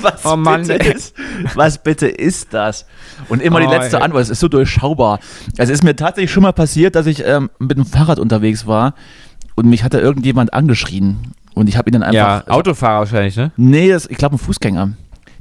Was, 0.00 0.24
Oh 0.24 0.36
Mann, 0.36 0.62
bitte 0.66 0.80
ey. 0.80 0.94
ist, 0.94 1.14
was 1.54 1.82
bitte 1.82 2.06
ist 2.06 2.52
das? 2.52 2.86
Und 3.28 3.40
immer 3.40 3.60
die 3.60 3.66
Oh, 3.66 3.70
letzte 3.70 3.96
ey. 3.98 4.02
Antwort, 4.02 4.22
es 4.22 4.30
ist 4.30 4.40
so 4.40 4.48
durchschaubar. 4.48 5.18
Also 5.58 5.72
es 5.72 5.78
ist 5.78 5.82
mir 5.84 5.96
tatsächlich 5.96 6.30
schon 6.30 6.42
mal 6.42 6.52
passiert, 6.52 6.94
dass 6.94 7.06
ich 7.06 7.24
ähm, 7.24 7.50
mit 7.58 7.76
dem 7.78 7.86
Fahrrad 7.86 8.18
unterwegs 8.18 8.66
war 8.66 8.94
und 9.54 9.68
mich 9.68 9.82
hatte 9.84 9.98
irgendjemand 9.98 10.52
angeschrien. 10.54 11.32
Und 11.54 11.68
ich 11.68 11.76
habe 11.76 11.88
ihn 11.90 11.92
dann 11.94 12.02
einfach. 12.02 12.14
ja, 12.14 12.44
Autofahrer 12.48 13.00
wahrscheinlich, 13.00 13.36
ne? 13.36 13.52
Nee, 13.56 13.90
das, 13.90 14.06
ich 14.06 14.16
glaube 14.18 14.36
ein 14.36 14.38
Fußgänger. 14.38 14.92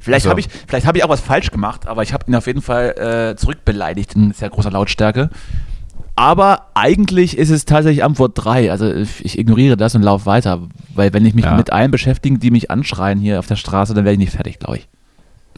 Vielleicht 0.02 0.26
Ach 0.26 0.28
so. 0.28 0.30
habe 0.32 0.40
ich, 0.42 0.50
vielleicht 0.68 0.86
habe 0.88 0.98
ich 0.98 1.04
auch 1.06 1.10
was 1.10 1.22
falsch 1.22 1.52
gemacht, 1.52 1.88
aber 1.88 2.04
ich 2.04 2.12
habe 2.12 2.26
ihn 2.28 2.36
auf 2.36 2.48
jeden 2.48 2.62
Fall 2.62 3.32
äh, 3.32 3.36
zurückbeleidigt 3.38 4.16
in 4.16 4.34
sehr 4.34 4.50
großer 4.50 4.72
Lautstärke. 4.72 5.30
Aber 6.16 6.68
eigentlich 6.74 7.38
ist 7.38 7.50
es 7.50 7.66
tatsächlich 7.66 8.04
Antwort 8.04 8.34
3. 8.36 8.70
Also 8.72 8.92
ich 8.94 9.24
ich 9.24 9.40
ignoriere 9.40 9.78
das 9.78 9.96
und 9.96 10.02
laufe 10.04 10.26
weiter. 10.26 10.62
Weil 10.94 11.14
wenn 11.14 11.26
ich 11.26 11.34
mich 11.34 11.46
Ja. 11.46 11.56
mit 11.56 11.72
allen 11.72 11.90
beschäftige, 11.90 12.38
die 12.38 12.52
mich 12.52 12.70
anschreien 12.70 13.20
hier 13.20 13.40
auf 13.40 13.48
der 13.48 13.56
Straße, 13.56 13.94
dann 13.94 14.04
werde 14.04 14.14
ich 14.14 14.20
nicht 14.20 14.34
fertig, 14.34 14.60
glaube 14.60 14.78
ich. 14.78 14.88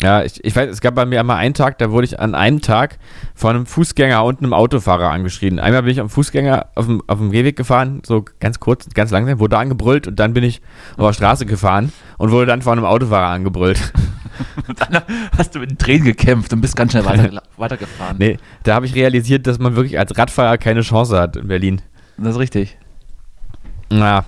Ja, 0.02 0.24
ich, 0.24 0.44
ich 0.44 0.56
weiß, 0.56 0.70
es 0.70 0.82
gab 0.82 0.96
bei 0.96 1.06
mir 1.06 1.20
einmal 1.20 1.38
einen 1.38 1.54
Tag, 1.54 1.78
da 1.78 1.92
wurde 1.92 2.06
ich 2.06 2.20
an 2.20 2.34
einem 2.34 2.62
Tag 2.62 2.98
von 3.36 3.56
einem 3.56 3.66
Fußgänger 3.66 4.24
und 4.24 4.40
einem 4.40 4.54
Autofahrer 4.54 5.10
angeschrien. 5.12 5.60
Einmal 5.60 5.84
bin 5.84 5.92
ich 5.92 6.00
am 6.00 6.10
Fußgänger 6.10 6.68
auf 6.76 6.88
dem, 6.88 7.02
auf 7.08 7.20
dem 7.20 7.32
Gehweg 7.32 7.56
gefahren, 7.56 8.02
so 8.06 8.26
ganz 8.40 8.60
kurz, 8.60 8.88
ganz 8.94 9.12
langsam, 9.12 9.40
wurde 9.40 9.52
da 9.52 9.60
angebrüllt 9.60 10.08
und 10.08 10.20
dann 10.20 10.34
bin 10.34 10.44
ich 10.44 10.62
auf 10.98 11.08
der 11.08 11.14
Straße 11.14 11.46
gefahren 11.46 11.94
und 12.18 12.32
wurde 12.32 12.48
dann 12.48 12.62
von 12.64 12.74
einem 12.78 12.86
Autofahrer 12.88 13.28
angebrüllt. 13.28 13.94
Und 14.68 14.80
dann 14.82 15.02
hast 15.38 15.56
du 15.56 15.60
mit 15.60 15.70
den 15.72 15.78
Tränen 15.78 16.06
gekämpft 16.06 16.54
und 16.54 16.62
bist 16.62 16.76
ganz 16.76 16.92
schnell 16.92 17.06
weiter, 17.06 17.42
weitergefahren. 17.58 18.18
Nee, 18.20 18.38
da 18.64 18.76
habe 18.76 18.86
ich 18.86 18.96
realisiert, 18.96 19.46
dass 19.48 19.60
man 19.60 19.76
wirklich 19.76 19.98
als 20.00 20.18
Radfahrer 20.18 20.58
keine 20.58 20.82
Chance 20.82 21.18
hat 21.20 21.36
in 21.36 21.48
Berlin. 21.48 21.82
Das 22.18 22.34
ist 22.36 22.40
richtig. 22.40 22.78
Na, 23.90 24.26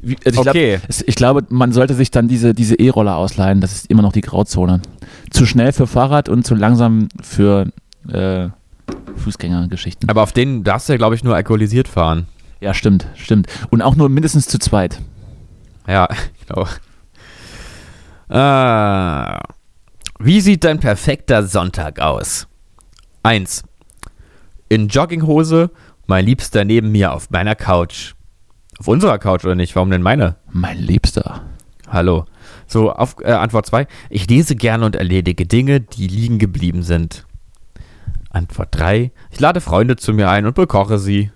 Wie, 0.00 0.16
also 0.24 0.42
ich, 0.42 0.48
Okay. 0.48 0.78
glaub, 0.78 1.08
ich 1.08 1.14
glaube, 1.14 1.44
man 1.50 1.72
sollte 1.72 1.94
sich 1.94 2.10
dann 2.10 2.28
diese 2.28 2.54
diese 2.54 2.74
E-Roller 2.76 3.16
ausleihen. 3.16 3.60
Das 3.60 3.72
ist 3.72 3.86
immer 3.90 4.02
noch 4.02 4.12
die 4.12 4.20
Grauzone. 4.20 4.80
Zu 5.30 5.46
schnell 5.46 5.72
für 5.72 5.86
Fahrrad 5.86 6.28
und 6.28 6.46
zu 6.46 6.54
langsam 6.54 7.08
für 7.22 7.66
äh, 8.12 8.48
Fußgängergeschichten. 9.16 10.08
aber 10.08 10.22
auf 10.22 10.32
denen 10.32 10.64
darfst 10.64 10.88
du 10.88 10.92
ja, 10.92 10.96
glaube 10.96 11.14
ich, 11.14 11.24
nur 11.24 11.34
alkoholisiert 11.34 11.88
fahren. 11.88 12.26
Ja, 12.60 12.74
stimmt, 12.74 13.06
stimmt. 13.14 13.46
Und 13.70 13.82
auch 13.82 13.94
nur 13.96 14.08
mindestens 14.08 14.46
zu 14.48 14.58
zweit. 14.58 15.00
Ja, 15.86 16.08
genau. 16.46 16.66
Ah, 18.28 19.40
wie 20.18 20.40
sieht 20.40 20.64
dein 20.64 20.80
perfekter 20.80 21.44
Sonntag 21.44 22.00
aus? 22.00 22.46
1. 23.22 23.62
In 24.68 24.88
Jogginghose, 24.88 25.70
mein 26.06 26.26
Liebster 26.26 26.64
neben 26.64 26.92
mir 26.92 27.12
auf 27.12 27.30
meiner 27.30 27.54
Couch. 27.54 28.14
Auf 28.78 28.88
unserer 28.88 29.18
Couch 29.18 29.44
oder 29.44 29.54
nicht? 29.54 29.74
Warum 29.76 29.90
denn 29.90 30.02
meine? 30.02 30.36
Mein 30.50 30.78
Liebster. 30.78 31.42
Hallo. 31.88 32.26
So, 32.66 32.92
auf 32.92 33.16
äh, 33.22 33.32
Antwort 33.32 33.64
2. 33.64 33.86
Ich 34.10 34.28
lese 34.28 34.56
gerne 34.56 34.84
und 34.84 34.94
erledige 34.94 35.46
Dinge, 35.46 35.80
die 35.80 36.06
liegen 36.06 36.38
geblieben 36.38 36.82
sind. 36.82 37.26
Antwort 38.28 38.68
3. 38.72 39.10
Ich 39.30 39.40
lade 39.40 39.62
Freunde 39.62 39.96
zu 39.96 40.12
mir 40.12 40.28
ein 40.28 40.44
und 40.44 40.54
bekoche 40.54 40.98
sie. 40.98 41.30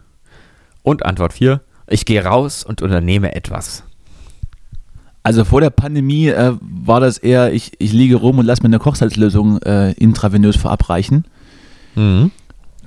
Und 0.83 1.07
Antwort 1.07 1.33
4. 1.33 1.63
Ich 1.87 2.05
gehe 2.05 2.23
raus 2.23 2.65
und 2.65 2.83
unternehme 2.83 3.35
etwas. 3.35 3.85
Also 5.25 5.45
vor 5.45 5.61
der 5.61 5.71
Pandemie 5.71 6.29
äh, 6.29 6.53
war 6.61 6.99
das 7.01 7.19
eher, 7.19 7.53
ich, 7.53 7.73
ich 7.79 7.93
liege 7.93 8.17
rum 8.17 8.39
und 8.39 8.47
lasse 8.47 8.63
mir 8.63 8.67
eine 8.69 8.79
Kochsalzlösung 8.81 9.59
äh, 9.63 9.93
intravenös 9.93 10.57
verabreichen. 10.57 11.25
Mhm. 11.95 12.33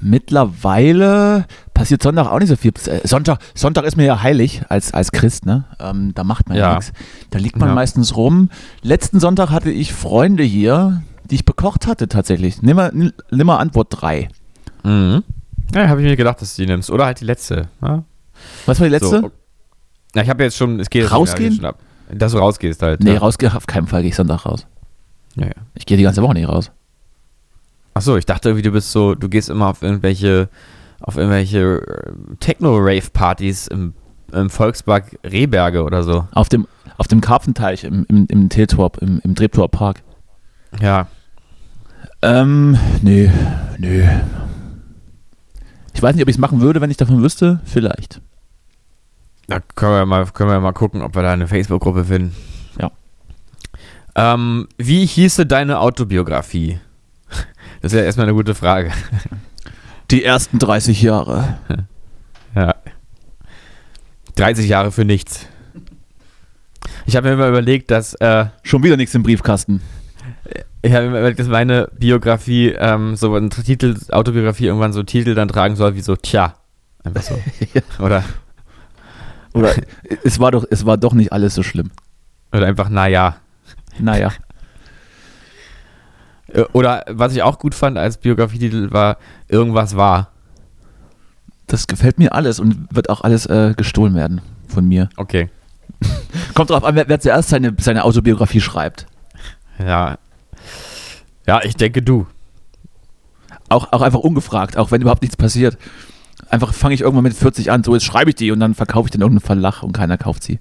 Mittlerweile 0.02 1.46
passiert 1.74 2.04
Sonntag 2.04 2.28
auch 2.28 2.40
nicht 2.40 2.50
so 2.50 2.56
viel. 2.56 2.74
Äh, 2.88 3.08
Sonntag, 3.08 3.40
Sonntag 3.54 3.86
ist 3.86 3.96
mir 3.96 4.06
ja 4.06 4.22
heilig 4.22 4.64
als, 4.70 4.94
als 4.94 5.12
Christ, 5.12 5.46
ne? 5.46 5.66
Ähm, 5.80 6.14
da 6.14 6.24
macht 6.24 6.50
man 6.50 6.58
ja, 6.58 6.70
Ja. 6.72 6.76
nichts. 6.76 6.92
Da 7.30 7.40
liegt 7.40 7.58
man 7.58 7.70
Ja. 7.70 7.76
meistens 7.76 8.16
rum. 8.18 8.50
Letzten 8.82 9.20
Sonntag 9.20 9.50
hatte 9.52 9.72
ich 9.72 9.94
Freunde 9.94 10.44
hier, 10.44 11.04
die 11.30 11.36
ich 11.36 11.46
bekocht 11.46 11.88
hatte 11.88 12.08
tatsächlich. 12.08 12.62
Nimm 12.62 12.76
mal, 12.76 12.92
nimm 12.94 13.48
mal 13.48 13.58
Antwort 13.58 13.88
3. 13.92 14.28
Mhm. 14.84 15.24
Ja, 15.74 15.88
habe 15.88 16.02
ich 16.02 16.08
mir 16.08 16.16
gedacht, 16.16 16.42
dass 16.42 16.56
du 16.56 16.62
die 16.64 16.68
nimmst. 16.68 16.90
Oder 16.92 17.06
halt 17.06 17.22
die 17.22 17.26
letzte. 17.26 17.70
Ja? 17.82 18.04
Was 18.66 18.80
war 18.80 18.88
die 18.88 18.92
letzte? 18.92 19.22
So. 19.22 19.32
Na, 20.14 20.22
ich 20.22 20.30
habe 20.30 20.44
jetzt 20.44 20.58
schon, 20.58 20.80
es 20.80 20.90
geht 20.90 21.12
Rausgehen? 21.12 21.56
schon 21.56 21.66
ab. 21.66 21.80
Dass 22.12 22.32
du 22.32 22.38
rausgehst 22.38 22.82
halt. 22.82 23.04
nee, 23.04 23.14
ja. 23.14 23.20
rausgehe 23.20 23.54
auf 23.54 23.68
keinen 23.68 23.88
Fall 23.88 24.02
gehe 24.02 24.10
ich 24.10 24.16
Sonntag 24.16 24.46
raus. 24.46 24.68
Ja, 25.36 25.48
ja. 25.48 25.54
Ich 25.74 25.86
gehe 25.86 25.98
die 25.98 26.04
ganze 26.04 26.22
Woche 26.22 26.34
nicht 26.34 26.48
raus. 26.48 26.72
Achso, 27.94 28.18
ich 28.18 28.26
dachte 28.26 28.50
irgendwie, 28.50 28.64
du 28.64 28.72
bist 28.72 28.92
so, 28.92 29.16
du 29.16 29.30
gehst 29.30 29.50
immer 29.50 29.68
auf 29.68 29.82
irgendwelche, 29.82 30.50
auf 31.00 31.16
irgendwelche 31.16 31.82
äh, 31.82 32.36
Techno-Rave-Partys 32.40 33.68
im, 33.68 33.94
im 34.34 34.50
Volkspark 34.50 35.18
Rehberge 35.24 35.84
oder 35.84 36.04
so. 36.04 36.28
Auf 36.32 36.50
dem, 36.50 36.68
auf 36.98 37.08
dem 37.08 37.22
Karpfenteich 37.22 37.86
im, 37.86 38.06
im, 38.10 38.28
im 38.30 38.50
Teetorp, 38.50 38.98
im, 39.02 39.22
im 39.24 39.36
Treptower 39.36 39.70
Park. 39.70 40.04
Ja. 40.82 41.08
Ähm, 42.22 42.78
nee, 43.02 43.32
nee. 43.78 44.10
Ich 45.94 46.04
weiß 46.04 46.16
nicht, 46.16 46.24
ob 46.24 46.30
ich 46.30 46.36
es 46.36 46.40
machen 46.40 46.60
würde, 46.60 46.82
wenn 46.82 46.92
ich 46.92 46.98
davon 46.98 47.22
wüsste. 47.22 47.62
Vielleicht. 47.64 48.22
Da 49.48 49.60
können 49.76 49.94
wir 49.94 50.06
mal, 50.06 50.26
können 50.28 50.50
wir 50.50 50.60
mal 50.60 50.72
gucken, 50.74 51.02
ob 51.02 51.16
wir 51.16 51.22
da 51.22 51.32
eine 51.34 51.48
Facebook-Gruppe 51.48 52.06
finden. 52.06 52.36
Ja. 52.80 52.92
Ähm, 54.16 54.68
wie 54.78 55.06
hieße 55.06 55.46
deine 55.46 55.80
Autobiografie? 55.80 56.80
Das 57.82 57.94
ist 57.94 58.00
ja 58.00 58.06
erstmal 58.06 58.26
eine 58.26 58.34
gute 58.34 58.56
Frage. 58.56 58.92
Die 60.12 60.24
ersten 60.24 60.58
30 60.60 61.02
Jahre. 61.02 61.58
Ja. 62.56 62.74
30 64.36 64.70
Jahre 64.70 64.94
für 64.94 65.04
nichts. 65.04 65.46
Ich 67.06 67.18
habe 67.18 67.28
mir 67.28 67.34
immer 67.34 67.50
überlegt, 67.50 67.92
dass 67.92 68.14
äh, 68.16 68.46
Schon 68.64 68.82
wieder 68.82 68.96
nichts 68.96 69.14
im 69.14 69.24
Briefkasten. 69.24 69.82
ich 70.82 70.94
habe 70.94 71.10
mir 71.10 71.20
überlegt, 71.20 71.40
dass 71.40 71.50
meine 71.50 71.90
Biografie 72.00 72.70
ähm, 72.70 73.18
so 73.18 73.36
ein 73.36 73.50
Titel, 73.50 73.98
Autobiografie 74.10 74.68
irgendwann 74.68 74.94
so 74.94 75.04
Titel 75.04 75.36
dann 75.36 75.50
tragen 75.50 75.76
soll 75.76 75.96
wie 75.96 76.02
so 76.02 76.16
Tja. 76.16 76.54
Einfach 77.04 77.24
so. 77.24 77.38
Oder, 78.00 78.24
Oder 79.56 79.74
es 80.24 80.40
war 80.40 80.52
doch, 80.52 80.66
es 80.70 80.86
war 80.86 80.98
doch 80.98 81.14
nicht 81.14 81.32
alles 81.32 81.56
so 81.56 81.64
schlimm. 81.64 81.90
oder 82.52 82.68
einfach 82.68 82.90
Naja. 82.90 83.38
Naja. 83.98 84.32
Äh, 86.48 86.64
Oder 86.74 87.06
was 87.08 87.34
ich 87.34 87.42
auch 87.42 87.58
gut 87.58 87.74
fand 87.74 87.98
als 87.98 88.18
Biografietitel 88.18 88.92
war 88.92 89.18
Irgendwas 89.48 89.96
war. 89.96 90.32
Das 91.68 91.88
gefällt 91.88 92.20
mir 92.20 92.34
alles 92.34 92.60
und 92.60 92.94
wird 92.94 93.10
auch 93.10 93.22
alles 93.22 93.46
äh, 93.48 93.74
gestohlen 93.76 94.14
werden 94.14 94.42
von 94.68 94.88
mir. 94.88 95.10
Okay. 95.16 95.50
Kommt 96.54 96.70
drauf 96.70 96.84
an, 96.84 96.96
wer, 96.96 97.08
wer 97.08 97.20
zuerst 97.20 97.50
seine, 97.50 97.74
seine 97.80 98.04
Autobiografie 98.04 98.62
schreibt. 98.62 99.08
Ja. 99.80 100.18
Ja, 101.48 101.62
ich 101.64 101.76
denke 101.76 102.02
du. 102.02 102.28
Auch, 103.70 103.92
auch 103.94 104.02
einfach 104.02 104.20
ungefragt, 104.20 104.78
auch 104.78 104.92
wenn 104.92 105.02
überhaupt 105.02 105.22
nichts 105.22 105.38
passiert. 105.38 105.78
Einfach 106.50 106.74
fange 106.74 106.94
ich 106.94 107.02
irgendwann 107.02 107.24
mit 107.24 107.34
40 107.34 107.72
an, 107.72 107.84
so 107.84 107.94
jetzt 107.94 108.06
schreibe 108.06 108.30
ich 108.30 108.36
die 108.36 108.52
und 108.52 108.60
dann 108.60 108.76
verkaufe 108.76 109.08
ich 109.08 109.12
den 109.12 109.22
irgendeinen 109.22 109.46
Verlag 109.46 109.82
und 109.84 109.94
keiner 109.94 110.18
kauft 110.18 110.44
sie. 110.44 110.60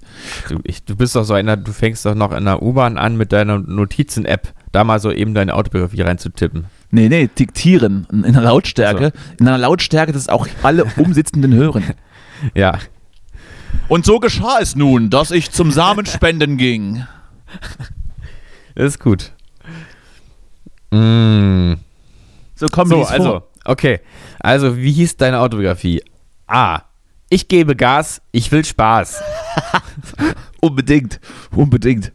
Du, 0.49 0.59
ich, 0.63 0.83
du 0.83 0.95
bist 0.95 1.15
doch 1.15 1.23
so 1.23 1.33
einer, 1.35 1.57
du 1.57 1.71
fängst 1.71 2.05
doch 2.05 2.15
noch 2.15 2.31
in 2.31 2.43
der 2.45 2.61
U-Bahn 2.63 2.97
an 2.97 3.15
mit 3.17 3.31
deiner 3.31 3.59
Notizen-App, 3.59 4.53
da 4.71 4.83
mal 4.83 4.99
so 4.99 5.11
eben 5.11 5.33
deine 5.33 5.53
Autobiografie 5.53 6.01
reinzutippen. 6.01 6.65
Nee, 6.91 7.07
nee, 7.07 7.27
diktieren 7.27 8.07
in 8.11 8.25
einer 8.25 8.41
Lautstärke. 8.41 9.11
In 9.39 9.47
einer 9.47 9.57
Lautstärke, 9.59 10.11
dass 10.11 10.27
auch 10.27 10.47
alle 10.63 10.85
Umsitzenden 10.97 11.53
hören. 11.53 11.83
Ja. 12.55 12.79
Und 13.87 14.05
so 14.05 14.19
geschah 14.19 14.57
es 14.61 14.75
nun, 14.75 15.09
dass 15.09 15.31
ich 15.31 15.51
zum 15.51 15.71
Samenspenden 15.71 16.57
ging. 16.57 17.05
Ist 18.73 18.99
gut. 18.99 19.31
Mm. 20.91 21.73
So 22.55 22.67
kommen 22.69 22.89
So, 22.89 22.97
wir 22.99 23.09
also, 23.09 23.23
vor. 23.29 23.47
okay. 23.65 23.99
Also, 24.45 24.77
wie 24.77 24.91
hieß 24.91 25.17
deine 25.17 25.39
Autobiografie? 25.39 26.03
A. 26.45 26.81
Ich 27.29 27.47
gebe 27.47 27.75
Gas, 27.75 28.21
ich 28.31 28.51
will 28.51 28.63
Spaß. 28.63 29.23
Unbedingt, 30.61 31.19
unbedingt. 31.49 32.11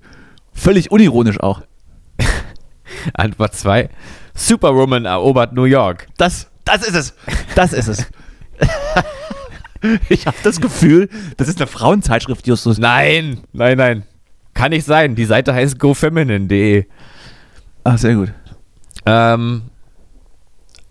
Völlig 0.52 0.92
unironisch 0.92 1.40
auch. 1.40 1.62
Antwort 3.14 3.56
2. 3.56 3.90
Superwoman 4.32 5.06
erobert 5.06 5.54
New 5.54 5.64
York. 5.64 6.06
Das, 6.18 6.48
das 6.64 6.86
ist 6.86 6.94
es. 6.94 7.14
Das 7.56 7.72
ist 7.72 7.88
es. 7.88 8.06
ich 10.08 10.28
habe 10.28 10.36
das 10.44 10.60
Gefühl, 10.60 11.08
das 11.36 11.48
ist 11.48 11.58
eine 11.58 11.66
Frauenzeitschrift, 11.66 12.46
Justus. 12.46 12.78
Nein, 12.78 13.40
nein, 13.52 13.76
nein. 13.76 14.04
Kann 14.54 14.70
nicht 14.70 14.86
sein. 14.86 15.16
Die 15.16 15.24
Seite 15.24 15.52
heißt 15.52 15.80
gofeminine.de. 15.80 16.86
Ach, 17.82 17.98
sehr 17.98 18.14
gut. 18.14 18.32
Ähm, 19.04 19.69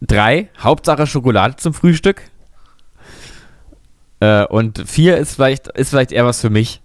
drei, 0.01 0.49
Hauptsache 0.59 1.07
Schokolade 1.07 1.55
zum 1.57 1.73
Frühstück. 1.73 2.23
Äh, 4.19 4.45
und 4.45 4.83
vier 4.87 5.17
ist 5.17 5.35
vielleicht, 5.35 5.67
ist 5.69 5.89
vielleicht 5.89 6.11
eher 6.11 6.25
was 6.25 6.41
für 6.41 6.49
mich. 6.49 6.81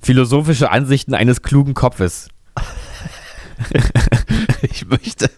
Philosophische 0.00 0.70
Ansichten 0.70 1.14
eines 1.14 1.42
klugen 1.42 1.74
Kopfes. 1.74 2.28
Ich 4.70 4.86
möchte, 4.86 5.30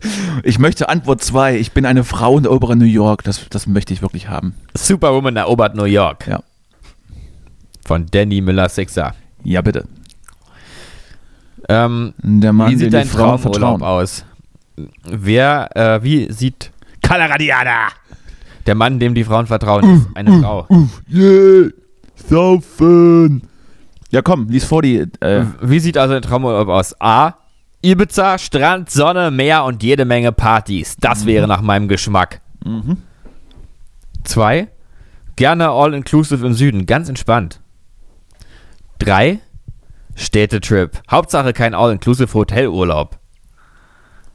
ich 0.45 0.59
möchte 0.59 0.89
Antwort 0.89 1.23
2. 1.23 1.59
Ich 1.59 1.73
bin 1.73 1.85
eine 1.85 2.05
Frau 2.05 2.35
und 2.35 2.47
erobere 2.47 2.77
New 2.77 2.85
York. 2.85 3.25
Das, 3.25 3.49
das 3.51 3.67
möchte 3.67 3.93
ich 3.93 4.01
wirklich 4.01 4.29
haben. 4.29 4.55
Superwoman 4.75 5.37
erobert 5.37 5.75
New 5.75 5.85
York. 5.85 6.27
Ja. 6.27 6.43
Von 7.85 8.07
Danny 8.07 8.41
Miller-Sixer. 8.41 9.15
Ja, 9.43 9.62
bitte. 9.62 9.87
Ähm, 11.69 12.15
Der 12.19 12.53
Mann, 12.53 12.71
wie 12.71 12.77
sieht 12.77 12.93
dein 12.93 13.07
Frauen 13.07 13.41
Traumurlaub 13.41 13.83
aus? 13.83 14.25
Wer, 15.05 15.77
äh, 15.77 16.03
wie 16.03 16.33
sieht 16.33 16.71
Kalaradiana. 17.07 17.88
der 18.66 18.75
Mann, 18.75 18.99
dem 18.99 19.14
die 19.14 19.25
Frauen 19.25 19.47
vertrauen, 19.47 19.97
ist? 19.97 20.07
Eine 20.14 20.40
Frau. 20.40 20.66
Yeah. 21.12 21.71
Saufen. 22.16 23.42
Ja, 24.11 24.23
komm, 24.23 24.49
lies 24.49 24.64
vor 24.64 24.83
die. 24.83 25.07
Äh, 25.21 25.45
Wie 25.61 25.79
sieht 25.81 25.99
also 25.99 26.14
ein 26.14 26.23
Traumurlaub 26.23 26.69
aus? 26.69 26.95
A. 27.01 27.35
Ibiza, 27.83 28.38
Strand, 28.38 28.90
Sonne, 28.90 29.31
Meer 29.31 29.64
und 29.64 29.83
jede 29.83 30.05
Menge 30.05 30.33
Partys. 30.33 30.97
Das 30.99 31.27
wäre 31.27 31.47
nach 31.47 31.61
meinem 31.61 31.88
Geschmack. 31.88 32.40
mhm. 32.64 32.99
2. 34.25 34.66
Gerne 35.37 35.69
all-inclusive 35.71 36.45
im 36.45 36.55
Süden, 36.55 36.87
ganz 36.87 37.09
entspannt. 37.09 37.61
3. 38.99 39.38
Städtetrip. 40.16 41.01
Hauptsache 41.11 41.53
kein 41.53 41.75
all-inclusive 41.75 42.33
Hotelurlaub. 42.35 43.19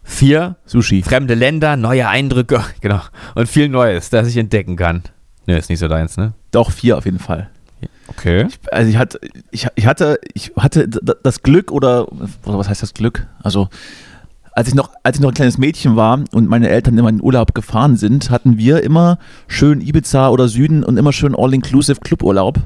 4. 0.03 0.55
Sushi. 0.65 1.03
Fremde 1.03 1.33
Länder, 1.33 1.75
neue 1.75 2.07
Eindrücke, 2.07 2.63
genau. 2.81 3.01
Und 3.35 3.47
viel 3.47 3.69
Neues, 3.69 4.09
das 4.09 4.27
ich 4.27 4.37
entdecken 4.37 4.75
kann. 4.75 5.03
Ne, 5.47 5.57
ist 5.57 5.69
nicht 5.69 5.79
so 5.79 5.87
deins, 5.87 6.17
ne? 6.17 6.33
Doch, 6.51 6.71
vier 6.71 6.97
auf 6.97 7.05
jeden 7.05 7.19
Fall. 7.19 7.49
Okay. 8.07 8.47
Also 8.71 8.89
ich 8.89 8.97
hatte, 8.97 9.19
ich, 9.51 9.67
ich 9.75 9.85
hatte, 9.85 10.19
ich 10.33 10.51
hatte 10.57 10.87
das 10.87 11.43
Glück 11.43 11.71
oder, 11.71 12.11
oder 12.11 12.59
was 12.59 12.67
heißt 12.69 12.83
das 12.83 12.93
Glück? 12.93 13.27
Also 13.41 13.69
als 14.53 14.67
ich 14.67 14.75
noch, 14.75 14.91
als 15.03 15.17
ich 15.17 15.21
noch 15.21 15.29
ein 15.29 15.35
kleines 15.35 15.57
Mädchen 15.57 15.95
war 15.95 16.23
und 16.31 16.49
meine 16.49 16.69
Eltern 16.69 16.97
immer 16.97 17.09
in 17.09 17.17
den 17.17 17.23
Urlaub 17.23 17.55
gefahren 17.55 17.95
sind, 17.95 18.29
hatten 18.29 18.57
wir 18.57 18.83
immer 18.83 19.17
schön 19.47 19.81
Ibiza 19.81 20.29
oder 20.29 20.47
Süden 20.47 20.83
und 20.83 20.97
immer 20.97 21.13
schön 21.13 21.35
All-Inclusive 21.35 22.01
Cluburlaub. 22.01 22.59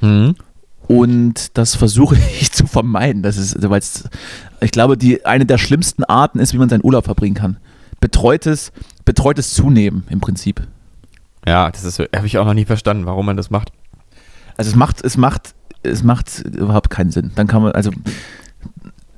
Mhm. 0.00 0.36
Und 0.86 1.58
das 1.58 1.74
versuche 1.74 2.16
ich 2.40 2.52
zu 2.52 2.66
vermeiden. 2.66 3.22
Das 3.22 3.36
ist, 3.36 3.56
weil 3.68 3.80
es, 3.80 4.04
ich 4.60 4.70
glaube, 4.70 4.96
die 4.96 5.24
eine 5.24 5.46
der 5.46 5.58
schlimmsten 5.58 6.04
Arten 6.04 6.38
ist, 6.38 6.52
wie 6.54 6.58
man 6.58 6.68
seinen 6.68 6.84
Urlaub 6.84 7.04
verbringen 7.04 7.34
kann. 7.34 7.58
Betreutes, 8.00 8.72
betreutes 9.04 9.54
Zunehmen 9.54 10.04
im 10.10 10.20
Prinzip. 10.20 10.66
Ja, 11.46 11.70
das 11.70 11.84
ist, 11.84 11.98
habe 11.98 12.26
ich 12.26 12.38
auch 12.38 12.44
noch 12.44 12.54
nie 12.54 12.64
verstanden, 12.64 13.06
warum 13.06 13.26
man 13.26 13.36
das 13.36 13.50
macht. 13.50 13.70
Also 14.56 14.70
es 14.70 14.76
macht, 14.76 15.04
es 15.04 15.16
macht, 15.16 15.54
es 15.82 16.02
macht 16.02 16.40
überhaupt 16.40 16.90
keinen 16.90 17.10
Sinn. 17.10 17.30
Dann 17.34 17.46
kann 17.46 17.62
man, 17.62 17.72
also 17.72 17.90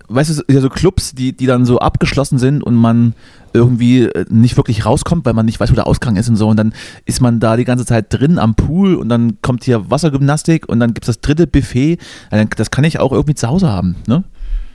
weißt 0.08 0.38
du, 0.38 0.52
ja 0.52 0.60
so 0.60 0.68
Clubs, 0.68 1.14
die, 1.14 1.36
die 1.36 1.46
dann 1.46 1.64
so 1.64 1.78
abgeschlossen 1.78 2.38
sind 2.38 2.62
und 2.62 2.74
man 2.74 3.14
irgendwie 3.52 4.02
äh, 4.04 4.26
nicht 4.28 4.56
wirklich 4.56 4.84
rauskommt, 4.84 5.24
weil 5.24 5.34
man 5.34 5.46
nicht 5.46 5.60
weiß, 5.60 5.70
wo 5.70 5.74
der 5.74 5.86
Ausgang 5.86 6.16
ist 6.16 6.28
und 6.28 6.36
so. 6.36 6.48
Und 6.48 6.56
dann 6.56 6.72
ist 7.04 7.20
man 7.20 7.40
da 7.40 7.56
die 7.56 7.64
ganze 7.64 7.86
Zeit 7.86 8.06
drin 8.10 8.38
am 8.38 8.54
Pool 8.54 8.94
und 8.96 9.08
dann 9.08 9.40
kommt 9.40 9.64
hier 9.64 9.90
Wassergymnastik 9.90 10.68
und 10.68 10.80
dann 10.80 10.94
gibt 10.94 11.04
es 11.04 11.14
das 11.16 11.20
dritte 11.20 11.46
Buffet. 11.46 11.98
Äh, 12.30 12.46
Das 12.56 12.70
kann 12.70 12.84
ich 12.84 12.98
auch 12.98 13.12
irgendwie 13.12 13.34
zu 13.34 13.48
Hause 13.48 13.68
haben, 13.68 13.96
ne? 14.06 14.24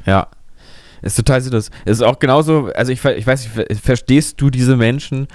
Ja. 0.06 0.28
Ist 1.06 1.16
total 1.16 1.40
sinnlos. 1.40 1.70
Ist 1.86 2.04
auch 2.04 2.20
genauso, 2.20 2.72
also 2.76 2.92
ich, 2.92 3.06
ich 3.06 3.28
weiß 3.28 3.44
nicht, 3.44 3.54
ver- 3.54 3.76
verstehst 3.82 4.42
du 4.42 4.50
diese 4.50 4.76
Menschen, 4.76 5.28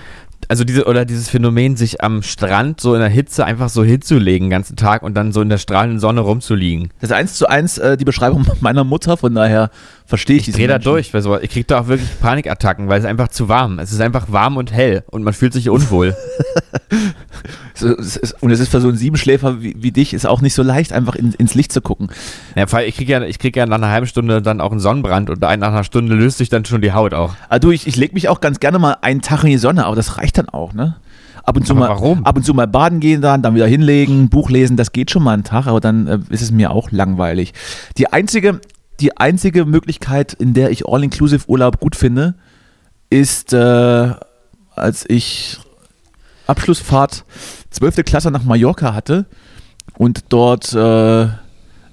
also 0.48 0.64
diese, 0.64 0.84
oder 0.86 1.04
dieses 1.04 1.28
Phänomen, 1.28 1.76
sich 1.76 2.02
am 2.02 2.22
Strand 2.22 2.80
so 2.80 2.94
in 2.94 3.00
der 3.00 3.08
Hitze 3.08 3.44
einfach 3.44 3.68
so 3.68 3.84
hinzulegen 3.84 4.46
den 4.46 4.50
ganzen 4.50 4.74
Tag 4.74 5.02
und 5.04 5.14
dann 5.14 5.30
so 5.32 5.40
in 5.42 5.48
der 5.48 5.58
strahlenden 5.58 6.00
Sonne 6.00 6.22
rumzuliegen? 6.22 6.88
Das 7.00 7.10
ist 7.10 7.16
eins 7.16 7.34
zu 7.34 7.46
eins 7.48 7.78
äh, 7.78 7.96
die 7.96 8.04
Beschreibung 8.04 8.44
meiner 8.60 8.82
Mutter, 8.82 9.16
von 9.16 9.32
daher 9.32 9.70
verstehe 10.10 10.36
ich 10.36 10.40
Ich 10.40 10.46
diese 10.46 10.58
drehe 10.58 10.68
da 10.68 10.78
durch, 10.78 11.14
weil 11.14 11.22
so, 11.22 11.40
ich 11.40 11.48
krieg 11.50 11.66
da 11.66 11.80
auch 11.80 11.86
wirklich 11.88 12.08
Panikattacken, 12.20 12.88
weil 12.88 12.98
es 13.00 13.06
einfach 13.06 13.28
zu 13.28 13.48
warm. 13.48 13.78
Es 13.78 13.92
ist 13.92 14.00
einfach 14.02 14.30
warm 14.30 14.58
und 14.58 14.70
hell 14.72 15.02
und 15.06 15.22
man 15.22 15.32
fühlt 15.32 15.54
sich 15.54 15.70
unwohl. 15.70 16.14
Ist- 17.74 17.82
es 17.82 18.16
ist- 18.16 18.42
Und 18.42 18.50
es 18.50 18.60
ist 18.60 18.68
für 18.70 18.80
so 18.80 18.88
einen 18.88 18.96
Siebenschläfer 18.98 19.62
wie, 19.62 19.74
wie 19.78 19.90
dich, 19.92 20.12
ist 20.12 20.26
auch 20.26 20.42
nicht 20.42 20.52
so 20.54 20.62
leicht, 20.62 20.92
einfach 20.92 21.14
in, 21.14 21.32
ins 21.32 21.54
Licht 21.54 21.72
zu 21.72 21.80
gucken. 21.80 22.10
ja, 22.54 22.66
ich 22.80 22.96
krieg 22.96 23.08
ja, 23.08 23.22
ich 23.22 23.38
krieg 23.38 23.56
ja 23.56 23.64
nach 23.64 23.76
einer 23.76 23.88
halben 23.88 24.06
Stunde 24.06 24.42
dann 24.42 24.60
auch 24.60 24.70
einen 24.72 24.80
Sonnenbrand 24.80 25.30
und 25.30 25.40
nach 25.40 25.48
einer 25.50 25.84
Stunde 25.84 26.14
löst 26.14 26.38
sich 26.38 26.50
dann 26.50 26.64
schon 26.66 26.82
die 26.82 26.92
Haut 26.92 27.14
auch. 27.14 27.34
Also 27.48 27.68
du, 27.68 27.70
ich, 27.72 27.86
ich 27.86 27.96
lege 27.96 28.12
mich 28.12 28.28
auch 28.28 28.40
ganz 28.40 28.60
gerne 28.60 28.78
mal 28.78 28.96
einen 29.00 29.22
Tag 29.22 29.44
in 29.44 29.50
die 29.50 29.56
Sonne, 29.58 29.86
aber 29.86 29.96
das 29.96 30.18
reicht 30.18 30.36
dann 30.36 30.48
auch, 30.50 30.74
ne? 30.74 30.96
Ab 31.42 31.56
und 31.56 31.66
zu 31.66 31.72
Aber 31.72 31.80
mal, 31.80 31.88
warum? 31.88 32.26
Ab 32.26 32.36
und 32.36 32.44
zu 32.44 32.52
mal 32.52 32.66
baden 32.66 33.00
gehen 33.00 33.22
dann, 33.22 33.40
dann 33.40 33.54
wieder 33.54 33.66
hinlegen, 33.66 34.28
Buch 34.28 34.50
lesen, 34.50 34.76
das 34.76 34.92
geht 34.92 35.10
schon 35.10 35.22
mal 35.22 35.32
einen 35.32 35.44
Tag, 35.44 35.66
aber 35.66 35.80
dann 35.80 36.06
äh, 36.06 36.18
ist 36.28 36.42
es 36.42 36.50
mir 36.50 36.70
auch 36.72 36.90
langweilig. 36.90 37.54
Die 37.96 38.12
einzige, 38.12 38.60
die 39.00 39.16
einzige 39.16 39.64
Möglichkeit, 39.64 40.32
in 40.34 40.54
der 40.54 40.70
ich 40.70 40.86
All-Inclusive-Urlaub 40.86 41.80
gut 41.80 41.96
finde, 41.96 42.34
ist, 43.08 43.52
äh, 43.52 44.12
als 44.74 45.04
ich 45.08 45.58
Abschlussfahrt 46.46 47.24
12. 47.70 48.04
Klasse 48.04 48.30
nach 48.30 48.44
Mallorca 48.44 48.94
hatte 48.94 49.26
und 49.98 50.24
dort 50.30 50.72
äh, 50.72 51.28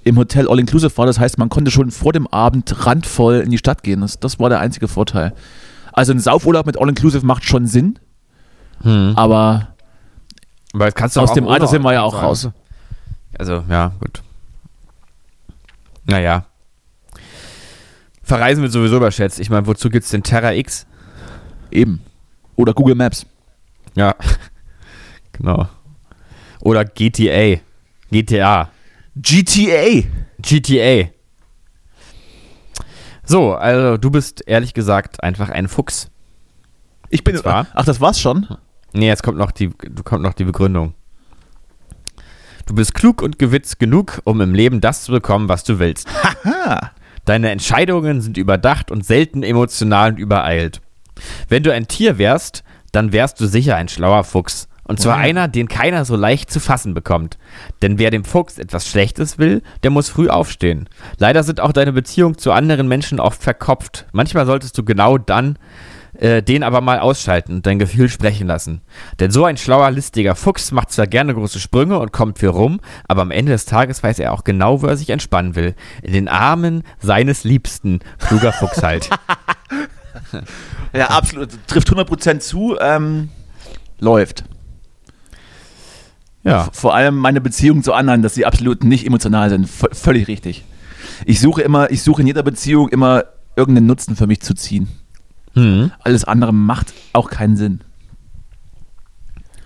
im 0.03 0.17
Hotel 0.17 0.47
All-Inclusive 0.47 0.95
war. 0.97 1.05
Das 1.05 1.19
heißt, 1.19 1.37
man 1.37 1.49
konnte 1.49 1.71
schon 1.71 1.91
vor 1.91 2.13
dem 2.13 2.27
Abend 2.27 2.85
randvoll 2.85 3.35
in 3.35 3.51
die 3.51 3.57
Stadt 3.57 3.83
gehen. 3.83 4.01
Das, 4.01 4.19
das 4.19 4.39
war 4.39 4.49
der 4.49 4.59
einzige 4.59 4.87
Vorteil. 4.87 5.33
Also 5.93 6.13
ein 6.13 6.19
Saufurlaub 6.19 6.65
mit 6.65 6.79
All-Inclusive 6.79 7.25
macht 7.25 7.43
schon 7.45 7.65
Sinn, 7.67 7.99
aber 8.83 9.69
Aber 10.73 10.85
das 10.85 10.93
kannst 10.95 11.15
du 11.15 11.21
aus 11.21 11.33
dem 11.33 11.47
Alter 11.47 11.67
sind 11.67 11.81
wir 11.81 11.93
ja 11.93 12.01
auch 12.03 12.13
sagen. 12.13 12.25
raus. 12.25 12.49
Also, 13.37 13.63
ja, 13.69 13.91
gut. 13.99 14.21
Naja. 16.05 16.45
Verreisen 18.27 18.61
wird 18.61 18.73
sowieso 18.73 18.97
überschätzt. 18.97 19.39
Ich 19.39 19.49
meine, 19.49 19.65
wozu 19.67 19.89
gibt's 19.89 20.09
den 20.09 20.21
Terra 20.21 20.51
X? 20.51 20.85
Eben. 21.71 22.01
Oder 22.57 22.73
Google 22.73 22.95
Maps. 22.95 23.25
Ja. 23.95 24.15
genau. 25.31 25.69
Oder 26.59 26.83
GTA. 26.83 27.61
GTA. 28.11 28.69
GTA. 29.15 30.07
GTA. 30.41 31.09
So, 33.23 33.55
also 33.55 33.95
du 33.95 34.11
bist 34.11 34.43
ehrlich 34.45 34.73
gesagt 34.73 35.23
einfach 35.23 35.47
ein 35.47 35.69
Fuchs. 35.69 36.09
Ich 37.09 37.23
bin. 37.23 37.37
Zwar. 37.37 37.67
Ach, 37.73 37.85
das 37.85 38.01
war's 38.01 38.19
schon? 38.19 38.45
Nee, 38.91 39.07
jetzt 39.07 39.23
kommt 39.23 39.37
noch 39.37 39.51
die, 39.51 39.69
kommt 40.03 40.23
noch 40.23 40.33
die 40.33 40.43
Begründung. 40.43 40.95
Du 42.65 42.75
bist 42.75 42.93
klug 42.93 43.21
und 43.21 43.39
gewitzt 43.39 43.79
genug, 43.79 44.19
um 44.25 44.41
im 44.41 44.53
Leben 44.53 44.81
das 44.81 45.05
zu 45.05 45.13
bekommen, 45.13 45.47
was 45.47 45.63
du 45.63 45.79
willst. 45.79 46.09
Haha. 46.43 46.91
Deine 47.27 47.51
Entscheidungen 47.51 48.21
sind 48.21 48.37
überdacht 48.37 48.89
und 48.89 49.05
selten 49.05 49.43
emotional 49.43 50.11
und 50.11 50.17
übereilt. 50.17 50.81
Wenn 51.49 51.61
du 51.61 51.73
ein 51.73 51.87
Tier 51.87 52.17
wärst, 52.17 52.63
dann 52.93 53.11
wärst 53.11 53.41
du 53.41 53.47
sicher 53.47 53.75
ein 53.75 53.89
schlauer 53.89 54.23
Fuchs. 54.23 54.69
Und 54.85 55.01
zwar 55.01 55.17
Wow. 55.17 55.25
einer, 55.25 55.47
den 55.49 55.67
keiner 55.67 56.05
so 56.05 56.15
leicht 56.15 56.49
zu 56.49 56.61
fassen 56.61 56.93
bekommt. 56.93 57.37
Denn 57.81 57.99
wer 57.99 58.11
dem 58.11 58.23
Fuchs 58.23 58.57
etwas 58.57 58.87
Schlechtes 58.87 59.37
will, 59.37 59.61
der 59.83 59.91
muss 59.91 60.07
früh 60.07 60.29
aufstehen. 60.29 60.87
Leider 61.17 61.43
sind 61.43 61.59
auch 61.59 61.73
deine 61.73 61.91
Beziehungen 61.91 62.37
zu 62.37 62.53
anderen 62.53 62.87
Menschen 62.87 63.19
oft 63.19 63.43
verkopft. 63.43 64.05
Manchmal 64.13 64.45
solltest 64.45 64.77
du 64.77 64.85
genau 64.85 65.17
dann 65.17 65.59
äh, 66.19 66.41
den 66.41 66.63
aber 66.63 66.81
mal 66.81 66.99
ausschalten 66.99 67.55
und 67.55 67.65
dein 67.65 67.79
Gefühl 67.79 68.09
sprechen 68.09 68.47
lassen. 68.47 68.81
Denn 69.19 69.31
so 69.31 69.45
ein 69.45 69.57
schlauer, 69.57 69.91
listiger 69.91 70.35
Fuchs 70.35 70.71
macht 70.71 70.91
zwar 70.91 71.07
gerne 71.07 71.33
große 71.33 71.59
Sprünge 71.59 71.99
und 71.99 72.11
kommt 72.11 72.39
viel 72.39 72.49
rum, 72.49 72.79
aber 73.07 73.21
am 73.21 73.31
Ende 73.31 73.51
des 73.51 73.65
Tages 73.65 74.03
weiß 74.03 74.19
er 74.19 74.33
auch 74.33 74.43
genau, 74.43 74.81
wo 74.81 74.87
er 74.87 74.97
sich 74.97 75.09
entspannen 75.09 75.55
will. 75.55 75.75
In 76.01 76.13
den 76.13 76.27
Armen 76.27 76.83
seines 76.99 77.43
Liebsten. 77.43 77.99
Kluger 78.19 78.53
Fuchs 78.53 78.83
halt. 78.83 79.09
Ja, 80.93 81.07
absolut. 81.09 81.49
Trifft 81.67 81.89
100% 81.91 82.39
zu. 82.39 82.75
Ähm, 82.79 83.29
läuft. 83.99 84.45
Ja. 86.43 86.69
Vor 86.71 86.95
allem 86.95 87.17
meine 87.17 87.41
Beziehungen 87.41 87.83
zu 87.83 87.93
anderen, 87.93 88.21
dass 88.21 88.33
sie 88.33 88.45
absolut 88.45 88.83
nicht 88.83 89.05
emotional 89.05 89.49
sind. 89.49 89.69
V 89.69 89.87
völlig 89.91 90.27
richtig. 90.27 90.63
Ich 91.25 91.39
suche 91.41 91.61
immer, 91.61 91.91
ich 91.91 92.03
suche 92.03 92.21
in 92.21 92.27
jeder 92.27 92.43
Beziehung 92.43 92.89
immer 92.89 93.25
irgendeinen 93.55 93.87
Nutzen 93.87 94.15
für 94.15 94.27
mich 94.27 94.41
zu 94.41 94.53
ziehen. 94.53 94.87
Hm. 95.57 95.91
Alles 96.03 96.23
andere 96.23 96.53
macht 96.53 96.93
auch 97.13 97.31
keinen 97.31 97.57
Sinn. 97.57 97.81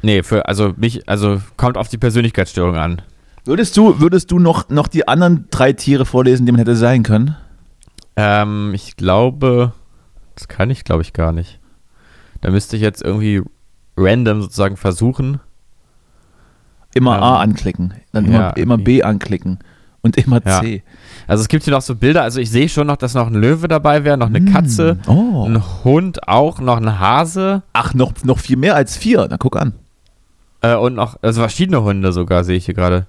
Nee, 0.01 0.23
für, 0.23 0.47
also 0.47 0.73
mich, 0.77 1.07
also 1.09 1.41
kommt 1.57 1.77
auf 1.77 1.89
die 1.89 1.97
Persönlichkeitsstörung 1.97 2.77
an. 2.77 3.01
Würdest 3.43 3.75
du, 3.75 3.99
würdest 3.99 4.31
du 4.31 4.39
noch, 4.39 4.69
noch 4.69 4.87
die 4.87 5.07
anderen 5.07 5.47
drei 5.51 5.73
Tiere 5.73 6.05
vorlesen, 6.05 6.45
die 6.45 6.53
man 6.53 6.59
hätte 6.59 6.77
sein 6.77 7.03
können? 7.03 7.35
Ähm, 8.15 8.71
ich 8.73 8.95
glaube, 8.95 9.73
das 10.35 10.47
kann 10.47 10.69
ich, 10.69 10.85
glaube 10.85 11.01
ich, 11.01 11.11
gar 11.11 11.33
nicht. 11.33 11.59
Da 12.39 12.51
müsste 12.51 12.77
ich 12.77 12.81
jetzt 12.81 13.03
irgendwie 13.03 13.41
random 13.97 14.41
sozusagen 14.41 14.77
versuchen. 14.77 15.41
Immer 16.93 17.17
Ähm, 17.17 17.23
A 17.23 17.39
anklicken, 17.41 17.93
dann 18.13 18.31
ja, 18.31 18.51
immer 18.51 18.77
B 18.77 19.03
anklicken 19.03 19.59
und 20.01 20.17
immer 20.17 20.41
Ja. 20.45 20.61
C. 20.61 20.83
Also 21.27 21.41
es 21.41 21.47
gibt 21.47 21.63
hier 21.63 21.73
noch 21.73 21.81
so 21.81 21.95
Bilder, 21.95 22.23
also 22.23 22.39
ich 22.39 22.49
sehe 22.49 22.67
schon 22.69 22.87
noch, 22.87 22.97
dass 22.97 23.13
noch 23.13 23.27
ein 23.27 23.35
Löwe 23.35 23.67
dabei 23.67 24.03
wäre, 24.03 24.17
noch 24.17 24.27
eine 24.27 24.41
Mm. 24.41 24.51
Katze, 24.51 24.97
Oh. 25.07 25.45
ein 25.47 25.61
Hund 25.83 26.27
auch, 26.27 26.59
noch 26.59 26.77
ein 26.77 26.99
Hase 26.99 27.61
Ach, 27.73 27.93
noch, 27.93 28.13
noch 28.23 28.39
viel 28.39 28.57
mehr 28.57 28.75
als 28.75 28.97
vier. 28.97 29.27
Na, 29.29 29.37
guck 29.37 29.55
an. 29.57 29.73
äh, 30.61 30.75
und 30.75 30.95
noch, 30.95 31.17
also 31.21 31.41
verschiedene 31.41 31.81
Hunde 31.83 32.11
sogar, 32.11 32.43
sehe 32.43 32.57
ich 32.57 32.65
hier 32.65 32.73
gerade. 32.75 33.07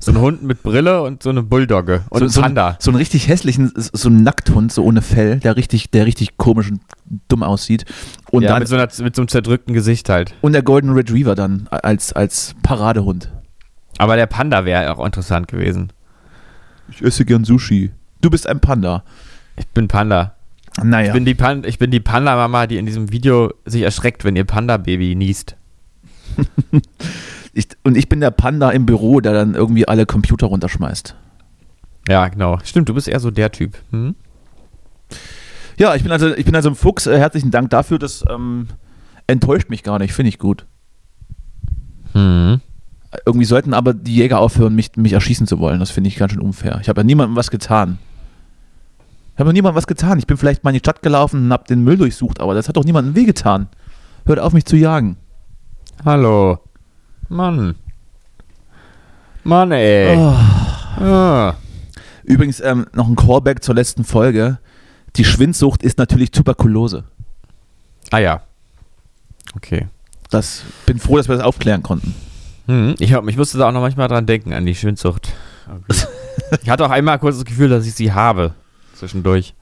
So 0.00 0.12
ein 0.12 0.18
Hund 0.20 0.42
mit 0.42 0.62
Brille 0.62 1.00
und 1.02 1.22
so 1.22 1.30
eine 1.30 1.42
Bulldogge 1.42 2.02
und 2.10 2.18
so, 2.18 2.24
ein 2.26 2.28
so, 2.28 2.40
Panda. 2.42 2.76
So 2.78 2.90
einen 2.90 2.98
richtig 2.98 3.26
hässlichen, 3.28 3.72
so 3.74 4.08
einen 4.10 4.22
Nackthund, 4.22 4.70
so 4.70 4.84
ohne 4.84 5.00
Fell, 5.00 5.38
der 5.38 5.56
richtig, 5.56 5.90
der 5.92 6.04
richtig 6.04 6.36
komisch 6.36 6.70
und 6.70 6.80
dumm 7.28 7.42
aussieht. 7.42 7.86
Und 8.30 8.42
ja, 8.42 8.50
dann 8.50 8.58
mit 8.58 8.68
so, 8.68 8.74
einer, 8.74 8.88
mit 9.02 9.16
so 9.16 9.22
einem 9.22 9.28
zerdrückten 9.28 9.72
Gesicht 9.72 10.10
halt. 10.10 10.34
und 10.42 10.52
der 10.52 10.62
Golden 10.62 10.90
Retriever 10.90 11.34
dann 11.34 11.68
als, 11.70 12.12
als 12.12 12.54
Paradehund. 12.62 13.30
Aber 13.98 14.16
der 14.16 14.26
Panda 14.26 14.64
wäre 14.64 14.96
auch 14.96 15.04
interessant 15.04 15.48
gewesen. 15.48 15.92
Ich 16.90 17.02
esse 17.02 17.24
gern 17.24 17.44
Sushi. 17.44 17.92
Du 18.20 18.30
bist 18.30 18.46
ein 18.46 18.60
Panda. 18.60 19.04
Ich 19.56 19.66
bin 19.68 19.88
Panda. 19.88 20.34
Naja. 20.82 21.08
Ich 21.08 21.12
bin 21.12 21.24
die, 21.24 21.34
Pan 21.34 21.62
ich 21.64 21.78
bin 21.78 21.90
die 21.90 22.00
Panda-Mama, 22.00 22.66
die 22.66 22.78
in 22.78 22.86
diesem 22.86 23.12
Video 23.12 23.52
sich 23.64 23.82
erschreckt, 23.82 24.24
wenn 24.24 24.34
ihr 24.36 24.44
Panda-Baby 24.44 25.14
niest. 25.14 25.56
Ich, 27.56 27.68
und 27.84 27.96
ich 27.96 28.08
bin 28.08 28.20
der 28.20 28.32
Panda 28.32 28.70
im 28.70 28.84
Büro, 28.84 29.20
der 29.20 29.32
dann 29.32 29.54
irgendwie 29.54 29.86
alle 29.86 30.06
Computer 30.06 30.48
runterschmeißt. 30.48 31.14
Ja, 32.08 32.26
genau. 32.26 32.58
Stimmt, 32.64 32.88
du 32.88 32.94
bist 32.94 33.06
eher 33.06 33.20
so 33.20 33.30
der 33.30 33.52
Typ. 33.52 33.78
Hm? 33.90 34.16
Ja, 35.78 35.94
ich 35.94 36.02
bin 36.02 36.12
also, 36.12 36.34
ich 36.34 36.44
bin 36.44 36.54
also 36.54 36.68
ein 36.70 36.74
Fuchs. 36.74 37.06
Äh, 37.06 37.16
herzlichen 37.16 37.52
Dank 37.52 37.70
dafür. 37.70 37.98
Das 37.98 38.24
ähm, 38.28 38.66
enttäuscht 39.28 39.70
mich 39.70 39.84
gar 39.84 40.00
nicht. 40.00 40.12
Finde 40.12 40.30
ich 40.30 40.38
gut. 40.38 40.66
Hm. 42.12 42.60
Irgendwie 43.26 43.44
sollten 43.44 43.74
aber 43.74 43.94
die 43.94 44.14
Jäger 44.14 44.40
aufhören, 44.40 44.74
mich, 44.74 44.96
mich 44.96 45.12
erschießen 45.12 45.46
zu 45.46 45.58
wollen. 45.58 45.80
Das 45.80 45.90
finde 45.90 46.08
ich 46.08 46.16
ganz 46.16 46.32
schön 46.32 46.40
unfair. 46.40 46.78
Ich 46.82 46.88
habe 46.88 47.00
ja 47.00 47.04
niemandem 47.04 47.36
was 47.36 47.50
getan. 47.50 47.98
Ich 49.34 49.40
habe 49.40 49.50
ja 49.50 49.52
niemandem 49.52 49.76
was 49.76 49.86
getan. 49.86 50.18
Ich 50.18 50.26
bin 50.26 50.36
vielleicht 50.36 50.64
mal 50.64 50.70
in 50.70 50.74
die 50.74 50.80
Stadt 50.80 51.02
gelaufen 51.02 51.46
und 51.46 51.52
habe 51.52 51.64
den 51.64 51.82
Müll 51.82 51.96
durchsucht, 51.96 52.40
aber 52.40 52.54
das 52.54 52.68
hat 52.68 52.76
doch 52.76 52.84
niemandem 52.84 53.14
wehgetan. 53.14 53.68
Hört 54.26 54.38
auf, 54.38 54.52
mich 54.52 54.64
zu 54.64 54.76
jagen. 54.76 55.16
Hallo. 56.04 56.58
Mann. 57.28 57.74
Mann, 59.42 59.72
ey. 59.72 60.16
Oh. 60.16 60.34
Ah. 61.02 61.54
Übrigens 62.22 62.60
ähm, 62.60 62.86
noch 62.94 63.08
ein 63.08 63.16
Callback 63.16 63.62
zur 63.62 63.74
letzten 63.74 64.04
Folge. 64.04 64.58
Die 65.16 65.24
Schwindsucht 65.24 65.82
ist 65.82 65.98
natürlich 65.98 66.30
Tuberkulose. 66.30 67.04
Ah 68.10 68.18
ja. 68.18 68.42
Okay. 69.56 69.88
Das 70.30 70.62
bin 70.86 70.98
froh, 70.98 71.16
dass 71.16 71.28
wir 71.28 71.36
das 71.36 71.44
aufklären 71.44 71.82
konnten. 71.82 72.14
Hm. 72.66 72.94
Ich, 72.98 73.12
hab, 73.12 73.26
ich 73.28 73.36
musste 73.36 73.58
da 73.58 73.68
auch 73.68 73.72
noch 73.72 73.80
manchmal 73.80 74.08
dran 74.08 74.26
denken, 74.26 74.52
an 74.52 74.64
die 74.66 74.74
Schwindsucht. 74.74 75.32
Okay. 75.68 76.06
ich 76.62 76.70
hatte 76.70 76.84
auch 76.86 76.90
einmal 76.90 77.18
kurz 77.18 77.36
das 77.36 77.44
Gefühl, 77.44 77.68
dass 77.68 77.86
ich 77.86 77.94
sie 77.94 78.12
habe. 78.12 78.54
Zwischendurch. 78.94 79.54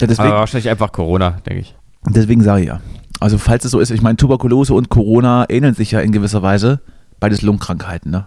Ja, 0.00 0.06
deswegen 0.06 0.28
Aber 0.28 0.40
wahrscheinlich 0.40 0.68
einfach 0.70 0.92
Corona, 0.92 1.40
denke 1.46 1.60
ich. 1.60 1.74
deswegen 2.06 2.42
sage 2.42 2.62
ich 2.62 2.68
ja. 2.68 2.80
Also 3.20 3.38
falls 3.38 3.64
es 3.64 3.70
so 3.70 3.78
ist, 3.80 3.90
ich 3.90 4.02
meine, 4.02 4.16
Tuberkulose 4.16 4.74
und 4.74 4.88
Corona 4.90 5.46
ähneln 5.48 5.74
sich 5.74 5.92
ja 5.92 6.00
in 6.00 6.12
gewisser 6.12 6.42
Weise. 6.42 6.80
Beides 7.20 7.42
Lungenkrankheiten, 7.42 8.10
ne? 8.10 8.26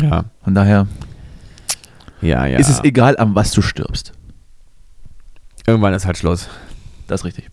Ja. 0.00 0.24
Von 0.44 0.54
daher, 0.54 0.86
Ja, 2.20 2.46
ja. 2.46 2.58
ist 2.58 2.68
es 2.68 2.82
egal, 2.84 3.16
an 3.16 3.34
was 3.34 3.52
du 3.52 3.62
stirbst. 3.62 4.12
Irgendwann 5.66 5.94
ist 5.94 6.04
halt 6.04 6.18
Schluss. 6.18 6.48
Das 7.06 7.20
ist 7.20 7.24
richtig. 7.24 7.48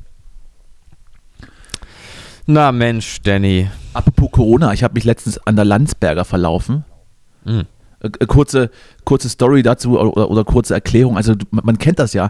Na 2.48 2.72
Mensch, 2.72 3.22
Danny. 3.24 3.70
Apropos 3.94 4.32
Corona, 4.32 4.72
ich 4.72 4.82
habe 4.82 4.94
mich 4.94 5.04
letztens 5.04 5.38
an 5.46 5.58
der 5.58 5.66
Landsberger 5.66 6.24
verlaufen. 6.24 6.86
Hm. 7.44 7.66
Äh, 8.00 8.08
äh, 8.08 8.26
kurze, 8.26 8.72
kurze 9.04 9.28
Story 9.28 9.64
dazu 9.64 10.00
oder, 10.00 10.32
oder, 10.32 10.46
kurze 10.46 10.74
Erklärung. 10.74 11.18
Also 11.18 11.34
man 11.52 11.78
kennt 11.78 12.00
das 12.00 12.14
ja. 12.14 12.30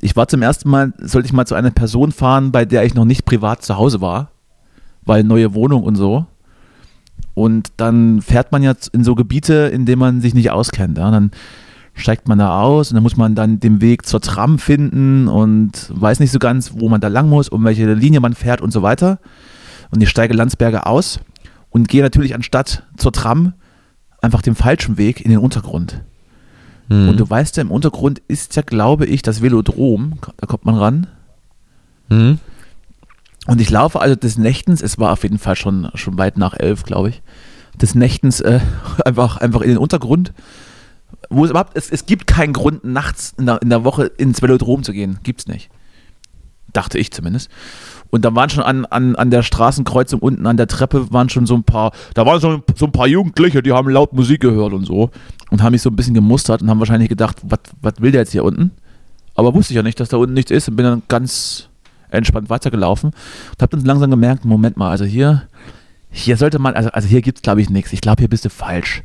Ich 0.00 0.16
war 0.16 0.26
zum 0.26 0.40
ersten 0.40 0.70
Mal, 0.70 0.94
sollte 0.98 1.26
ich 1.26 1.34
mal 1.34 1.46
zu 1.46 1.54
einer 1.54 1.70
Person 1.70 2.12
fahren, 2.12 2.50
bei 2.50 2.64
der 2.64 2.84
ich 2.84 2.94
noch 2.94 3.04
nicht 3.04 3.26
privat 3.26 3.62
zu 3.62 3.76
Hause 3.76 4.00
war, 4.00 4.30
weil 5.04 5.22
neue 5.22 5.52
Wohnung 5.52 5.82
und 5.82 5.96
so. 5.96 6.24
Und 7.34 7.72
dann 7.76 8.22
fährt 8.22 8.52
man 8.52 8.62
ja 8.62 8.72
in 8.92 9.04
so 9.04 9.14
Gebiete, 9.14 9.70
in 9.72 9.84
denen 9.84 10.00
man 10.00 10.22
sich 10.22 10.32
nicht 10.32 10.50
auskennt. 10.50 10.96
Ja? 10.96 11.10
Dann 11.10 11.30
steigt 11.92 12.26
man 12.26 12.38
da 12.38 12.60
aus 12.62 12.90
und 12.90 12.94
dann 12.94 13.02
muss 13.02 13.16
man 13.18 13.34
dann 13.34 13.60
den 13.60 13.82
Weg 13.82 14.06
zur 14.06 14.22
Tram 14.22 14.58
finden 14.58 15.28
und 15.28 15.90
weiß 15.90 16.20
nicht 16.20 16.32
so 16.32 16.38
ganz, 16.38 16.72
wo 16.78 16.88
man 16.88 17.02
da 17.02 17.08
lang 17.08 17.28
muss, 17.28 17.50
um 17.50 17.64
welche 17.64 17.92
Linie 17.92 18.20
man 18.20 18.34
fährt 18.34 18.62
und 18.62 18.72
so 18.72 18.82
weiter. 18.82 19.18
Und 19.90 20.02
ich 20.02 20.08
steige 20.08 20.34
Landsberger 20.34 20.86
aus 20.86 21.20
und 21.70 21.88
gehe 21.88 22.02
natürlich 22.02 22.34
anstatt 22.34 22.84
zur 22.96 23.12
Tram 23.12 23.54
einfach 24.20 24.42
den 24.42 24.54
falschen 24.54 24.98
Weg 24.98 25.20
in 25.20 25.30
den 25.30 25.40
Untergrund. 25.40 26.02
Hm. 26.88 27.10
Und 27.10 27.20
du 27.20 27.28
weißt 27.28 27.56
ja, 27.56 27.62
im 27.62 27.70
Untergrund 27.70 28.20
ist 28.28 28.56
ja, 28.56 28.62
glaube 28.62 29.06
ich, 29.06 29.22
das 29.22 29.42
Velodrom. 29.42 30.18
Da 30.36 30.46
kommt 30.46 30.64
man 30.64 30.74
ran. 30.74 31.06
Hm? 32.10 32.38
Und 33.46 33.60
ich 33.60 33.70
laufe 33.70 34.00
also 34.00 34.14
des 34.14 34.36
Nächtens, 34.36 34.82
es 34.82 34.98
war 34.98 35.12
auf 35.12 35.22
jeden 35.22 35.38
Fall 35.38 35.56
schon, 35.56 35.90
schon 35.94 36.18
weit 36.18 36.36
nach 36.36 36.54
elf, 36.54 36.82
glaube 36.82 37.10
ich, 37.10 37.22
des 37.80 37.94
Nächtens 37.94 38.40
äh, 38.40 38.60
einfach, 39.04 39.38
einfach 39.38 39.62
in 39.62 39.68
den 39.70 39.78
Untergrund, 39.78 40.32
wo 41.30 41.44
es 41.44 41.50
überhaupt, 41.50 41.76
es, 41.76 41.90
es 41.90 42.06
gibt 42.06 42.26
keinen 42.26 42.52
Grund, 42.52 42.84
nachts 42.84 43.34
in 43.38 43.46
der, 43.46 43.62
in 43.62 43.70
der 43.70 43.84
Woche 43.84 44.04
ins 44.04 44.42
Velodrom 44.42 44.82
zu 44.82 44.92
gehen. 44.92 45.18
Gibt's 45.22 45.46
nicht. 45.46 45.70
Dachte 46.72 46.98
ich 46.98 47.10
zumindest. 47.10 47.50
Und 48.10 48.24
da 48.24 48.34
waren 48.34 48.48
schon 48.48 48.64
an, 48.64 48.86
an, 48.86 49.16
an 49.16 49.30
der 49.30 49.42
Straßenkreuzung 49.42 50.20
unten 50.20 50.46
an 50.46 50.56
der 50.56 50.66
Treppe 50.66 51.12
waren 51.12 51.28
schon 51.28 51.46
so 51.46 51.54
ein 51.54 51.64
paar, 51.64 51.92
da 52.14 52.24
waren 52.24 52.40
so, 52.40 52.62
so 52.74 52.86
ein 52.86 52.92
paar 52.92 53.06
Jugendliche, 53.06 53.62
die 53.62 53.72
haben 53.72 53.90
laut 53.90 54.12
Musik 54.12 54.40
gehört 54.40 54.72
und 54.72 54.84
so 54.86 55.10
und 55.50 55.62
haben 55.62 55.72
mich 55.72 55.82
so 55.82 55.90
ein 55.90 55.96
bisschen 55.96 56.14
gemustert 56.14 56.62
und 56.62 56.70
haben 56.70 56.78
wahrscheinlich 56.78 57.08
gedacht, 57.08 57.36
was 57.44 57.92
will 57.98 58.12
der 58.12 58.22
jetzt 58.22 58.32
hier 58.32 58.44
unten? 58.44 58.70
Aber 59.34 59.54
wusste 59.54 59.72
ich 59.72 59.76
ja 59.76 59.82
nicht, 59.82 60.00
dass 60.00 60.08
da 60.08 60.16
unten 60.16 60.34
nichts 60.34 60.50
ist 60.50 60.68
und 60.68 60.76
bin 60.76 60.84
dann 60.84 61.02
ganz 61.08 61.68
entspannt 62.10 62.48
weitergelaufen 62.48 63.10
und 63.10 63.62
habe 63.62 63.76
dann 63.76 63.84
langsam 63.84 64.10
gemerkt, 64.10 64.44
Moment 64.44 64.76
mal, 64.78 64.90
also 64.90 65.04
hier, 65.04 65.42
hier 66.10 66.38
sollte 66.38 66.58
man, 66.58 66.74
also, 66.74 66.88
also 66.90 67.06
hier 67.06 67.20
gibt 67.20 67.38
es 67.38 67.42
glaube 67.42 67.60
ich 67.60 67.68
nichts. 67.68 67.92
Ich 67.92 68.00
glaube, 68.00 68.22
hier 68.22 68.28
bist 68.28 68.44
du 68.44 68.50
falsch. 68.50 69.02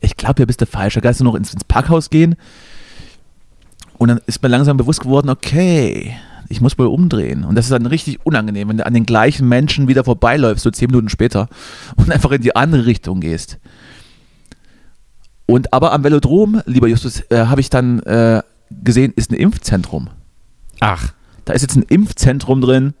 Ich 0.00 0.16
glaube, 0.16 0.36
hier 0.38 0.46
bist 0.46 0.60
du 0.60 0.66
falsch. 0.66 0.94
Da 0.94 1.00
kannst 1.00 1.20
du 1.20 1.24
noch 1.24 1.34
ins, 1.34 1.52
ins 1.52 1.64
Parkhaus 1.64 2.08
gehen 2.08 2.36
und 3.98 4.08
dann 4.08 4.20
ist 4.26 4.42
mir 4.42 4.48
langsam 4.48 4.76
bewusst 4.76 5.00
geworden, 5.00 5.28
okay, 5.28 6.16
ich 6.48 6.60
muss 6.60 6.78
wohl 6.78 6.86
umdrehen. 6.86 7.44
Und 7.44 7.54
das 7.54 7.66
ist 7.66 7.70
dann 7.72 7.86
richtig 7.86 8.24
unangenehm, 8.24 8.68
wenn 8.68 8.78
du 8.78 8.86
an 8.86 8.94
den 8.94 9.04
gleichen 9.06 9.48
Menschen 9.48 9.88
wieder 9.88 10.04
vorbeiläufst, 10.04 10.62
so 10.64 10.70
zehn 10.70 10.86
Minuten 10.88 11.08
später, 11.08 11.48
und 11.96 12.10
einfach 12.10 12.30
in 12.32 12.42
die 12.42 12.54
andere 12.56 12.86
Richtung 12.86 13.20
gehst. 13.20 13.58
Und 15.46 15.72
aber 15.72 15.92
am 15.92 16.04
Velodrom, 16.04 16.60
lieber 16.66 16.88
Justus, 16.88 17.20
äh, 17.30 17.46
habe 17.46 17.60
ich 17.60 17.70
dann 17.70 18.00
äh, 18.00 18.42
gesehen, 18.82 19.12
ist 19.16 19.30
ein 19.30 19.34
Impfzentrum. 19.36 20.08
Ach, 20.80 21.12
Da 21.46 21.54
ist 21.54 21.62
jetzt 21.62 21.76
ein 21.76 21.82
Impfzentrum 21.82 22.60
drin. 22.60 22.92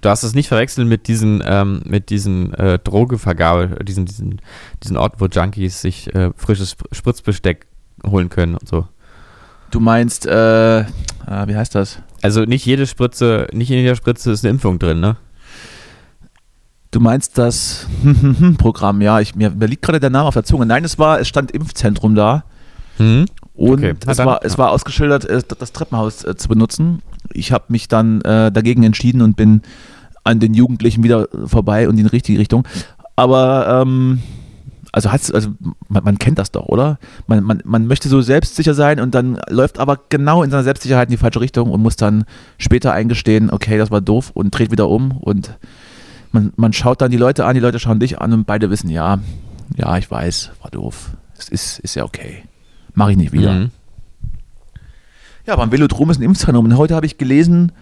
du 0.00 0.08
hast 0.08 0.24
es 0.24 0.34
nicht 0.34 0.48
verwechseln 0.48 0.88
mit 0.88 1.06
diesen, 1.06 1.42
ähm, 1.46 1.82
mit 1.86 2.10
diesen 2.10 2.52
äh, 2.54 2.78
Drogevergabe, 2.80 3.84
diesen, 3.84 4.04
diesen, 4.06 4.40
diesen 4.82 4.96
Ort, 4.96 5.20
wo 5.20 5.26
Junkies 5.26 5.80
sich 5.80 6.12
äh, 6.14 6.30
frisches 6.36 6.70
Sp- 6.74 6.90
Spritzbesteck 6.92 7.66
holen 8.04 8.28
können 8.28 8.56
und 8.56 8.68
so. 8.68 8.88
Du 9.72 9.80
meinst, 9.80 10.26
äh, 10.26 10.80
äh, 10.80 10.84
wie 11.46 11.56
heißt 11.56 11.74
das? 11.74 11.98
Also 12.20 12.42
nicht 12.42 12.64
jede 12.66 12.86
Spritze, 12.86 13.48
nicht 13.52 13.70
in 13.70 13.78
jeder 13.78 13.96
Spritze 13.96 14.30
ist 14.30 14.44
eine 14.44 14.50
Impfung 14.50 14.78
drin, 14.78 15.00
ne? 15.00 15.16
Du 16.90 17.00
meinst 17.00 17.38
das 17.38 17.86
Programm, 18.58 19.00
ja, 19.00 19.18
ich, 19.20 19.34
mir, 19.34 19.50
mir 19.50 19.66
liegt 19.66 19.80
gerade 19.80 19.98
der 19.98 20.10
Name 20.10 20.28
auf 20.28 20.34
der 20.34 20.44
Zunge. 20.44 20.66
Nein, 20.66 20.84
es 20.84 20.98
war, 20.98 21.20
es 21.20 21.28
stand 21.28 21.50
Impfzentrum 21.52 22.14
da. 22.14 22.44
Hm? 22.98 23.24
Und 23.54 23.72
Okay, 23.72 23.94
es, 24.06 24.18
dann, 24.18 24.26
war, 24.26 24.44
es 24.44 24.58
war 24.58 24.72
ausgeschildert, 24.72 25.24
äh, 25.24 25.42
das 25.58 25.72
Treppenhaus 25.72 26.22
äh, 26.22 26.36
zu 26.36 26.48
benutzen. 26.48 27.00
Ich 27.32 27.50
habe 27.50 27.64
mich 27.68 27.88
dann 27.88 28.20
äh, 28.20 28.52
dagegen 28.52 28.82
entschieden 28.82 29.22
und 29.22 29.36
bin 29.36 29.62
an 30.22 30.38
den 30.38 30.52
Jugendlichen 30.52 31.02
wieder 31.02 31.28
vorbei 31.46 31.88
und 31.88 31.96
in 31.96 32.04
die 32.04 32.10
richtige 32.10 32.38
Richtung. 32.38 32.68
Aber, 33.16 33.82
ähm, 33.82 34.22
also, 34.92 35.08
also 35.08 35.50
man, 35.88 36.04
man 36.04 36.18
kennt 36.18 36.38
das 36.38 36.52
doch, 36.52 36.66
oder? 36.66 36.98
Man, 37.26 37.42
man, 37.42 37.62
man 37.64 37.86
möchte 37.86 38.08
so 38.08 38.20
selbstsicher 38.20 38.74
sein 38.74 39.00
und 39.00 39.14
dann 39.14 39.40
läuft 39.48 39.78
aber 39.78 39.98
genau 40.10 40.42
in 40.42 40.50
seiner 40.50 40.62
Selbstsicherheit 40.62 41.08
in 41.08 41.12
die 41.12 41.16
falsche 41.16 41.40
Richtung 41.40 41.70
und 41.70 41.80
muss 41.80 41.96
dann 41.96 42.24
später 42.58 42.92
eingestehen, 42.92 43.50
okay, 43.50 43.78
das 43.78 43.90
war 43.90 44.02
doof 44.02 44.30
und 44.34 44.50
dreht 44.50 44.70
wieder 44.70 44.88
um 44.88 45.12
und 45.12 45.58
man, 46.30 46.52
man 46.56 46.72
schaut 46.72 47.00
dann 47.00 47.10
die 47.10 47.16
Leute 47.16 47.44
an, 47.46 47.54
die 47.54 47.60
Leute 47.60 47.78
schauen 47.78 48.00
dich 48.00 48.20
an 48.20 48.32
und 48.32 48.46
beide 48.46 48.70
wissen, 48.70 48.90
ja, 48.90 49.18
ja, 49.76 49.96
ich 49.96 50.10
weiß, 50.10 50.52
war 50.60 50.70
doof. 50.70 51.10
Es 51.38 51.48
ist, 51.48 51.78
ist 51.80 51.94
ja 51.94 52.04
okay. 52.04 52.44
Mache 52.94 53.12
ich 53.12 53.16
nicht 53.16 53.32
wieder. 53.32 53.52
Mhm. 53.52 53.70
Ja, 55.46 55.56
beim 55.56 55.72
Velodrom 55.72 56.10
ist 56.10 56.20
ein 56.20 56.22
Impfzentrum. 56.22 56.66
Und 56.66 56.76
heute 56.76 56.94
habe 56.94 57.06
ich 57.06 57.18
gelesen, 57.18 57.72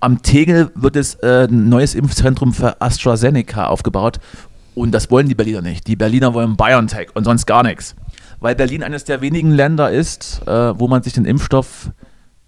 am 0.00 0.22
Tegel 0.22 0.70
wird 0.74 0.96
es 0.96 1.14
äh, 1.16 1.46
ein 1.48 1.68
neues 1.68 1.94
Impfzentrum 1.94 2.52
für 2.52 2.82
AstraZeneca 2.82 3.66
aufgebaut. 3.68 4.20
Und 4.74 4.92
das 4.92 5.10
wollen 5.10 5.28
die 5.28 5.34
Berliner 5.34 5.62
nicht. 5.62 5.86
Die 5.86 5.96
Berliner 5.96 6.34
wollen 6.34 6.56
BioNTech 6.56 7.14
und 7.14 7.24
sonst 7.24 7.46
gar 7.46 7.62
nichts. 7.62 7.94
Weil 8.40 8.54
Berlin 8.56 8.82
eines 8.82 9.04
der 9.04 9.20
wenigen 9.20 9.52
Länder 9.52 9.90
ist, 9.90 10.42
äh, 10.46 10.78
wo 10.78 10.88
man 10.88 11.02
sich 11.02 11.12
den 11.12 11.24
Impfstoff 11.24 11.90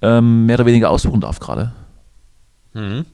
ähm, 0.03 0.47
mehr 0.47 0.57
oder 0.57 0.66
weniger 0.66 0.91
aussuchen 0.91 1.20
darf 1.20 1.39
gerade. 1.39 1.72
Mhm. 2.74 3.07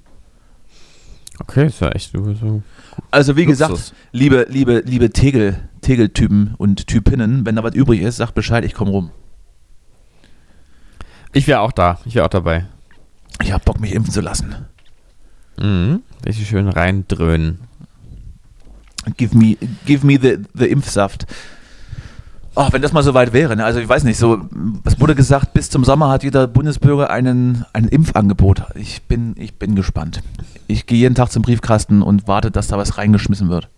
Okay, 1.39 1.67
ist 1.67 1.81
ja 1.81 1.91
echt 1.91 2.13
so. 2.13 2.35
so. 2.35 2.63
Also 3.11 3.37
wie 3.37 3.45
Luxus. 3.45 3.59
gesagt, 3.59 3.95
liebe, 4.13 4.47
liebe, 4.49 4.83
liebe 4.85 5.11
Tegel, 5.11 5.69
Tegel-Typen 5.81 6.55
und 6.57 6.87
Typinnen, 6.87 7.45
wenn 7.47 7.57
da 7.57 7.63
was 7.63 7.75
übrig 7.75 8.01
ist, 8.01 8.17
sagt 8.17 8.35
Bescheid, 8.35 8.65
ich 8.65 8.75
komme 8.75 8.91
rum. 8.91 9.11
Ich 11.33 11.47
wäre 11.47 11.61
auch 11.61 11.73
da. 11.73 11.99
Ich 12.05 12.15
wäre 12.15 12.27
auch 12.27 12.31
dabei. 12.31 12.67
Ich 13.43 13.53
habe 13.53 13.65
Bock, 13.65 13.81
mich 13.81 13.93
impfen 13.93 14.13
zu 14.13 14.21
lassen. 14.21 14.55
Mhm. 15.59 16.03
Richtig 16.25 16.49
schön 16.49 16.69
reindröhnen. 16.69 17.61
Give 19.17 19.37
me, 19.37 19.57
give 19.87 20.07
me 20.07 20.19
the, 20.21 20.39
the 20.55 20.67
Impfsaft. 20.67 21.27
Oh, 22.55 22.69
wenn 22.71 22.83
das 22.83 22.93
mal 22.93 23.03
so 23.03 23.15
weit 23.15 23.33
wäre, 23.33 23.57
ne? 23.57 23.65
also 23.65 23.81
ich 23.81 23.89
weiß 23.89 24.05
nicht, 24.05 24.19
so, 24.19 24.43
es 24.85 25.01
wurde 25.01 25.15
gesagt, 25.15 25.55
bis 25.55 25.71
zum 25.71 25.85
Sommer 25.85 26.11
hat 26.11 26.23
jeder 26.23 26.47
Bundesbürger 26.47 27.09
einen, 27.09 27.65
ein 27.73 27.89
Impfangebot. 27.89 28.63
Ich 28.75 29.03
bin, 29.05 29.35
ich 29.39 29.55
bin 29.55 29.75
gespannt. 29.75 30.23
Ich 30.67 30.85
gehe 30.85 30.99
jeden 30.99 31.15
Tag 31.15 31.33
zum 31.33 31.43
Briefkasten 31.43 32.03
und 32.03 32.29
warte, 32.29 32.51
dass 32.51 32.67
da 32.69 32.77
was 32.77 32.99
reingeschmissen 32.99 33.49
wird. 33.49 33.71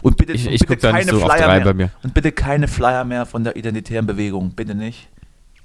Und 0.00 0.16
bitte, 0.16 0.32
Ich, 0.32 0.46
ich 0.46 0.66
bitte 0.66 0.90
nicht 0.94 1.10
so 1.10 1.18
Flyer 1.20 1.62
mehr. 1.62 1.74
mir. 1.74 1.90
Und 2.02 2.14
bitte 2.14 2.32
keine 2.32 2.66
Flyer 2.66 3.04
mehr 3.04 3.26
von 3.26 3.44
der 3.44 3.56
identitären 3.56 4.06
Bewegung. 4.06 4.52
Bitte 4.56 4.74
nicht. 4.74 5.08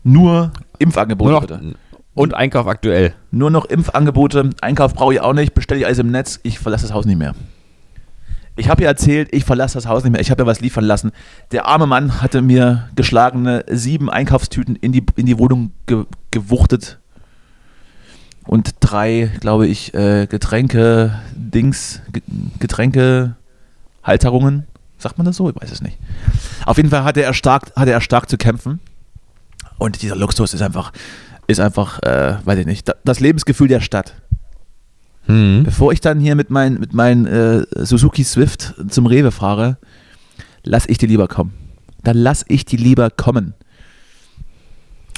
Nur 0.03 0.51
Impfangebote, 0.80 1.32
Nur 1.32 1.39
noch, 1.41 1.47
bitte. 1.47 1.76
und 2.14 2.34
Einkauf 2.34 2.68
aktuell. 2.68 3.14
Nur 3.32 3.51
noch 3.51 3.66
Impfangebote. 3.66 4.49
Einkauf 4.60 4.93
brauche 4.93 5.14
ich 5.14 5.22
auch 5.22 5.34
nicht. 5.34 5.53
Bestelle 5.53 5.80
ich 5.80 5.86
alles 5.86 5.99
im 5.99 6.12
Netz. 6.12 6.41
Ich 6.43 6.60
verlasse 6.60 6.86
das 6.88 6.93
Haus 6.93 7.05
nicht 7.05 7.18
mehr. 7.18 7.36
Ich 8.60 8.70
habe 8.70 8.84
ja 8.84 8.89
erzählt, 8.89 9.30
ich 9.32 9.45
verlasse 9.45 9.76
das 9.76 9.86
Haus 9.88 10.03
nicht 10.03 10.12
mehr. 10.12 10.22
Ich 10.22 10.32
habe 10.32 10.41
ja 10.43 10.45
was 10.45 10.60
liefern 10.60 10.84
lassen. 10.84 11.12
Der 11.51 11.66
arme 11.66 11.88
Mann 11.88 12.22
hatte 12.22 12.41
mir 12.41 12.89
geschlagene 12.95 13.64
sieben 13.70 14.10
Einkaufstüten 14.10 14.76
in 14.76 14.91
die, 14.91 15.03
in 15.16 15.26
die 15.26 15.38
Wohnung 15.39 15.72
ge 15.88 16.05
gewuchtet. 16.32 16.99
Und 18.45 18.76
drei, 18.80 19.32
glaube 19.39 19.68
ich, 19.68 19.93
äh, 19.93 20.26
Getränke, 20.28 21.20
Dings, 21.36 22.01
Ge- 22.12 22.24
Getränke, 22.60 23.36
Halterungen. 24.03 24.66
Sagt 24.97 25.18
man 25.18 25.26
das 25.26 25.38
so? 25.38 25.49
Ich 25.49 25.55
weiß 25.55 25.72
es 25.72 25.82
nicht. 25.82 25.97
Auf 26.66 26.78
jeden 26.78 26.89
Fall 26.89 27.03
hatte 27.03 27.22
er 27.22 27.34
stark, 27.34 27.72
hatte 27.76 27.91
er 27.91 28.01
stark 28.01 28.30
zu 28.30 28.38
kämpfen. 28.38 28.80
Und 29.78 30.01
dieser 30.01 30.16
Luxus 30.16 30.53
ist 30.53 30.62
einfach, 30.62 30.91
ist 31.47 31.60
einfach, 31.60 32.01
äh, 32.03 32.36
weiß 32.43 32.60
ich 32.60 32.66
nicht, 32.66 32.89
da- 32.89 32.95
das 33.05 33.20
Lebensgefühl 33.20 33.68
der 33.70 33.80
Stadt. 33.82 34.16
Mhm. 35.30 35.64
Bevor 35.64 35.94
ich 35.94 36.02
dann 36.02 36.20
hier 36.20 36.36
mit 36.36 36.50
meinem 36.50 36.80
mit 36.80 36.94
mein, 36.94 37.28
äh, 37.28 37.64
Suzuki 37.86 38.24
Swift 38.24 38.74
zum 38.90 39.06
Rewe 39.06 39.32
fahre, 39.32 39.78
lass 40.64 40.88
ich 40.88 40.98
die 40.98 41.06
lieber 41.06 41.28
kommen. 41.28 41.54
Dann 42.04 42.18
lass 42.18 42.44
ich 42.48 42.66
die 42.66 42.78
lieber 42.78 43.12
kommen. 43.12 43.54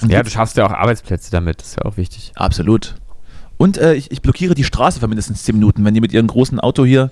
Und 0.01 0.11
Ja, 0.11 0.21
du 0.21 0.29
schaffst 0.29 0.57
ja 0.57 0.65
auch 0.65 0.71
Arbeitsplätze 0.71 1.31
damit. 1.31 1.61
Das 1.61 1.69
ist 1.69 1.75
ja 1.77 1.85
auch 1.85 1.95
wichtig. 1.95 2.33
Absolut. 2.35 2.95
Und 3.57 3.77
äh, 3.77 3.93
ich, 3.93 4.11
ich 4.11 4.21
blockiere 4.21 4.53
die 4.53 4.63
Straße 4.65 4.99
für 4.99 5.07
mindestens 5.07 5.43
10 5.43 5.55
Minuten, 5.55 5.85
wenn 5.85 5.93
die 5.93 6.01
mit 6.01 6.11
ihrem 6.11 6.27
großen 6.27 6.59
Auto 6.59 6.83
hier 6.83 7.09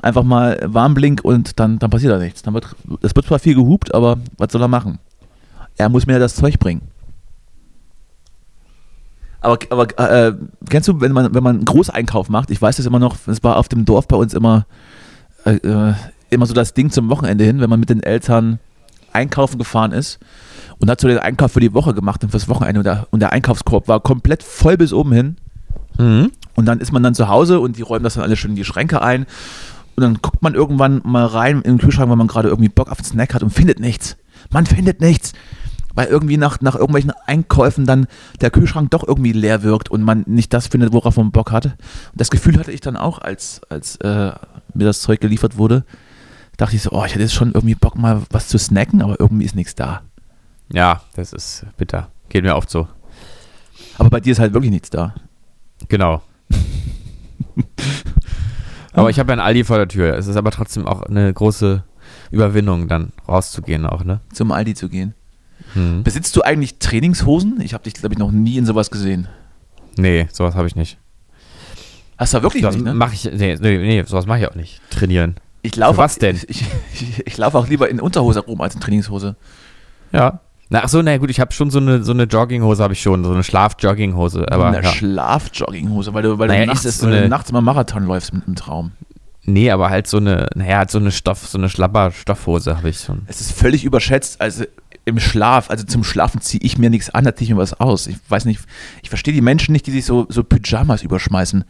einfach 0.00 0.22
mal 0.22 0.60
warm 0.64 0.94
blink 0.94 1.22
und 1.24 1.58
dann, 1.58 1.78
dann 1.78 1.90
passiert 1.90 2.12
da 2.12 2.18
nichts. 2.18 2.42
Dann 2.42 2.54
wird, 2.54 2.76
es 3.02 3.16
wird 3.16 3.26
zwar 3.26 3.38
viel 3.40 3.54
gehupt, 3.56 3.92
aber 3.92 4.18
was 4.36 4.52
soll 4.52 4.62
er 4.62 4.68
machen? 4.68 4.98
Er 5.76 5.88
muss 5.88 6.06
mir 6.06 6.18
das 6.18 6.36
Zeug 6.36 6.58
bringen. 6.58 6.82
Aber, 9.40 9.58
aber 9.70 9.98
äh, 9.98 10.34
kennst 10.68 10.88
du, 10.88 11.00
wenn 11.00 11.12
man, 11.12 11.34
wenn 11.34 11.42
man 11.42 11.56
einen 11.56 11.64
Großeinkauf 11.64 12.28
macht, 12.28 12.50
ich 12.50 12.60
weiß 12.60 12.76
das 12.76 12.86
immer 12.86 12.98
noch, 12.98 13.16
es 13.26 13.42
war 13.42 13.56
auf 13.56 13.68
dem 13.68 13.84
Dorf 13.84 14.06
bei 14.06 14.16
uns 14.16 14.34
immer, 14.34 14.66
äh, 15.44 15.54
äh, 15.54 15.94
immer 16.28 16.46
so 16.46 16.54
das 16.54 16.74
Ding 16.74 16.90
zum 16.90 17.08
Wochenende 17.08 17.44
hin, 17.44 17.60
wenn 17.60 17.70
man 17.70 17.80
mit 17.80 17.88
den 17.88 18.02
Eltern 18.02 18.58
einkaufen 19.12 19.58
gefahren 19.58 19.92
ist 19.92 20.18
und 20.78 20.90
hat 20.90 21.00
so 21.00 21.08
den 21.08 21.18
Einkauf 21.18 21.52
für 21.52 21.60
die 21.60 21.74
Woche 21.74 21.94
gemacht 21.94 22.22
und 22.22 22.30
fürs 22.30 22.48
Wochenende 22.48 22.80
und 22.80 22.84
der, 22.84 23.06
und 23.10 23.20
der 23.20 23.32
Einkaufskorb 23.32 23.88
war 23.88 24.00
komplett 24.00 24.42
voll 24.42 24.76
bis 24.76 24.92
oben 24.92 25.12
hin. 25.12 25.36
Mhm. 25.98 26.32
Und 26.54 26.66
dann 26.66 26.80
ist 26.80 26.92
man 26.92 27.02
dann 27.02 27.14
zu 27.14 27.28
Hause 27.28 27.60
und 27.60 27.76
die 27.76 27.82
räumen 27.82 28.04
das 28.04 28.14
dann 28.14 28.22
alle 28.22 28.36
schön 28.36 28.50
in 28.50 28.56
die 28.56 28.64
Schränke 28.64 29.00
ein. 29.02 29.26
Und 29.96 30.02
dann 30.02 30.18
guckt 30.22 30.42
man 30.42 30.54
irgendwann 30.54 31.00
mal 31.04 31.26
rein 31.26 31.56
in 31.62 31.76
den 31.76 31.78
Kühlschrank, 31.78 32.08
weil 32.10 32.16
man 32.16 32.26
gerade 32.26 32.48
irgendwie 32.48 32.68
Bock 32.68 32.90
auf 32.90 32.98
einen 32.98 33.06
Snack 33.06 33.34
hat 33.34 33.42
und 33.42 33.50
findet 33.50 33.80
nichts. 33.80 34.16
Man 34.50 34.66
findet 34.66 35.00
nichts. 35.00 35.32
Weil 35.94 36.08
irgendwie 36.08 36.36
nach, 36.36 36.60
nach 36.60 36.74
irgendwelchen 36.74 37.12
Einkäufen 37.26 37.86
dann 37.86 38.06
der 38.40 38.50
Kühlschrank 38.50 38.90
doch 38.90 39.06
irgendwie 39.06 39.32
leer 39.32 39.62
wirkt 39.62 39.90
und 39.90 40.02
man 40.02 40.24
nicht 40.26 40.52
das 40.52 40.68
findet, 40.68 40.92
worauf 40.92 41.16
man 41.16 41.32
Bock 41.32 41.50
hat. 41.50 41.66
Und 41.66 41.74
das 42.14 42.30
Gefühl 42.30 42.58
hatte 42.58 42.72
ich 42.72 42.80
dann 42.80 42.96
auch, 42.96 43.18
als, 43.18 43.60
als 43.68 43.96
äh, 43.96 44.32
mir 44.74 44.84
das 44.84 45.00
Zeug 45.00 45.20
geliefert 45.20 45.56
wurde. 45.56 45.84
Dachte 46.56 46.76
ich 46.76 46.82
so, 46.82 46.90
oh, 46.92 47.04
ich 47.04 47.12
hätte 47.12 47.22
jetzt 47.22 47.34
schon 47.34 47.52
irgendwie 47.52 47.74
Bock 47.74 47.96
mal 47.96 48.22
was 48.30 48.48
zu 48.48 48.58
snacken, 48.58 49.02
aber 49.02 49.18
irgendwie 49.18 49.44
ist 49.44 49.56
nichts 49.56 49.74
da. 49.74 50.02
Ja, 50.72 51.02
das 51.16 51.32
ist 51.32 51.66
bitter. 51.76 52.08
Geht 52.28 52.44
mir 52.44 52.54
oft 52.54 52.70
so. 52.70 52.86
Aber 53.98 54.10
bei 54.10 54.20
dir 54.20 54.32
ist 54.32 54.38
halt 54.38 54.52
wirklich 54.52 54.70
nichts 54.70 54.90
da. 54.90 55.14
Genau. 55.88 56.22
aber 58.92 59.10
ich 59.10 59.18
habe 59.18 59.30
ja 59.30 59.36
ein 59.36 59.40
Aldi 59.40 59.64
vor 59.64 59.78
der 59.78 59.88
Tür. 59.88 60.16
Es 60.16 60.26
ist 60.26 60.36
aber 60.36 60.50
trotzdem 60.50 60.86
auch 60.86 61.02
eine 61.02 61.32
große 61.32 61.82
Überwindung, 62.30 62.88
dann 62.88 63.12
rauszugehen 63.28 63.86
auch, 63.86 64.04
ne? 64.04 64.20
Zum 64.32 64.52
Aldi 64.52 64.74
zu 64.74 64.88
gehen. 64.88 65.14
Hm. 65.74 66.02
Besitzt 66.02 66.34
du 66.36 66.42
eigentlich 66.42 66.78
Trainingshosen? 66.78 67.60
Ich 67.60 67.74
habe 67.74 67.84
dich, 67.84 67.94
glaube 67.94 68.12
ich, 68.14 68.18
noch 68.18 68.30
nie 68.30 68.56
in 68.56 68.66
sowas 68.66 68.90
gesehen. 68.90 69.28
Nee, 69.96 70.28
sowas 70.32 70.54
habe 70.54 70.66
ich 70.66 70.76
nicht. 70.76 70.98
Hast 72.18 72.34
du 72.34 72.42
wirklich 72.42 72.62
Das 72.62 72.74
nicht, 72.74 72.84
ne? 72.84 72.94
mache 72.94 73.14
ich, 73.14 73.24
nee, 73.24 73.56
nee, 73.60 73.78
nee 73.78 74.02
sowas 74.04 74.26
mache 74.26 74.40
ich 74.40 74.46
auch 74.48 74.54
nicht. 74.54 74.80
Trainieren. 74.90 75.36
Ich 75.62 75.76
laufe 75.76 75.98
was 75.98 76.16
denn? 76.16 76.36
Ich, 76.48 76.64
ich, 76.92 77.26
ich 77.26 77.38
laufe 77.38 77.56
auch 77.58 77.68
lieber 77.68 77.88
in 77.88 78.00
Unterhose 78.00 78.40
rum 78.40 78.60
als 78.60 78.74
in 78.74 78.80
Trainingshose. 78.80 79.36
Ja. 80.12 80.40
Na, 80.68 80.82
ach 80.84 80.88
so, 80.88 81.02
na 81.02 81.16
gut, 81.18 81.30
ich 81.30 81.40
habe 81.40 81.52
schon 81.52 81.70
so 81.70 81.78
eine, 81.80 82.04
so 82.04 82.12
eine 82.12 82.24
Jogginghose, 82.24 82.82
habe 82.82 82.92
ich 82.92 83.02
schon, 83.02 83.24
so 83.24 83.32
eine 83.32 83.42
Schlaf-Jogginghose, 83.42 84.46
eine 84.52 84.82
ja. 84.82 84.84
Schlafjogginghose, 84.84 86.14
weil 86.14 86.22
du, 86.22 86.38
weil 86.38 86.46
Naja, 86.48 86.60
du 86.60 86.66
nachts, 86.68 86.98
so 86.98 87.06
eine- 87.06 87.28
nachts 87.28 87.50
immer 87.50 87.60
Marathon 87.60 88.04
läufst 88.04 88.32
mit 88.32 88.46
einem 88.46 88.54
Traum. 88.54 88.92
nee, 89.44 89.70
aber 89.70 89.90
halt 89.90 90.06
so 90.06 90.18
eine, 90.18 90.46
naja, 90.54 90.78
halt 90.78 90.90
so 90.92 90.98
eine 90.98 91.10
Stoff, 91.10 91.46
so 91.48 91.58
eine 91.58 91.68
Schlapper-Stoffhose 91.68 92.76
habe 92.76 92.88
ich 92.90 93.00
schon. 93.00 93.22
Es 93.26 93.40
ist 93.40 93.50
völlig 93.52 93.84
überschätzt. 93.84 94.40
Also 94.40 94.64
im 95.04 95.18
Schlaf, 95.18 95.70
also 95.70 95.84
zum 95.84 96.04
Schlafen 96.04 96.40
ziehe 96.40 96.62
ich 96.62 96.78
mir 96.78 96.90
nichts 96.90 97.10
an, 97.10 97.24
da 97.24 97.34
ziehe 97.34 97.46
ich 97.46 97.54
mir 97.54 97.60
was 97.60 97.78
aus. 97.80 98.06
Ich 98.06 98.16
weiß 98.28 98.44
nicht, 98.44 98.60
ich 99.02 99.08
verstehe 99.08 99.34
die 99.34 99.40
Menschen 99.40 99.72
nicht, 99.72 99.86
die 99.86 99.90
sich 99.90 100.04
so, 100.04 100.26
so 100.28 100.44
Pyjamas 100.44 101.02
überschmeißen. 101.02 101.64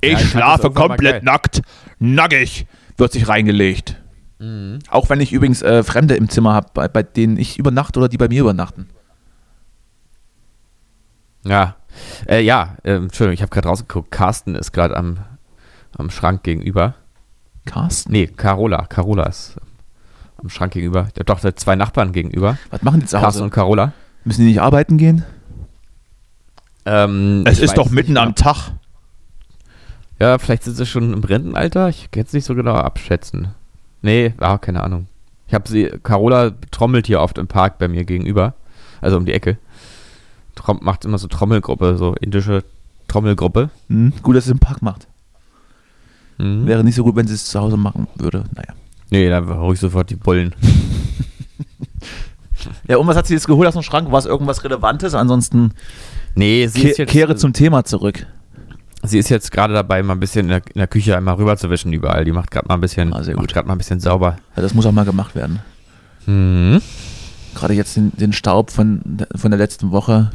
Ich, 0.00 0.12
das 0.12 0.22
schlafe 0.22 0.70
komplett 0.70 1.24
nackt, 1.24 1.62
nackig, 1.98 2.66
wird 2.96 3.12
sich 3.12 3.28
reingelegt. 3.28 4.00
Mhm. 4.38 4.78
Auch 4.88 5.10
wenn 5.10 5.20
ich 5.20 5.32
übrigens 5.32 5.62
äh, 5.62 5.82
Fremde 5.82 6.14
im 6.14 6.28
Zimmer 6.28 6.52
habe, 6.52 6.68
bei, 6.72 6.88
bei 6.88 7.02
denen 7.02 7.36
ich 7.36 7.58
übernachte 7.58 7.98
oder 7.98 8.08
die 8.08 8.18
bei 8.18 8.28
mir 8.28 8.42
übernachten. 8.42 8.88
Ja. 11.44 11.76
Äh, 12.28 12.42
ja, 12.42 12.76
ähm, 12.84 13.04
Entschuldigung, 13.04 13.34
ich 13.34 13.42
habe 13.42 13.50
gerade 13.50 13.68
rausgeguckt. 13.68 14.10
Carsten 14.10 14.54
ist 14.54 14.72
gerade 14.72 14.96
am, 14.96 15.18
am 15.96 16.10
Schrank 16.10 16.44
gegenüber. 16.44 16.94
Carsten? 17.64 18.12
Nee, 18.12 18.28
Carola. 18.28 18.86
Carola 18.86 19.24
ist 19.24 19.56
am 20.42 20.48
Schrank 20.50 20.72
gegenüber. 20.72 21.08
Ja, 21.16 21.24
Doch, 21.24 21.40
der 21.40 21.56
zwei 21.56 21.76
Nachbarn 21.76 22.12
gegenüber. 22.12 22.56
Was 22.70 22.82
machen 22.82 23.00
die 23.00 23.06
zu 23.06 23.16
Carsten 23.16 23.26
Hause? 23.40 23.44
und 23.44 23.50
Carola. 23.50 23.92
Müssen 24.24 24.42
die 24.42 24.48
nicht 24.48 24.60
arbeiten 24.60 24.96
gehen? 24.98 25.24
Ähm, 26.84 27.44
Es 27.46 27.58
ist 27.58 27.76
doch 27.76 27.90
mitten 27.90 28.12
nicht 28.14 28.22
am 28.22 28.34
Tag. 28.34 28.72
Ja, 30.20 30.38
vielleicht 30.38 30.64
sind 30.64 30.76
sie 30.76 30.86
schon 30.86 31.12
im 31.12 31.22
Rentenalter. 31.22 31.88
Ich 31.88 32.10
kann 32.10 32.24
es 32.24 32.32
nicht 32.32 32.44
so 32.44 32.54
genau 32.54 32.74
abschätzen. 32.74 33.48
Nee, 34.02 34.34
ah, 34.38 34.58
keine 34.58 34.82
Ahnung. 34.82 35.06
Ich 35.46 35.54
habe 35.54 35.68
sie, 35.68 35.90
Carola 36.02 36.52
trommelt 36.70 37.06
hier 37.06 37.20
oft 37.20 37.38
im 37.38 37.46
Park 37.46 37.78
bei 37.78 37.88
mir 37.88 38.04
gegenüber. 38.04 38.54
Also 39.00 39.16
um 39.16 39.24
die 39.26 39.32
Ecke. 39.32 39.58
Trom, 40.54 40.80
macht 40.82 41.04
immer 41.04 41.18
so 41.18 41.28
Trommelgruppe, 41.28 41.96
so 41.96 42.14
indische 42.20 42.64
Trommelgruppe. 43.06 43.70
Hm, 43.88 44.12
gut, 44.22 44.36
dass 44.36 44.46
es 44.46 44.50
im 44.50 44.58
Park 44.58 44.82
macht. 44.82 45.06
Mhm. 46.38 46.66
Wäre 46.66 46.84
nicht 46.84 46.96
so 46.96 47.04
gut, 47.04 47.16
wenn 47.16 47.26
sie 47.28 47.34
es 47.34 47.46
zu 47.46 47.58
Hause 47.60 47.76
machen 47.76 48.08
würde. 48.16 48.44
Naja. 48.54 48.74
Nee, 49.10 49.28
da 49.28 49.44
hole 49.46 49.74
ich 49.74 49.80
sofort 49.80 50.10
die 50.10 50.16
Bullen. 50.16 50.54
Ja, 52.88 52.96
und 52.96 53.06
was 53.06 53.16
hat 53.16 53.26
sie 53.26 53.34
jetzt 53.34 53.46
geholt 53.46 53.68
aus 53.68 53.74
dem 53.74 53.82
Schrank? 53.84 54.10
War 54.10 54.18
es 54.18 54.26
irgendwas 54.26 54.64
Relevantes? 54.64 55.14
Ansonsten 55.14 55.72
Nee, 56.34 56.66
sie 56.66 56.82
ke 56.82 56.88
ist 56.88 56.98
jetzt, 56.98 57.10
kehre 57.10 57.36
zum 57.36 57.52
Thema 57.52 57.84
zurück. 57.84 58.26
sie 59.04 59.18
ist 59.18 59.28
jetzt 59.28 59.52
gerade 59.52 59.72
dabei, 59.74 60.02
mal 60.02 60.14
ein 60.14 60.20
bisschen 60.20 60.46
in 60.46 60.48
der, 60.48 60.62
in 60.66 60.78
der 60.78 60.88
Küche 60.88 61.16
einmal 61.16 61.34
rüberzuwischen 61.36 61.92
überall. 61.92 62.24
Die 62.24 62.32
macht 62.32 62.50
gerade 62.50 62.66
mal 62.66 62.74
ein 62.74 62.80
bisschen, 62.80 63.12
Ah, 63.12 63.22
sehr 63.22 63.36
macht 63.36 63.52
gerade 63.52 63.68
mal 63.68 63.74
ein 63.74 63.78
bisschen 63.78 64.00
sauber. 64.00 64.38
Ja, 64.56 64.62
das 64.62 64.74
muss 64.74 64.86
auch 64.86 64.92
mal 64.92 65.04
gemacht 65.04 65.34
werden. 65.36 65.60
Mhm. 66.26 66.80
Gerade 67.54 67.74
jetzt 67.74 67.96
den, 67.96 68.12
den 68.16 68.32
Staub 68.32 68.70
von, 68.70 69.18
von 69.36 69.50
der 69.50 69.58
letzten 69.58 69.92
Woche, 69.92 70.30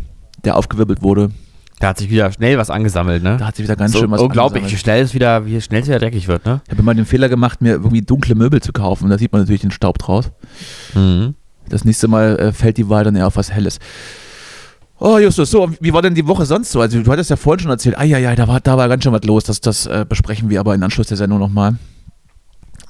der 0.45 0.55
aufgewirbelt 0.55 1.01
wurde, 1.01 1.29
Da 1.83 1.89
hat 1.89 1.97
sich 1.97 2.09
wieder 2.09 2.31
schnell 2.31 2.57
was 2.57 2.69
angesammelt, 2.69 3.23
ne? 3.23 3.35
da 3.35 3.47
hat 3.47 3.57
sich 3.57 3.65
wieder 3.65 3.75
ganz 3.75 3.91
so 3.91 3.99
schön 3.99 4.09
was 4.09 4.21
unglaublich, 4.21 4.61
wie 4.61 4.67
angesammelt. 4.67 4.79
schnell 4.79 5.03
es 5.03 5.13
wieder, 5.13 5.45
wie 5.45 5.59
schnell 5.59 5.81
es 5.81 5.87
wieder 5.89 5.99
dreckig 5.99 6.29
wird, 6.29 6.45
ne? 6.45 6.61
Ich 6.63 6.71
habe 6.71 6.81
immer 6.81 6.93
den 6.93 7.05
Fehler 7.05 7.27
gemacht, 7.27 7.61
mir 7.61 7.73
irgendwie 7.73 8.01
dunkle 8.01 8.35
Möbel 8.35 8.61
zu 8.61 8.71
kaufen. 8.71 9.09
Da 9.09 9.17
sieht 9.17 9.33
man 9.33 9.41
natürlich 9.41 9.63
den 9.63 9.71
Staub 9.71 9.97
draus. 9.97 10.31
Mhm. 10.93 11.35
Das 11.67 11.83
nächste 11.83 12.07
Mal 12.07 12.39
äh, 12.39 12.53
fällt 12.53 12.77
die 12.77 12.87
Wahl 12.87 13.03
dann 13.03 13.17
eher 13.17 13.27
auf 13.27 13.35
was 13.35 13.51
Helles. 13.51 13.79
Oh, 14.97 15.17
Justus, 15.17 15.51
so, 15.51 15.71
wie 15.81 15.91
war 15.91 16.01
denn 16.01 16.15
die 16.15 16.25
Woche 16.25 16.45
sonst 16.45 16.71
so? 16.71 16.79
Also, 16.79 17.03
du 17.03 17.11
hattest 17.11 17.29
ja 17.29 17.35
vorhin 17.35 17.59
schon 17.59 17.71
erzählt, 17.71 17.97
ah 17.97 18.05
ja, 18.05 18.17
ja, 18.17 18.33
da 18.33 18.47
war, 18.47 18.61
da 18.61 18.77
war 18.77 18.87
ganz 18.87 19.03
schön 19.03 19.11
was 19.11 19.25
los. 19.25 19.43
Das, 19.43 19.59
das 19.59 19.85
äh, 19.85 20.05
besprechen 20.07 20.49
wir 20.49 20.61
aber 20.61 20.73
in 20.75 20.83
Anschluss 20.83 21.07
der 21.07 21.17
Sendung 21.17 21.39
nochmal. 21.39 21.75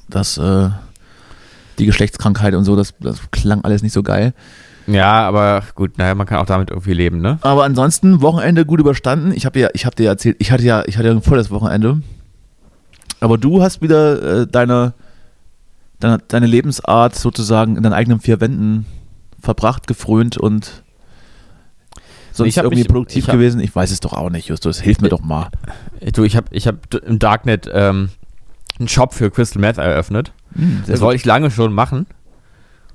Das, 0.07 0.37
äh, 0.37 0.69
die 1.79 1.87
Geschlechtskrankheit 1.87 2.53
und 2.53 2.63
so, 2.63 2.75
das, 2.75 2.93
das 2.99 3.17
klang 3.31 3.63
alles 3.63 3.81
nicht 3.81 3.93
so 3.93 4.03
geil. 4.03 4.35
Ja, 4.87 5.27
aber 5.27 5.63
gut, 5.75 5.97
naja, 5.97 6.13
man 6.15 6.27
kann 6.27 6.39
auch 6.39 6.45
damit 6.45 6.69
irgendwie 6.69 6.93
leben, 6.93 7.19
ne? 7.21 7.37
Aber 7.41 7.63
ansonsten, 7.63 8.21
Wochenende 8.21 8.65
gut 8.65 8.79
überstanden. 8.79 9.31
Ich 9.33 9.45
habe 9.45 9.57
dir, 9.59 9.71
ich 9.73 9.85
hab 9.85 9.95
dir 9.95 10.09
erzählt, 10.09 10.35
ich 10.39 10.51
hatte 10.51 10.63
ja, 10.63 10.83
ich 10.85 10.97
hatte 10.97 11.07
ja 11.07 11.13
ein 11.13 11.21
volles 11.21 11.51
Wochenende. 11.51 12.01
Aber 13.19 13.37
du 13.37 13.61
hast 13.61 13.81
wieder 13.81 14.41
äh, 14.41 14.47
deine, 14.47 14.93
deine, 15.99 16.17
deine 16.27 16.45
Lebensart 16.47 17.15
sozusagen 17.15 17.77
in 17.77 17.83
deinen 17.83 17.93
eigenen 17.93 18.19
vier 18.19 18.41
Wänden 18.41 18.85
verbracht, 19.41 19.87
gefrönt 19.87 20.37
und 20.37 20.83
sonst 22.33 22.49
Ich 22.49 22.57
irgendwie 22.57 22.79
mich- 22.79 22.87
produktiv 22.87 23.23
ich 23.23 23.27
hab- 23.29 23.35
gewesen. 23.35 23.61
Ich 23.61 23.73
weiß 23.75 23.91
es 23.91 23.99
doch 24.01 24.13
auch 24.13 24.29
nicht, 24.29 24.49
Justus. 24.49 24.81
Hilf 24.81 24.99
mir 24.99 25.09
doch 25.09 25.21
mal. 25.21 25.47
Du, 26.13 26.23
ich 26.23 26.35
habe 26.35 26.47
ich 26.51 26.67
hab 26.67 26.93
im 26.93 27.19
Darknet 27.19 27.69
ähm, 27.71 28.09
einen 28.79 28.87
Shop 28.89 29.13
für 29.13 29.31
Crystal 29.31 29.61
Meth 29.61 29.77
eröffnet. 29.77 30.33
Hm, 30.55 30.83
Das 30.87 30.99
wollte 30.99 31.15
ich 31.17 31.25
lange 31.25 31.51
schon 31.51 31.71
machen. 31.73 32.05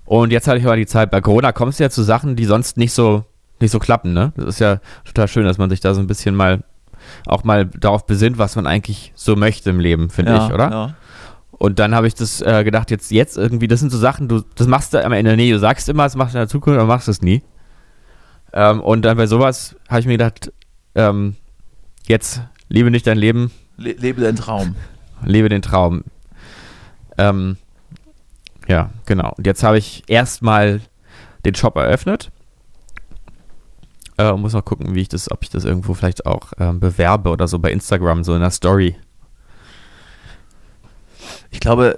Und 0.09 0.32
jetzt 0.32 0.48
hatte 0.48 0.56
ich 0.56 0.64
aber 0.64 0.76
die 0.76 0.86
Zeit, 0.86 1.11
bei 1.11 1.20
Corona 1.20 1.52
kommst 1.52 1.78
du 1.78 1.84
ja 1.84 1.90
zu 1.90 2.02
Sachen, 2.02 2.34
die 2.34 2.46
sonst 2.46 2.78
nicht 2.78 2.94
so, 2.94 3.26
nicht 3.61 3.70
so 3.70 3.78
klappen, 3.78 4.14
ne? 4.14 4.32
Das 4.36 4.46
ist 4.46 4.59
ja 4.59 4.80
total 5.04 5.28
schön, 5.28 5.44
dass 5.44 5.59
man 5.59 5.68
sich 5.68 5.80
da 5.80 5.92
so 5.92 6.00
ein 6.00 6.06
bisschen 6.06 6.34
mal 6.34 6.64
auch 7.26 7.44
mal 7.44 7.66
darauf 7.66 8.06
besinnt, 8.06 8.38
was 8.38 8.56
man 8.56 8.66
eigentlich 8.66 9.12
so 9.14 9.36
möchte 9.36 9.68
im 9.68 9.80
Leben, 9.80 10.09
finde 10.09 10.32
ja, 10.32 10.46
ich, 10.46 10.52
oder? 10.54 10.70
Ja. 10.70 10.94
Und 11.50 11.78
dann 11.78 11.94
habe 11.94 12.06
ich 12.06 12.14
das 12.14 12.40
äh, 12.40 12.64
gedacht, 12.64 12.90
jetzt, 12.90 13.11
jetzt 13.11 13.36
irgendwie, 13.36 13.68
das 13.68 13.80
sind 13.80 13.90
so 13.90 13.98
Sachen, 13.98 14.28
du, 14.28 14.40
das 14.54 14.66
machst 14.66 14.94
du 14.94 15.04
am 15.04 15.12
Ende 15.12 15.36
nie. 15.36 15.50
Du 15.50 15.59
sagst 15.59 15.90
immer, 15.90 16.04
das 16.04 16.16
machst 16.16 16.32
du 16.34 16.38
in 16.38 16.42
der 16.42 16.48
Zukunft, 16.48 16.78
aber 16.78 16.88
machst 16.88 17.09
es 17.09 17.20
nie. 17.20 17.42
Ähm, 18.54 18.80
und 18.80 19.02
dann 19.02 19.18
bei 19.18 19.26
sowas 19.26 19.76
habe 19.90 20.00
ich 20.00 20.06
mir 20.06 20.14
gedacht, 20.14 20.50
ähm, 20.94 21.36
jetzt 22.06 22.40
lebe 22.70 22.90
nicht 22.90 23.06
dein 23.06 23.18
Leben, 23.18 23.50
Le 23.76 23.92
lebe 23.92 24.22
deinen 24.22 24.36
Traum. 24.36 24.74
lebe 25.22 25.50
den 25.50 25.61
Traum. 25.61 26.04
Ähm, 27.18 27.59
ja, 28.69 28.91
genau. 29.07 29.33
Und 29.37 29.47
jetzt 29.47 29.62
habe 29.62 29.79
ich 29.79 30.05
erstmal 30.07 30.81
den 31.45 31.55
Shop 31.55 31.77
eröffnet. 31.77 32.31
Äh, 34.19 34.33
muss 34.33 34.53
noch 34.53 34.64
gucken, 34.64 34.95
wie 34.95 35.01
ich 35.01 35.09
das, 35.09 35.31
ob 35.31 35.43
ich 35.45 35.51
das 35.51 35.64
irgendwo 35.64 35.95
vielleicht 35.95 36.27
auch 36.27 36.53
ähm, 36.59 36.81
bewerbe 36.81 37.31
oder 37.31 37.47
so 37.49 37.59
bei 37.59 37.71
Instagram, 37.73 38.25
so 38.25 38.35
in 38.35 38.41
der 38.41 38.51
Story. 38.51 38.97
Ich 41.51 41.61
glaube, 41.61 41.97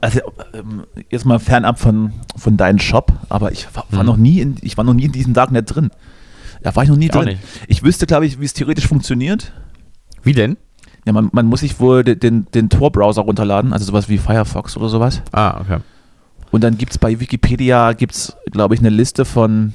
also 0.00 0.20
ähm, 0.52 0.84
jetzt 1.10 1.24
mal 1.24 1.38
fernab 1.38 1.78
von, 1.78 2.12
von 2.36 2.56
deinem 2.56 2.78
Shop, 2.78 3.12
aber 3.28 3.52
ich 3.52 3.66
war, 3.74 3.86
Mhm. 3.90 4.04
noch 4.06 4.16
nie 4.16 4.40
in, 4.40 4.56
ich 4.62 4.76
war 4.76 4.84
noch 4.84 4.94
nie 4.94 5.04
in 5.06 5.12
diesem 5.12 5.34
Darknet 5.34 5.74
drin. 5.74 5.90
Da 6.62 6.74
war 6.74 6.82
ich 6.82 6.88
noch 6.88 6.96
nie 6.96 7.06
Ich 7.06 7.10
drin. 7.12 7.38
Ich 7.68 7.82
wüsste, 7.82 8.06
glaube 8.06 8.26
ich, 8.26 8.40
wie 8.40 8.44
es 8.44 8.52
theoretisch 8.54 8.86
funktioniert. 8.88 9.52
Wie 10.22 10.32
denn? 10.32 10.56
Ja, 11.06 11.12
man, 11.12 11.28
man 11.32 11.46
muss 11.46 11.60
sich 11.60 11.78
wohl 11.78 12.02
den, 12.02 12.18
den, 12.18 12.46
den 12.52 12.68
Tor-Browser 12.68 13.22
runterladen, 13.22 13.72
also 13.72 13.84
sowas 13.84 14.08
wie 14.08 14.18
Firefox 14.18 14.76
oder 14.76 14.88
sowas. 14.88 15.22
Ah, 15.32 15.60
okay. 15.60 15.78
Und 16.50 16.64
dann 16.64 16.76
gibt 16.78 16.90
es 16.92 16.98
bei 16.98 17.20
Wikipedia, 17.20 17.92
gibt's, 17.92 18.36
glaube 18.50 18.74
ich, 18.74 18.80
eine 18.80 18.90
Liste 18.90 19.24
von, 19.24 19.72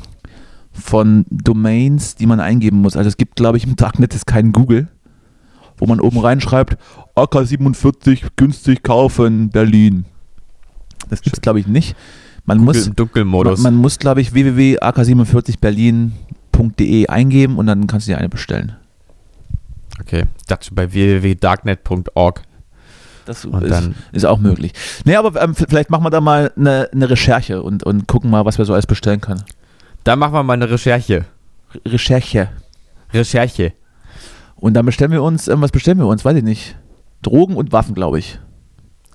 von 0.74 1.26
Domains, 1.30 2.16
die 2.16 2.26
man 2.26 2.42
eingeben 2.42 2.82
muss. 2.82 2.98
Also 2.98 3.08
es 3.08 3.16
gibt, 3.16 3.38
glaube 3.38 3.58
ich, 3.58 3.64
im 3.66 3.78
Darknet 3.78 4.14
ist 4.14 4.28
kein 4.28 4.52
Google, 4.52 4.90
wo 5.78 5.86
man 5.86 6.02
oben 6.02 6.20
reinschreibt, 6.20 6.76
AK47 7.16 8.32
günstig 8.36 8.84
kaufen, 8.84 9.48
Berlin. 9.50 10.04
Das 11.10 11.22
gibt 11.22 11.38
es, 11.38 11.42
glaube 11.42 11.62
ich, 11.62 11.68
nicht. 11.68 11.96
Man 12.46 12.58
muss, 12.58 12.88
Im 12.88 12.96
Dunkelmodus. 12.96 13.62
man, 13.62 13.76
man 13.76 13.82
muss, 13.82 14.00
glaube 14.00 14.20
ich, 14.20 14.34
www.ak47berlin.de 14.34 17.08
eingeben 17.08 17.56
und 17.58 17.68
dann 17.68 17.88
kannst 17.88 18.08
du 18.08 18.12
dir 18.12 18.18
eine 18.18 18.28
bestellen. 18.30 18.76
Okay. 20.02 20.26
Ich 20.40 20.46
dachte 20.48 20.74
bei 20.74 20.92
www.darknet.org. 20.92 22.42
Das 23.26 23.46
Und 23.46 23.64
ist, 23.64 23.70
dann- 23.72 23.96
ist 24.12 24.26
auch 24.26 24.40
möglich. 24.40 24.74
Nee, 25.06 25.16
aber 25.16 25.40
ähm, 25.42 25.54
vielleicht 25.56 25.90
machen 25.90 26.04
wir 26.04 26.10
da 26.10 26.22
mal 26.22 26.52
eine, 26.58 26.90
eine 26.92 27.10
Recherche 27.10 27.62
und, 27.62 27.84
und 27.84 28.08
gucken 28.08 28.30
mal, 28.32 28.46
was 28.46 28.58
wir 28.58 28.66
so 28.66 28.74
alles 28.74 28.88
bestellen 28.88 29.22
können. 29.22 29.44
Da 30.04 30.16
machen 30.16 30.34
wir 30.34 30.44
mal 30.44 30.54
eine 30.54 30.70
Recherche. 30.70 31.26
Recherche. 31.86 32.50
Recherche. 33.14 33.74
Und 34.56 34.74
dann 34.74 34.86
bestellen 34.86 35.12
wir 35.12 35.22
uns, 35.24 35.48
ähm, 35.48 35.62
was 35.62 35.72
bestellen 35.72 36.00
wir 36.00 36.08
uns? 36.08 36.26
Weiß 36.26 36.36
ich 36.36 36.44
nicht. 36.44 36.76
Drogen 37.22 37.56
und 37.56 37.72
Waffen, 37.72 37.94
glaube 37.94 38.20
ich. 38.20 38.40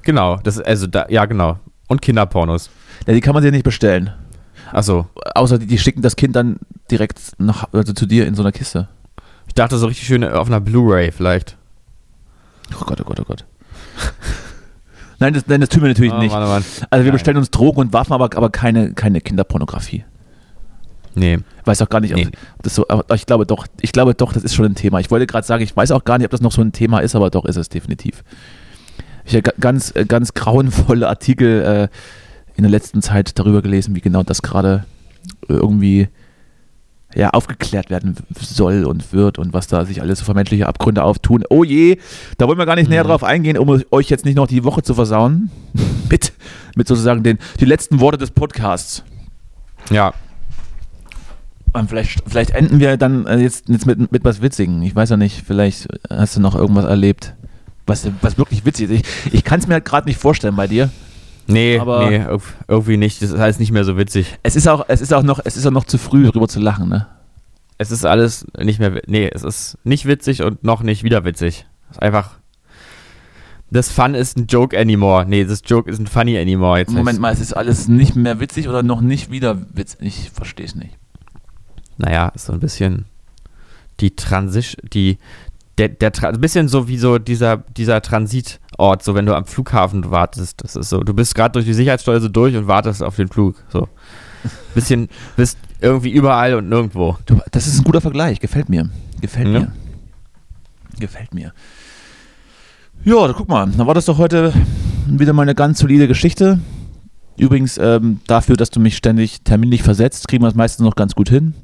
Genau, 0.03 0.37
das 0.37 0.61
also 0.61 0.87
da, 0.87 1.07
ja 1.09 1.25
genau. 1.25 1.59
Und 1.89 2.01
Kinderpornos. 2.01 2.71
Ja, 3.07 3.13
die 3.15 3.21
kann 3.21 3.35
man 3.35 3.43
sich 3.43 3.53
nicht 3.53 3.65
bestellen. 3.65 4.13
Achso, 4.73 5.07
Außer 5.35 5.59
die, 5.59 5.67
die 5.67 5.79
schicken 5.79 6.03
das 6.03 6.17
Kind 6.17 6.35
dann 6.37 6.59
direkt 6.91 7.21
nach, 7.39 7.69
also 7.73 7.93
zu 7.93 8.07
dir 8.07 8.27
in 8.27 8.35
so 8.35 8.43
einer 8.43 8.53
Kiste. 8.53 8.89
Ich 9.57 9.63
dachte 9.63 9.79
so 9.79 9.87
richtig 9.87 10.07
schön 10.07 10.23
auf 10.23 10.49
einer 10.49 10.61
Blu-ray 10.61 11.11
vielleicht. 11.11 11.57
Oh 12.79 12.85
Gott, 12.85 13.01
oh 13.01 13.05
Gott, 13.05 13.21
oh 13.21 13.25
Gott. 13.25 13.47
nein, 15.19 15.33
das, 15.33 15.47
nein, 15.47 15.63
das 15.63 15.71
tun 15.71 15.81
wir 15.81 15.89
natürlich 15.89 16.13
Oh, 16.13 16.19
nicht. 16.19 16.31
Mann, 16.31 16.43
oh 16.43 16.47
Mann. 16.47 16.65
Also 16.91 17.05
wir 17.07 17.13
bestellen 17.13 17.39
uns 17.39 17.51
Drogen 17.51 17.81
und 17.81 17.95
Waffen, 17.95 18.13
aber, 18.13 18.25
aber 18.37 18.51
keine, 18.51 18.93
keine 18.93 19.23
Kinderpornografie. 19.23 20.05
Nee. 21.15 21.39
Weiß 21.65 21.81
auch 21.81 21.89
gar 21.89 22.01
nicht, 22.01 22.13
ob, 22.13 22.19
Nee. 22.19 22.29
das 22.61 22.75
so, 22.75 22.87
aber 22.87 23.15
ich 23.15 23.25
glaube 23.25 23.47
doch, 23.47 23.67
ich 23.81 23.93
glaube 23.93 24.15
doch, 24.15 24.35
das 24.35 24.45
ist 24.45 24.55
schon 24.55 24.67
ein 24.67 24.75
Thema. 24.75 25.01
Ich 25.01 25.11
wollte 25.11 25.27
gerade 25.27 25.47
sagen, 25.47 25.65
ich 25.65 25.75
weiß 25.75 25.91
auch 25.93 26.05
gar 26.05 26.19
nicht, 26.19 26.27
ob 26.27 26.33
das 26.33 26.43
noch 26.43 26.53
so 26.53 26.61
ein 26.61 26.73
Thema 26.73 26.99
ist, 26.99 27.17
aber 27.17 27.31
doch 27.31 27.47
ist 27.47 27.57
es 27.57 27.71
definitiv. 27.71 28.25
Ich 29.25 29.35
habe 29.37 29.55
ganz, 29.59 29.91
äh, 29.97 30.05
ganz 30.05 30.35
grauenvolle 30.35 31.09
Artikel 31.09 31.63
äh, 31.63 31.89
in 32.57 32.65
der 32.65 32.71
letzten 32.71 33.01
Zeit 33.01 33.39
darüber 33.39 33.63
gelesen, 33.63 33.95
wie 33.95 34.03
genau 34.03 34.23
das 34.23 34.43
gerade 34.43 34.85
irgendwie 35.49 36.09
ja, 37.17 37.31
aufgeklärt 37.31 37.89
werden 37.89 38.15
soll 38.39 38.85
und 38.85 39.13
wird 39.13 39.39
und 39.39 39.55
was 39.55 39.67
da 39.67 39.85
sich 39.87 40.03
alles 40.03 40.21
für 40.21 40.35
menschliche 40.35 40.67
Abgründe 40.67 41.03
auftun. 41.03 41.45
Oh 41.49 41.65
je, 41.65 41.99
da 42.37 42.47
wollen 42.47 42.59
wir 42.59 42.67
gar 42.67 42.77
nicht 42.77 42.91
näher 42.91 43.05
Mhm. 43.05 43.09
drauf 43.09 43.25
eingehen, 43.25 43.57
um 43.57 43.83
euch 43.91 44.11
jetzt 44.11 44.25
nicht 44.27 44.37
noch 44.37 44.47
die 44.47 44.65
Woche 44.65 44.83
zu 44.83 44.95
versauen. 44.95 45.51
mit, 46.11 46.33
mit 46.77 46.87
sozusagen 46.87 47.23
den, 47.23 47.39
die 47.59 47.65
letzten 47.65 48.01
Worte 48.01 48.19
des 48.19 48.31
Podcasts. 48.31 49.03
Ja. 49.91 50.13
Und 51.73 51.89
vielleicht, 51.89 52.23
vielleicht 52.27 52.51
enden 52.51 52.81
wir 52.81 52.97
dann 52.97 53.27
äh, 53.27 53.39
jetzt, 53.39 53.69
jetzt 53.69 53.87
mit, 53.87 54.11
mit 54.13 54.25
was 54.25 54.41
Witzigen. 54.43 54.83
Ich 54.83 54.95
weiß 54.95 55.11
ja 55.11 55.17
nicht, 55.17 55.43
vielleicht 55.47 55.89
hast 56.11 56.37
du 56.37 56.41
noch 56.41 56.55
irgendwas 56.55 56.85
erlebt, 56.85 57.35
was, 57.87 58.09
was 58.23 58.39
wirklich 58.39 58.65
witzig 58.65 58.91
ist. 58.91 59.01
Ich, 59.27 59.35
ich 59.35 59.45
kann 59.45 59.61
es 59.61 59.67
mir 59.67 59.75
halt 59.75 59.85
gerade 59.85 60.07
nicht 60.09 60.19
vorstellen 60.19 60.57
bei 60.57 60.67
dir. 60.67 60.91
Nee, 61.49 61.79
Aber- 61.79 62.09
nee, 62.11 62.19
irg- 62.19 62.43
irgendwie 62.69 62.97
nicht. 62.97 63.23
Das 63.23 63.31
ist 63.31 63.39
alles 63.39 63.59
nicht 63.59 63.71
mehr 63.73 63.85
so 63.85 63.97
witzig. 63.97 64.39
Es 64.43 64.57
ist 64.57 64.67
auch, 64.69 64.85
es 64.89 65.01
ist 65.01 65.13
auch 65.15 65.23
noch, 65.23 65.41
es 65.45 65.57
ist 65.57 65.67
auch 65.67 65.71
noch 65.71 65.85
zu 65.85 65.99
früh, 65.99 66.25
darüber 66.25 66.49
zu 66.49 66.61
lachen, 66.61 66.89
ne? 66.89 67.07
Es 67.79 67.91
ist 67.91 68.05
alles 68.07 68.47
nicht 68.59 68.79
mehr. 68.81 69.03
Nee, 69.07 69.29
es 69.33 69.43
ist 69.43 69.79
nicht 69.85 70.07
witzig 70.07 70.43
und 70.43 70.65
noch 70.65 70.83
nicht 70.83 71.05
wieder 71.05 71.25
witzig. 71.25 71.67
Es 71.91 71.97
ist 71.97 72.03
einfach. 72.03 72.39
Das 73.71 73.91
Fun 73.91 74.15
ist 74.15 74.37
ein 74.39 74.47
Joke 74.47 74.79
anymore. 74.79 75.27
Nee, 75.27 75.45
das 75.45 75.63
Joke 75.67 75.91
isn't 75.91 76.09
funny 76.09 76.39
anymore. 76.39 76.79
Jetzt 76.79 76.93
Moment 76.93 77.19
heißt- 77.19 77.21
mal, 77.21 77.33
es 77.33 77.41
ist 77.41 77.53
alles 77.53 77.89
nicht 77.89 78.15
mehr 78.17 78.39
witzig 78.41 78.69
oder 78.69 78.83
noch 78.83 79.01
nicht 79.01 79.31
wieder 79.31 79.59
witzig? 79.75 79.99
Ich 80.07 80.31
verstehe 80.31 80.67
es 80.67 80.75
nicht. 80.77 80.97
Naja, 81.99 82.29
ist 82.29 82.47
so 82.47 82.53
ein 82.53 82.61
bisschen 82.61 83.07
die 84.01 84.15
Transition, 84.15 84.89
die. 84.93 85.19
Der, 85.79 85.89
der 85.91 86.11
ein 86.25 86.41
bisschen 86.41 86.69
so 86.69 86.89
wie 86.89 86.97
so 86.97 87.19
dieser, 87.19 87.59
dieser 87.59 88.01
Transitort, 88.01 89.03
so 89.03 89.15
wenn 89.15 89.27
du 89.27 89.35
am 89.37 89.45
Flughafen 89.45 90.11
wartest. 90.11 90.65
Das 90.65 90.75
ist 90.75 90.89
so, 90.89 91.01
du 91.03 91.13
bist 91.13 91.35
gerade 91.35 91.53
durch 91.53 91.67
die 91.67 91.75
Sicherheitssteuer 91.75 92.21
durch 92.21 92.57
und 92.57 92.67
wartest 92.67 93.03
auf 93.03 93.17
den 93.17 93.29
Flug. 93.29 93.57
So. 93.69 93.89
Bisschen, 94.75 95.09
bist 95.37 95.59
irgendwie 95.81 96.11
überall 96.11 96.55
und 96.55 96.69
nirgendwo. 96.69 97.17
Du, 97.27 97.41
das 97.51 97.67
ist 97.67 97.79
ein 97.79 97.85
guter 97.85 98.01
Vergleich, 98.01 98.41
gefällt 98.41 98.69
mir. 98.69 98.89
Gefällt 99.21 99.49
Ja. 99.49 99.61
mir. 99.61 99.73
Gefällt 100.99 101.35
mir. 101.35 101.53
Ja, 103.05 103.33
guck 103.35 103.49
mal, 103.49 103.67
dann 103.71 103.87
war 103.87 103.95
das 103.95 104.07
doch 104.07 104.17
heute 104.19 104.53
wieder 105.07 105.33
mal 105.35 105.43
eine 105.43 105.55
ganz 105.55 105.79
solide 105.79 106.09
Geschichte. 106.09 106.59
Übrigens, 107.37 107.77
ähm, 107.79 108.21
dafür, 108.27 108.57
dass 108.57 108.71
du 108.71 108.81
mich 108.81 108.97
ständig 108.97 109.43
terminlich 109.43 109.83
versetzt, 109.83 110.27
kriegen 110.27 110.43
wir 110.43 110.49
das 110.49 110.57
meistens 110.57 110.85
noch 110.85 110.95
ganz 110.97 111.15
gut 111.15 111.29
hin. 111.29 111.55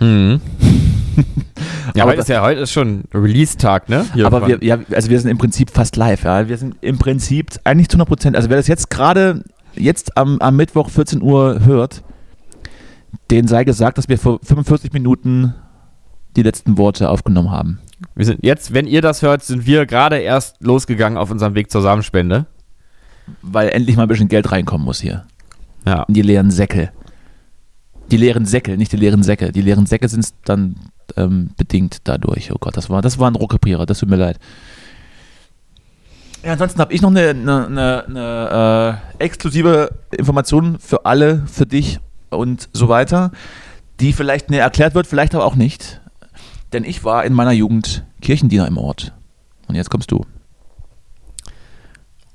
Mhm. 0.00 0.40
ja, 1.94 2.02
Aber- 2.04 2.12
heute 2.12 2.20
ist 2.20 2.28
ja 2.28 2.42
heute 2.42 2.60
ist 2.60 2.72
schon 2.72 3.04
Release-Tag, 3.12 3.88
ne? 3.88 4.06
Hier 4.14 4.26
Aber 4.26 4.46
wir, 4.46 4.62
ja, 4.62 4.78
also 4.92 5.10
wir 5.10 5.20
sind 5.20 5.30
im 5.30 5.38
Prinzip 5.38 5.70
fast 5.70 5.96
live, 5.96 6.24
ja. 6.24 6.48
Wir 6.48 6.58
sind 6.58 6.76
im 6.80 6.98
Prinzip 6.98 7.50
eigentlich 7.64 7.88
zu 7.88 7.96
100 7.96 8.08
Prozent. 8.08 8.36
Also 8.36 8.50
wer 8.50 8.56
das 8.56 8.66
jetzt 8.66 8.90
gerade, 8.90 9.44
jetzt 9.74 10.16
am, 10.16 10.38
am 10.40 10.56
Mittwoch 10.56 10.90
14 10.90 11.22
Uhr 11.22 11.64
hört, 11.64 12.02
denen 13.30 13.48
sei 13.48 13.64
gesagt, 13.64 13.98
dass 13.98 14.08
wir 14.08 14.18
vor 14.18 14.40
45 14.42 14.92
Minuten 14.92 15.54
die 16.36 16.42
letzten 16.42 16.78
Worte 16.78 17.10
aufgenommen 17.10 17.50
haben. 17.50 17.78
wir 18.14 18.24
sind 18.24 18.40
jetzt, 18.42 18.72
wenn 18.72 18.86
ihr 18.86 19.02
das 19.02 19.22
hört, 19.22 19.44
sind 19.44 19.66
wir 19.66 19.86
gerade 19.86 20.18
erst 20.18 20.56
losgegangen 20.62 21.18
auf 21.18 21.30
unserem 21.30 21.54
Weg 21.54 21.70
zur 21.70 21.82
Samenspende. 21.82 22.46
Weil 23.40 23.68
endlich 23.68 23.96
mal 23.96 24.02
ein 24.04 24.08
bisschen 24.08 24.28
Geld 24.28 24.50
reinkommen 24.50 24.84
muss 24.84 25.00
hier. 25.00 25.26
Ja. 25.86 26.02
In 26.04 26.14
die 26.14 26.22
leeren 26.22 26.50
Säcke. 26.50 26.90
Die 28.10 28.16
leeren 28.16 28.44
Säcke, 28.46 28.76
nicht 28.76 28.92
die 28.92 28.96
leeren 28.96 29.22
Säcke. 29.22 29.52
Die 29.52 29.62
leeren 29.62 29.86
Säcke 29.86 30.08
sind 30.08 30.28
dann 30.44 30.76
ähm, 31.16 31.50
bedingt 31.56 31.98
dadurch. 32.04 32.52
Oh 32.52 32.58
Gott, 32.60 32.76
das 32.76 32.90
war, 32.90 33.02
das 33.02 33.18
war 33.18 33.30
ein 33.30 33.36
Rohrkrepierer, 33.36 33.86
das 33.86 33.98
tut 33.98 34.08
mir 34.08 34.16
leid. 34.16 34.38
Ja, 36.42 36.52
ansonsten 36.52 36.80
habe 36.80 36.92
ich 36.92 37.02
noch 37.02 37.10
eine, 37.10 37.30
eine, 37.30 37.66
eine, 37.66 38.04
eine 38.06 39.00
äh, 39.18 39.24
exklusive 39.24 39.90
Information 40.16 40.78
für 40.80 41.06
alle, 41.06 41.46
für 41.46 41.66
dich 41.66 42.00
und 42.30 42.68
so 42.72 42.88
weiter, 42.88 43.30
die 44.00 44.12
vielleicht 44.12 44.50
näher 44.50 44.64
erklärt 44.64 44.94
wird, 44.94 45.06
vielleicht 45.06 45.34
aber 45.34 45.44
auch 45.44 45.54
nicht. 45.54 46.00
Denn 46.72 46.84
ich 46.84 47.04
war 47.04 47.24
in 47.24 47.32
meiner 47.32 47.52
Jugend 47.52 48.04
Kirchendiener 48.20 48.66
im 48.66 48.78
Ort. 48.78 49.12
Und 49.68 49.74
jetzt 49.76 49.90
kommst 49.90 50.10
du. 50.10 50.24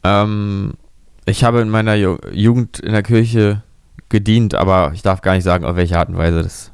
Ähm, 0.04 0.74
ich 1.26 1.44
habe 1.44 1.60
in 1.62 1.70
meiner 1.70 1.96
Ju 1.96 2.18
Jugend 2.32 2.80
in 2.80 2.94
der 2.94 3.04
Kirche 3.04 3.64
gedient, 4.10 4.56
aber 4.56 4.92
ich 4.94 5.02
darf 5.02 5.22
gar 5.22 5.34
nicht 5.34 5.44
sagen, 5.44 5.66
auf 5.66 5.76
welche 5.76 5.98
Art 5.98 6.10
und 6.10 6.18
Weise 6.18 6.44
das. 6.44 6.72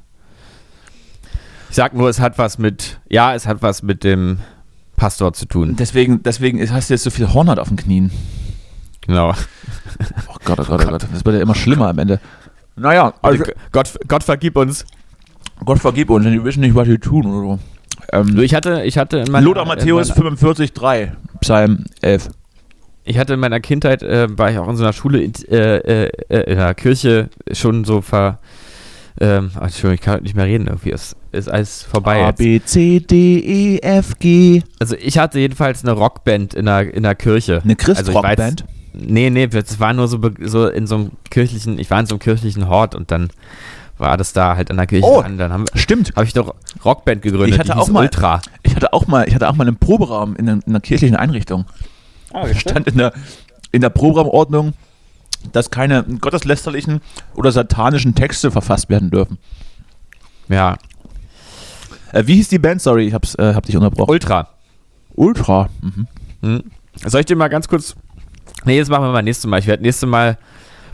Ich 1.74 1.78
sag 1.78 1.96
nur, 1.96 2.08
es 2.08 2.20
hat 2.20 2.38
was 2.38 2.60
mit, 2.60 3.00
ja, 3.10 3.34
es 3.34 3.48
hat 3.48 3.64
was 3.64 3.82
mit 3.82 4.04
dem 4.04 4.38
Pastor 4.96 5.34
zu 5.34 5.48
tun. 5.48 5.76
Deswegen, 5.76 6.22
deswegen 6.22 6.62
hast 6.72 6.92
du 6.92 6.94
jetzt 6.94 7.02
so 7.02 7.10
viel 7.10 7.34
Hornhaut 7.34 7.58
auf 7.58 7.68
den 7.68 7.78
Knien. 7.78 8.12
Genau. 9.02 9.34
Oh 10.28 10.36
Gott, 10.46 10.60
oh 10.60 10.66
Gott, 10.66 10.86
oh 10.86 10.88
Gott. 10.88 11.08
Das 11.12 11.26
wird 11.26 11.36
ja 11.36 11.42
immer 11.42 11.56
schlimmer 11.56 11.88
am 11.88 11.98
Ende. 11.98 12.20
Naja, 12.76 13.16
also 13.24 13.44
Gott, 13.72 13.92
Gott 14.08 14.24
vergib 14.24 14.56
uns. 14.56 14.86
Gott 15.66 15.80
vergib 15.80 16.12
uns, 16.12 16.26
denn 16.26 16.34
die 16.34 16.44
wissen 16.44 16.60
nicht, 16.60 16.76
was 16.76 16.88
sie 16.88 17.00
tun 17.00 17.26
oder 17.26 17.58
so. 17.58 17.60
Ähm, 18.12 18.40
ich 18.40 18.54
hatte, 18.54 18.84
ich 18.84 19.00
hatte 19.00 19.18
in 19.18 19.32
meiner, 19.32 19.44
Lothar 19.44 19.66
Matthäus 19.66 20.10
in 20.10 20.24
meiner, 20.24 20.38
45, 20.38 20.74
3, 20.74 21.14
Psalm 21.42 21.86
11. 22.02 22.30
ich 23.04 23.18
hatte 23.18 23.34
in 23.34 23.40
meiner 23.40 23.60
Kindheit, 23.62 24.04
äh, 24.04 24.28
war 24.38 24.52
ich 24.52 24.60
auch 24.60 24.68
in 24.70 24.76
so 24.76 24.84
einer 24.84 24.94
Schule, 24.94 25.24
äh, 25.24 25.30
äh, 25.50 26.12
äh, 26.30 26.52
in 26.52 26.58
der 26.60 26.76
Kirche 26.76 27.32
schon 27.52 27.84
so 27.84 28.02
ver, 28.02 28.38
ähm, 29.20 29.52
ach, 29.56 29.64
Entschuldigung, 29.64 29.94
ich 29.96 30.02
kann 30.02 30.14
heute 30.16 30.24
nicht 30.24 30.36
mehr 30.36 30.46
reden, 30.46 30.68
irgendwie 30.68 30.92
ist, 30.92 31.16
ist 31.32 31.50
alles 31.50 31.84
vorbei 31.84 32.24
A, 32.24 32.28
jetzt. 32.28 32.38
B, 32.38 32.60
C, 32.64 33.00
D, 33.00 33.40
E, 33.40 33.80
F, 33.82 34.18
G. 34.20 34.62
Also 34.80 34.96
ich 34.96 35.18
hatte 35.18 35.40
jedenfalls 35.40 35.84
eine 35.84 35.94
Rockband 35.94 36.54
in 36.54 36.66
der, 36.66 36.94
in 36.94 37.04
der 37.04 37.16
Kirche. 37.16 37.62
Eine 37.64 37.74
Also 37.80 37.92
ich 37.92 37.98
Christrockband? 37.98 38.66
Nee, 38.94 39.30
nee, 39.30 39.48
das 39.48 39.80
war 39.80 39.94
nur 39.94 40.08
so, 40.08 40.20
so 40.42 40.68
in 40.68 40.86
so 40.88 40.96
einem 40.96 41.12
kirchlichen, 41.30 41.80
ich 41.80 41.90
war 41.90 42.00
in 42.00 42.06
so 42.06 42.16
einem 42.16 42.20
kirchlichen 42.20 42.68
Hort 42.68 42.94
und 42.96 43.10
dann 43.12 43.30
war 43.98 44.18
das 44.18 44.34
da 44.34 44.56
halt 44.56 44.70
an 44.72 44.78
der 44.78 44.88
Kirche 44.88 45.06
Oh. 45.08 45.22
dran. 45.22 45.38
Dann 45.38 45.52
habe 45.54 45.66
Stimmt. 45.76 46.14
hab 46.16 46.24
ich 46.26 46.34
doch 46.34 46.54
Rockband 46.84 47.22
gegründet, 47.22 47.50
Ich 47.56 47.60
hatte 47.60 47.72
die 47.74 47.78
auch 47.78 47.88
mal- 47.90 48.02
Ultra. 48.02 48.42
Ich 48.64 48.76
hatte 48.76 48.94
auch 48.94 49.08
mal, 49.08 49.28
ich 49.28 49.34
hatte 49.36 49.48
auch 49.50 49.56
mal 49.56 49.68
einen 49.68 49.78
Proberaum 49.78 50.36
in, 50.36 50.50
einer- 50.50 50.62
in 50.66 50.72
einer 50.74 50.80
kirchlichen 50.82 51.16
Einrichtung. 51.16 51.66
Ah, 52.34 52.48
Da 52.48 52.56
stand 52.56 52.88
in 52.88 52.98
der, 52.98 53.14
in 53.72 53.82
der 53.82 53.90
Proberaumordnung, 53.90 54.74
dass 55.52 55.70
keine 55.72 56.04
gotteslästerlichen 56.04 57.02
oder 57.36 57.52
satanischen 57.52 58.16
Texte 58.16 58.52
verfasst 58.52 58.90
werden 58.90 59.12
dürfen. 59.12 59.38
Ja, 60.50 60.78
Äh, 62.12 62.28
wie 62.28 62.36
hieß 62.36 62.50
die 62.50 62.60
Band? 62.60 62.80
Sorry, 62.82 63.08
ich 63.08 63.14
hab's, 63.14 63.34
äh, 63.36 63.54
hab 63.56 63.66
dich 63.66 63.76
unterbrochen. 63.76 64.12
Ultra. 64.12 64.48
Ultra. 65.16 65.70
Mhm. 65.82 66.08
Hm. 66.42 66.64
Soll 67.06 67.22
ich 67.22 67.26
dir 67.26 67.36
mal 67.36 67.48
ganz 67.48 67.68
kurz. 67.68 67.96
Nee, 68.66 68.80
das 68.80 68.88
machen 68.90 69.04
wir 69.06 69.12
mal 69.12 69.24
nächstes 69.24 69.50
Mal. 69.50 69.58
Ich 69.60 69.66
werde 69.68 69.82
nächstes 69.82 70.08
Mal 70.08 70.38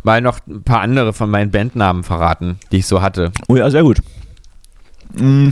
mal 0.03 0.21
noch 0.21 0.39
ein 0.47 0.63
paar 0.63 0.79
andere 0.79 1.11
von 1.11 1.29
meinen 1.29 1.51
Bandnamen 1.51 2.03
verraten, 2.05 2.57
die 2.71 2.77
ich 2.77 2.87
so 2.87 3.01
hatte. 3.01 3.33
Oh 3.49 3.57
ja, 3.57 3.69
sehr 3.69 3.83
gut. 3.83 4.01
Mm, 5.13 5.49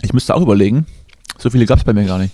Ich 0.00 0.14
müsste 0.14 0.34
auch 0.34 0.40
überlegen. 0.40 0.86
So 1.38 1.50
viele 1.50 1.66
gab 1.66 1.78
es 1.78 1.84
bei 1.84 1.92
mir 1.92 2.06
gar 2.06 2.18
nicht. 2.18 2.32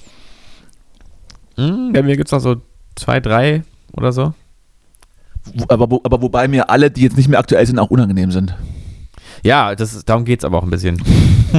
Hm, 1.57 1.93
bei 1.93 2.03
mir 2.03 2.17
gibt 2.17 2.29
es 2.29 2.33
noch 2.33 2.39
so 2.41 2.63
zwei, 2.95 3.19
drei 3.19 3.65
oder 3.95 4.13
so. 4.13 4.33
Aber, 5.69 5.91
wo, 5.91 6.01
aber 6.05 6.23
wobei 6.23 6.49
mir 6.49 6.71
alle, 6.71 6.91
die 6.91 7.03
jetzt 7.03 7.17
nicht 7.17 7.29
mehr 7.29 7.39
aktuell 7.39 7.67
sind, 7.67 7.79
auch 7.79 7.91
unangenehm 7.91 8.31
sind. 8.31 8.57
Ja, 9.43 9.75
das 9.75 10.05
darum 10.05 10.25
geht 10.25 10.41
es 10.41 10.45
aber 10.45 10.59
auch 10.59 10.63
ein 10.63 10.71
bisschen. 10.71 11.03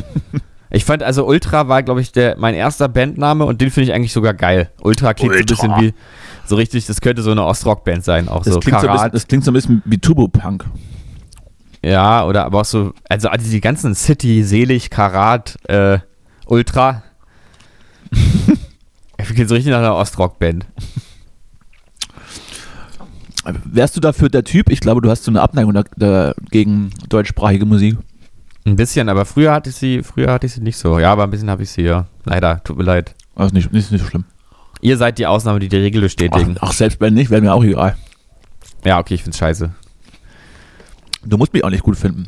ich 0.70 0.86
fand 0.86 1.04
also 1.04 1.26
Ultra 1.26 1.68
war, 1.68 1.84
glaube 1.84 2.02
ich, 2.02 2.12
der, 2.12 2.38
mein 2.38 2.56
erster 2.56 2.88
Bandname 2.88 3.46
und 3.46 3.62
den 3.62 3.72
finde 3.72 3.90
ich 3.90 3.96
eigentlich 3.96 4.14
sogar 4.14 4.34
geil. 4.34 4.70
Ultra 4.82 5.14
klingt 5.14 5.36
Ultra. 5.36 5.56
so 5.56 5.64
ein 5.64 5.70
bisschen 5.70 5.92
wie, 5.92 5.94
so 6.46 6.56
richtig, 6.56 6.86
das 6.86 7.02
könnte 7.02 7.22
so 7.22 7.32
eine 7.32 7.44
Ostrock-Band 7.46 8.04
sein, 8.04 8.30
auch 8.30 8.44
Das, 8.44 8.54
so 8.54 8.60
klingt 8.60 8.80
so 8.80 8.88
ein 8.88 8.94
bisschen, 8.94 9.12
das 9.12 9.28
klingt 9.28 9.44
so 9.44 9.52
ein 9.52 9.56
bisschen 9.56 9.82
wie 9.86 9.98
Turbo-Punk. 9.98 10.66
ja, 11.84 12.26
oder 12.26 12.46
aber 12.46 12.62
auch 12.62 12.66
so, 12.66 12.94
also 13.10 13.30
die 13.38 13.62
ganzen 13.62 13.96
City, 13.96 14.44
Selig, 14.44 14.90
Karat, 14.90 15.58
äh, 15.68 16.00
Ultra. 16.46 17.04
Ich 19.16 19.30
klingt 19.30 19.48
so 19.48 19.56
richtig 19.56 19.72
nach 19.72 19.80
einer 19.80 19.96
Ostrock-Band. 19.96 20.66
Wärst 23.66 23.96
du 23.96 24.00
dafür 24.00 24.30
der 24.30 24.44
Typ? 24.44 24.70
Ich 24.70 24.80
glaube, 24.80 25.02
du 25.02 25.10
hast 25.10 25.24
so 25.24 25.32
eine 25.32 25.41
Abneigung 25.41 25.84
gegen 26.50 26.91
deutschsprachige 27.10 27.66
Musik. 27.66 27.98
Ein 28.66 28.78
bisschen, 28.78 29.10
aber 29.10 29.26
früher 29.26 29.52
hatte 29.52 29.70
ich 29.70 29.76
sie, 29.76 30.04
früher 30.04 30.32
hatte 30.32 30.46
ich 30.46 30.54
sie 30.54 30.62
nicht 30.62 30.78
so. 30.78 30.98
Ja, 30.98 31.12
aber 31.12 31.24
ein 31.24 31.32
bisschen 31.32 31.50
habe 31.50 31.64
ich 31.64 31.70
sie 31.70 31.82
ja. 31.82 32.08
Leider, 32.24 32.64
tut 32.64 32.78
mir 32.78 32.84
leid. 32.84 33.14
Also 33.36 33.54
nicht, 33.54 33.74
nicht, 33.74 33.91
nicht 33.91 34.02
so 34.02 34.08
schlimm. 34.08 34.24
Ihr 34.80 34.98
seid 34.98 35.18
die 35.18 35.28
Ausnahme, 35.28 35.60
die 35.60 35.68
die 35.68 35.78
Regel 35.78 36.02
Ach, 36.02 36.06
bestätigen. 36.06 36.56
ach, 36.62 36.72
selbst 36.72 37.02
wenn 37.02 37.14
nicht, 37.14 37.30
wäre 37.30 37.41
mir 37.41 37.54
auch 37.54 37.64
egal. 37.64 37.98
Ja, 38.86 39.00
okay, 39.00 39.16
ich 39.16 39.24
find's 39.24 39.38
scheiße. 39.38 39.72
Du 41.26 41.38
musst 41.38 41.54
mich 41.54 41.64
auch 41.64 41.70
nicht 41.70 41.84
gut 41.84 41.98
finden. 41.98 42.28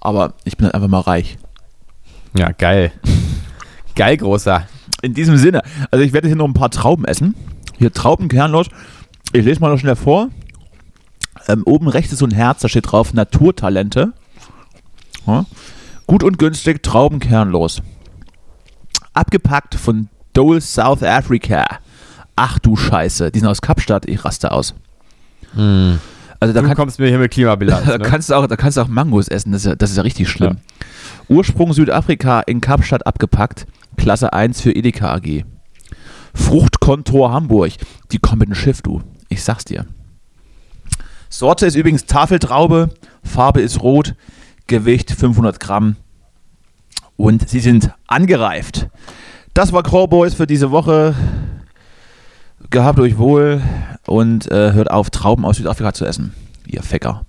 Aber 0.00 0.34
ich 0.44 0.56
bin 0.56 0.66
halt 0.66 0.74
einfach 0.74 0.88
mal 0.88 1.00
reich. 1.00 1.38
Ja, 2.36 2.52
geil. 2.52 2.92
geil, 3.94 4.16
großer. 4.16 4.66
In 5.02 5.14
diesem 5.14 5.36
Sinne, 5.36 5.62
also 5.90 6.04
ich 6.04 6.12
werde 6.12 6.28
hier 6.28 6.36
noch 6.36 6.46
ein 6.46 6.54
paar 6.54 6.70
Trauben 6.70 7.04
essen. 7.04 7.34
Hier 7.78 7.92
Traubenkernlos. 7.92 8.68
Ich 9.34 9.44
lese 9.44 9.60
mal 9.60 9.68
noch 9.70 9.78
schnell 9.80 9.96
vor. 9.96 10.28
Ähm, 11.48 11.64
oben 11.66 11.88
rechts 11.88 12.12
ist 12.12 12.20
so 12.20 12.24
ein 12.24 12.30
Herz, 12.30 12.60
da 12.60 12.68
steht 12.68 12.92
drauf 12.92 13.12
Naturtalente. 13.14 14.12
Ja. 15.26 15.44
Gut 16.06 16.22
und 16.22 16.38
günstig, 16.38 16.84
Traubenkernlos. 16.84 17.82
Abgepackt 19.12 19.74
von 19.74 20.08
Dole 20.34 20.60
South 20.60 21.02
Africa. 21.02 21.66
Ach 22.36 22.60
du 22.60 22.76
Scheiße, 22.76 23.32
die 23.32 23.40
sind 23.40 23.48
aus 23.48 23.60
Kapstadt, 23.60 24.06
ich 24.08 24.24
raste 24.24 24.52
aus. 24.52 24.74
Also 25.56 26.52
da 26.52 26.60
Du 26.60 26.68
kann, 26.68 26.76
kommst 26.76 27.00
mir 27.00 27.08
hier 27.08 27.18
mit 27.18 27.32
Klimabilanz. 27.32 27.86
da 27.86 27.98
Ne? 27.98 28.04
kannst 28.04 28.30
du 28.30 28.34
auch, 28.34 28.46
da 28.46 28.54
kannst 28.54 28.76
du 28.76 28.82
auch 28.82 28.88
Mangos 28.88 29.26
essen, 29.26 29.50
das 29.50 29.62
ist 29.62 29.66
ja, 29.66 29.74
das 29.74 29.90
ist 29.90 29.96
ja 29.96 30.04
richtig 30.04 30.28
schlimm. 30.28 30.58
Ursprung 31.28 31.72
Südafrika 31.72 32.40
in 32.42 32.60
Kapstadt 32.60 33.04
abgepackt, 33.04 33.66
Klasse 33.96 34.32
1 34.32 34.60
für 34.60 34.70
Edeka 34.70 35.12
AG. 35.12 35.44
Fruchtkontor 36.34 37.32
Hamburg, 37.32 37.72
die 38.12 38.18
kommen 38.18 38.38
mit 38.38 38.48
dem 38.50 38.54
Schiff, 38.54 38.80
du. 38.80 39.02
Ich 39.34 39.42
sag's 39.42 39.64
dir. 39.64 39.84
Sorte 41.28 41.66
ist 41.66 41.74
übrigens 41.74 42.06
Tafeltraube, 42.06 42.90
Farbe 43.24 43.62
ist 43.62 43.82
rot, 43.82 44.14
Gewicht 44.68 45.10
500 45.10 45.58
Gramm 45.58 45.96
und 47.16 47.48
sie 47.48 47.58
sind 47.58 47.90
angereift. 48.06 48.88
Das 49.52 49.72
war 49.72 49.82
Crawboys 49.82 50.34
für 50.34 50.46
diese 50.46 50.70
Woche. 50.70 51.16
Gehabt 52.70 53.00
euch 53.00 53.18
wohl 53.18 53.60
und 54.06 54.48
äh, 54.52 54.72
hört 54.72 54.92
auf, 54.92 55.10
Trauben 55.10 55.44
aus 55.44 55.56
Südafrika 55.56 55.92
zu 55.92 56.04
essen. 56.04 56.32
Ihr 56.64 56.84
Fecker. 56.84 57.26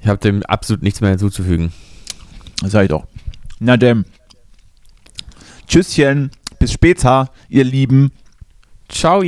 Ich 0.00 0.08
habe 0.08 0.18
dem 0.18 0.42
absolut 0.42 0.82
nichts 0.82 1.00
mehr 1.00 1.10
hinzuzufügen. 1.10 1.72
Das 2.60 2.72
sag 2.72 2.82
ich 2.82 2.90
doch. 2.90 3.06
Na 3.60 3.76
denn. 3.76 4.04
Tschüsschen. 5.68 6.32
Bis 6.58 6.72
später, 6.72 7.30
ihr 7.48 7.62
Lieben. 7.62 8.10
Ciao 8.88 9.22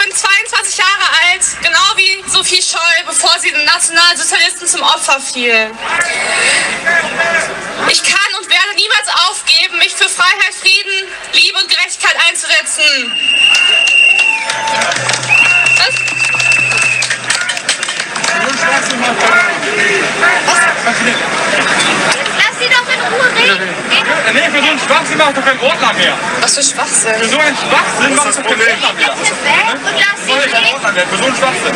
bin 0.00 0.12
22 0.12 0.78
Jahre 0.78 1.06
alt, 1.28 1.44
genau 1.62 1.86
wie 1.96 2.30
Sophie 2.30 2.62
Scholl, 2.62 3.04
bevor 3.06 3.38
sie 3.38 3.50
den 4.10 4.18
Nationalsozialisten 4.18 4.66
zum 4.66 4.82
Opfer 4.82 5.20
fiel. 5.20 5.70
Ich 7.88 8.02
kann 8.02 8.34
und 8.38 8.48
werde 8.48 8.74
niemals 8.76 9.08
aufgeben, 9.28 9.78
mich 9.78 9.94
für 9.94 10.08
Freiheit, 10.08 10.54
Frieden, 10.54 11.08
Liebe 11.32 11.58
und 11.58 11.68
Gerechtigkeit 11.68 12.16
einzusetzen. 12.28 13.12
Was? 15.78 15.94
Lass 20.84 22.29
reden. 23.08 23.70
Nee, 24.32 24.48
für 24.50 24.62
so 24.62 24.70
einen 24.70 24.80
Schwachsinn 24.80 25.18
macht 25.18 25.36
doch 25.36 25.44
keinen 25.44 25.60
Ordner 25.60 25.92
mehr. 25.94 26.14
Was 26.40 26.54
für 26.54 26.62
Schwachsinn. 26.62 27.14
Für 27.18 27.28
so 27.28 27.38
einen 27.38 27.56
Schwachsinn 27.56 28.14
macht 28.14 28.38
doch 28.38 28.44
keinen 28.44 28.60
Ordner 28.60 28.92
mehr. 28.94 29.12
sie 29.14 30.32
Soll 30.32 30.42
ich 30.44 30.52
keinen 30.52 30.64
reden. 30.64 30.74
Ordner 30.74 30.92
mehr? 30.92 31.06
Für 31.06 31.16
so 31.16 31.24
einen 31.24 31.36
Schwachsinn. 31.36 31.74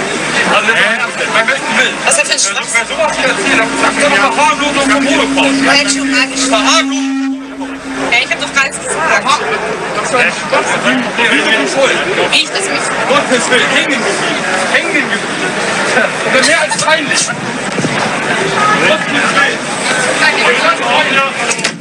Also 0.55 0.71
ernst, 0.73 1.19
beim 1.35 1.47
besten 1.47 1.73
Willen. 1.79 1.97
Was 2.05 2.17
denn 2.17 2.27
für 2.27 2.33
ein 2.33 2.39
Schwachsinn? 2.39 2.75
wer 2.75 2.87
sowas 2.87 3.13
hier 3.17 3.29
erzählt, 3.29 3.59
dann 3.59 3.71
sagt 3.81 3.97
er 4.03 4.11
doch 4.11 4.19
mal 4.23 4.33
Verharmlosung 4.33 4.87
vom 4.91 5.05
Holocaust. 5.05 5.59
Verharmlosung. 6.49 7.25
Ja, 8.11 8.19
ich 8.19 8.31
hab 8.31 8.41
doch 8.41 8.53
gar 8.53 8.65
nichts 8.65 8.79
gesagt. 8.79 9.25
Das 9.25 10.05
ist 10.05 10.15
ein 10.15 10.33
Schwachsinn. 10.35 11.05
Wieso 11.17 11.51
du 11.51 11.65
schuld? 11.71 11.99
Wie 12.31 12.43
ich 12.43 12.51
das 12.51 12.67
mich. 12.69 12.87
Gottes 13.09 13.51
Willen, 13.51 13.71
hängen 13.75 13.91
geblieben. 13.91 14.45
Hängen 14.73 14.93
geblieben. 14.93 15.25
Und 16.35 16.47
mehr 16.47 16.61
als 16.61 16.77
peinlich. 16.83 17.29
Rechts, 18.89 19.13
rechts, 19.33 20.85
rechts. 20.87 21.74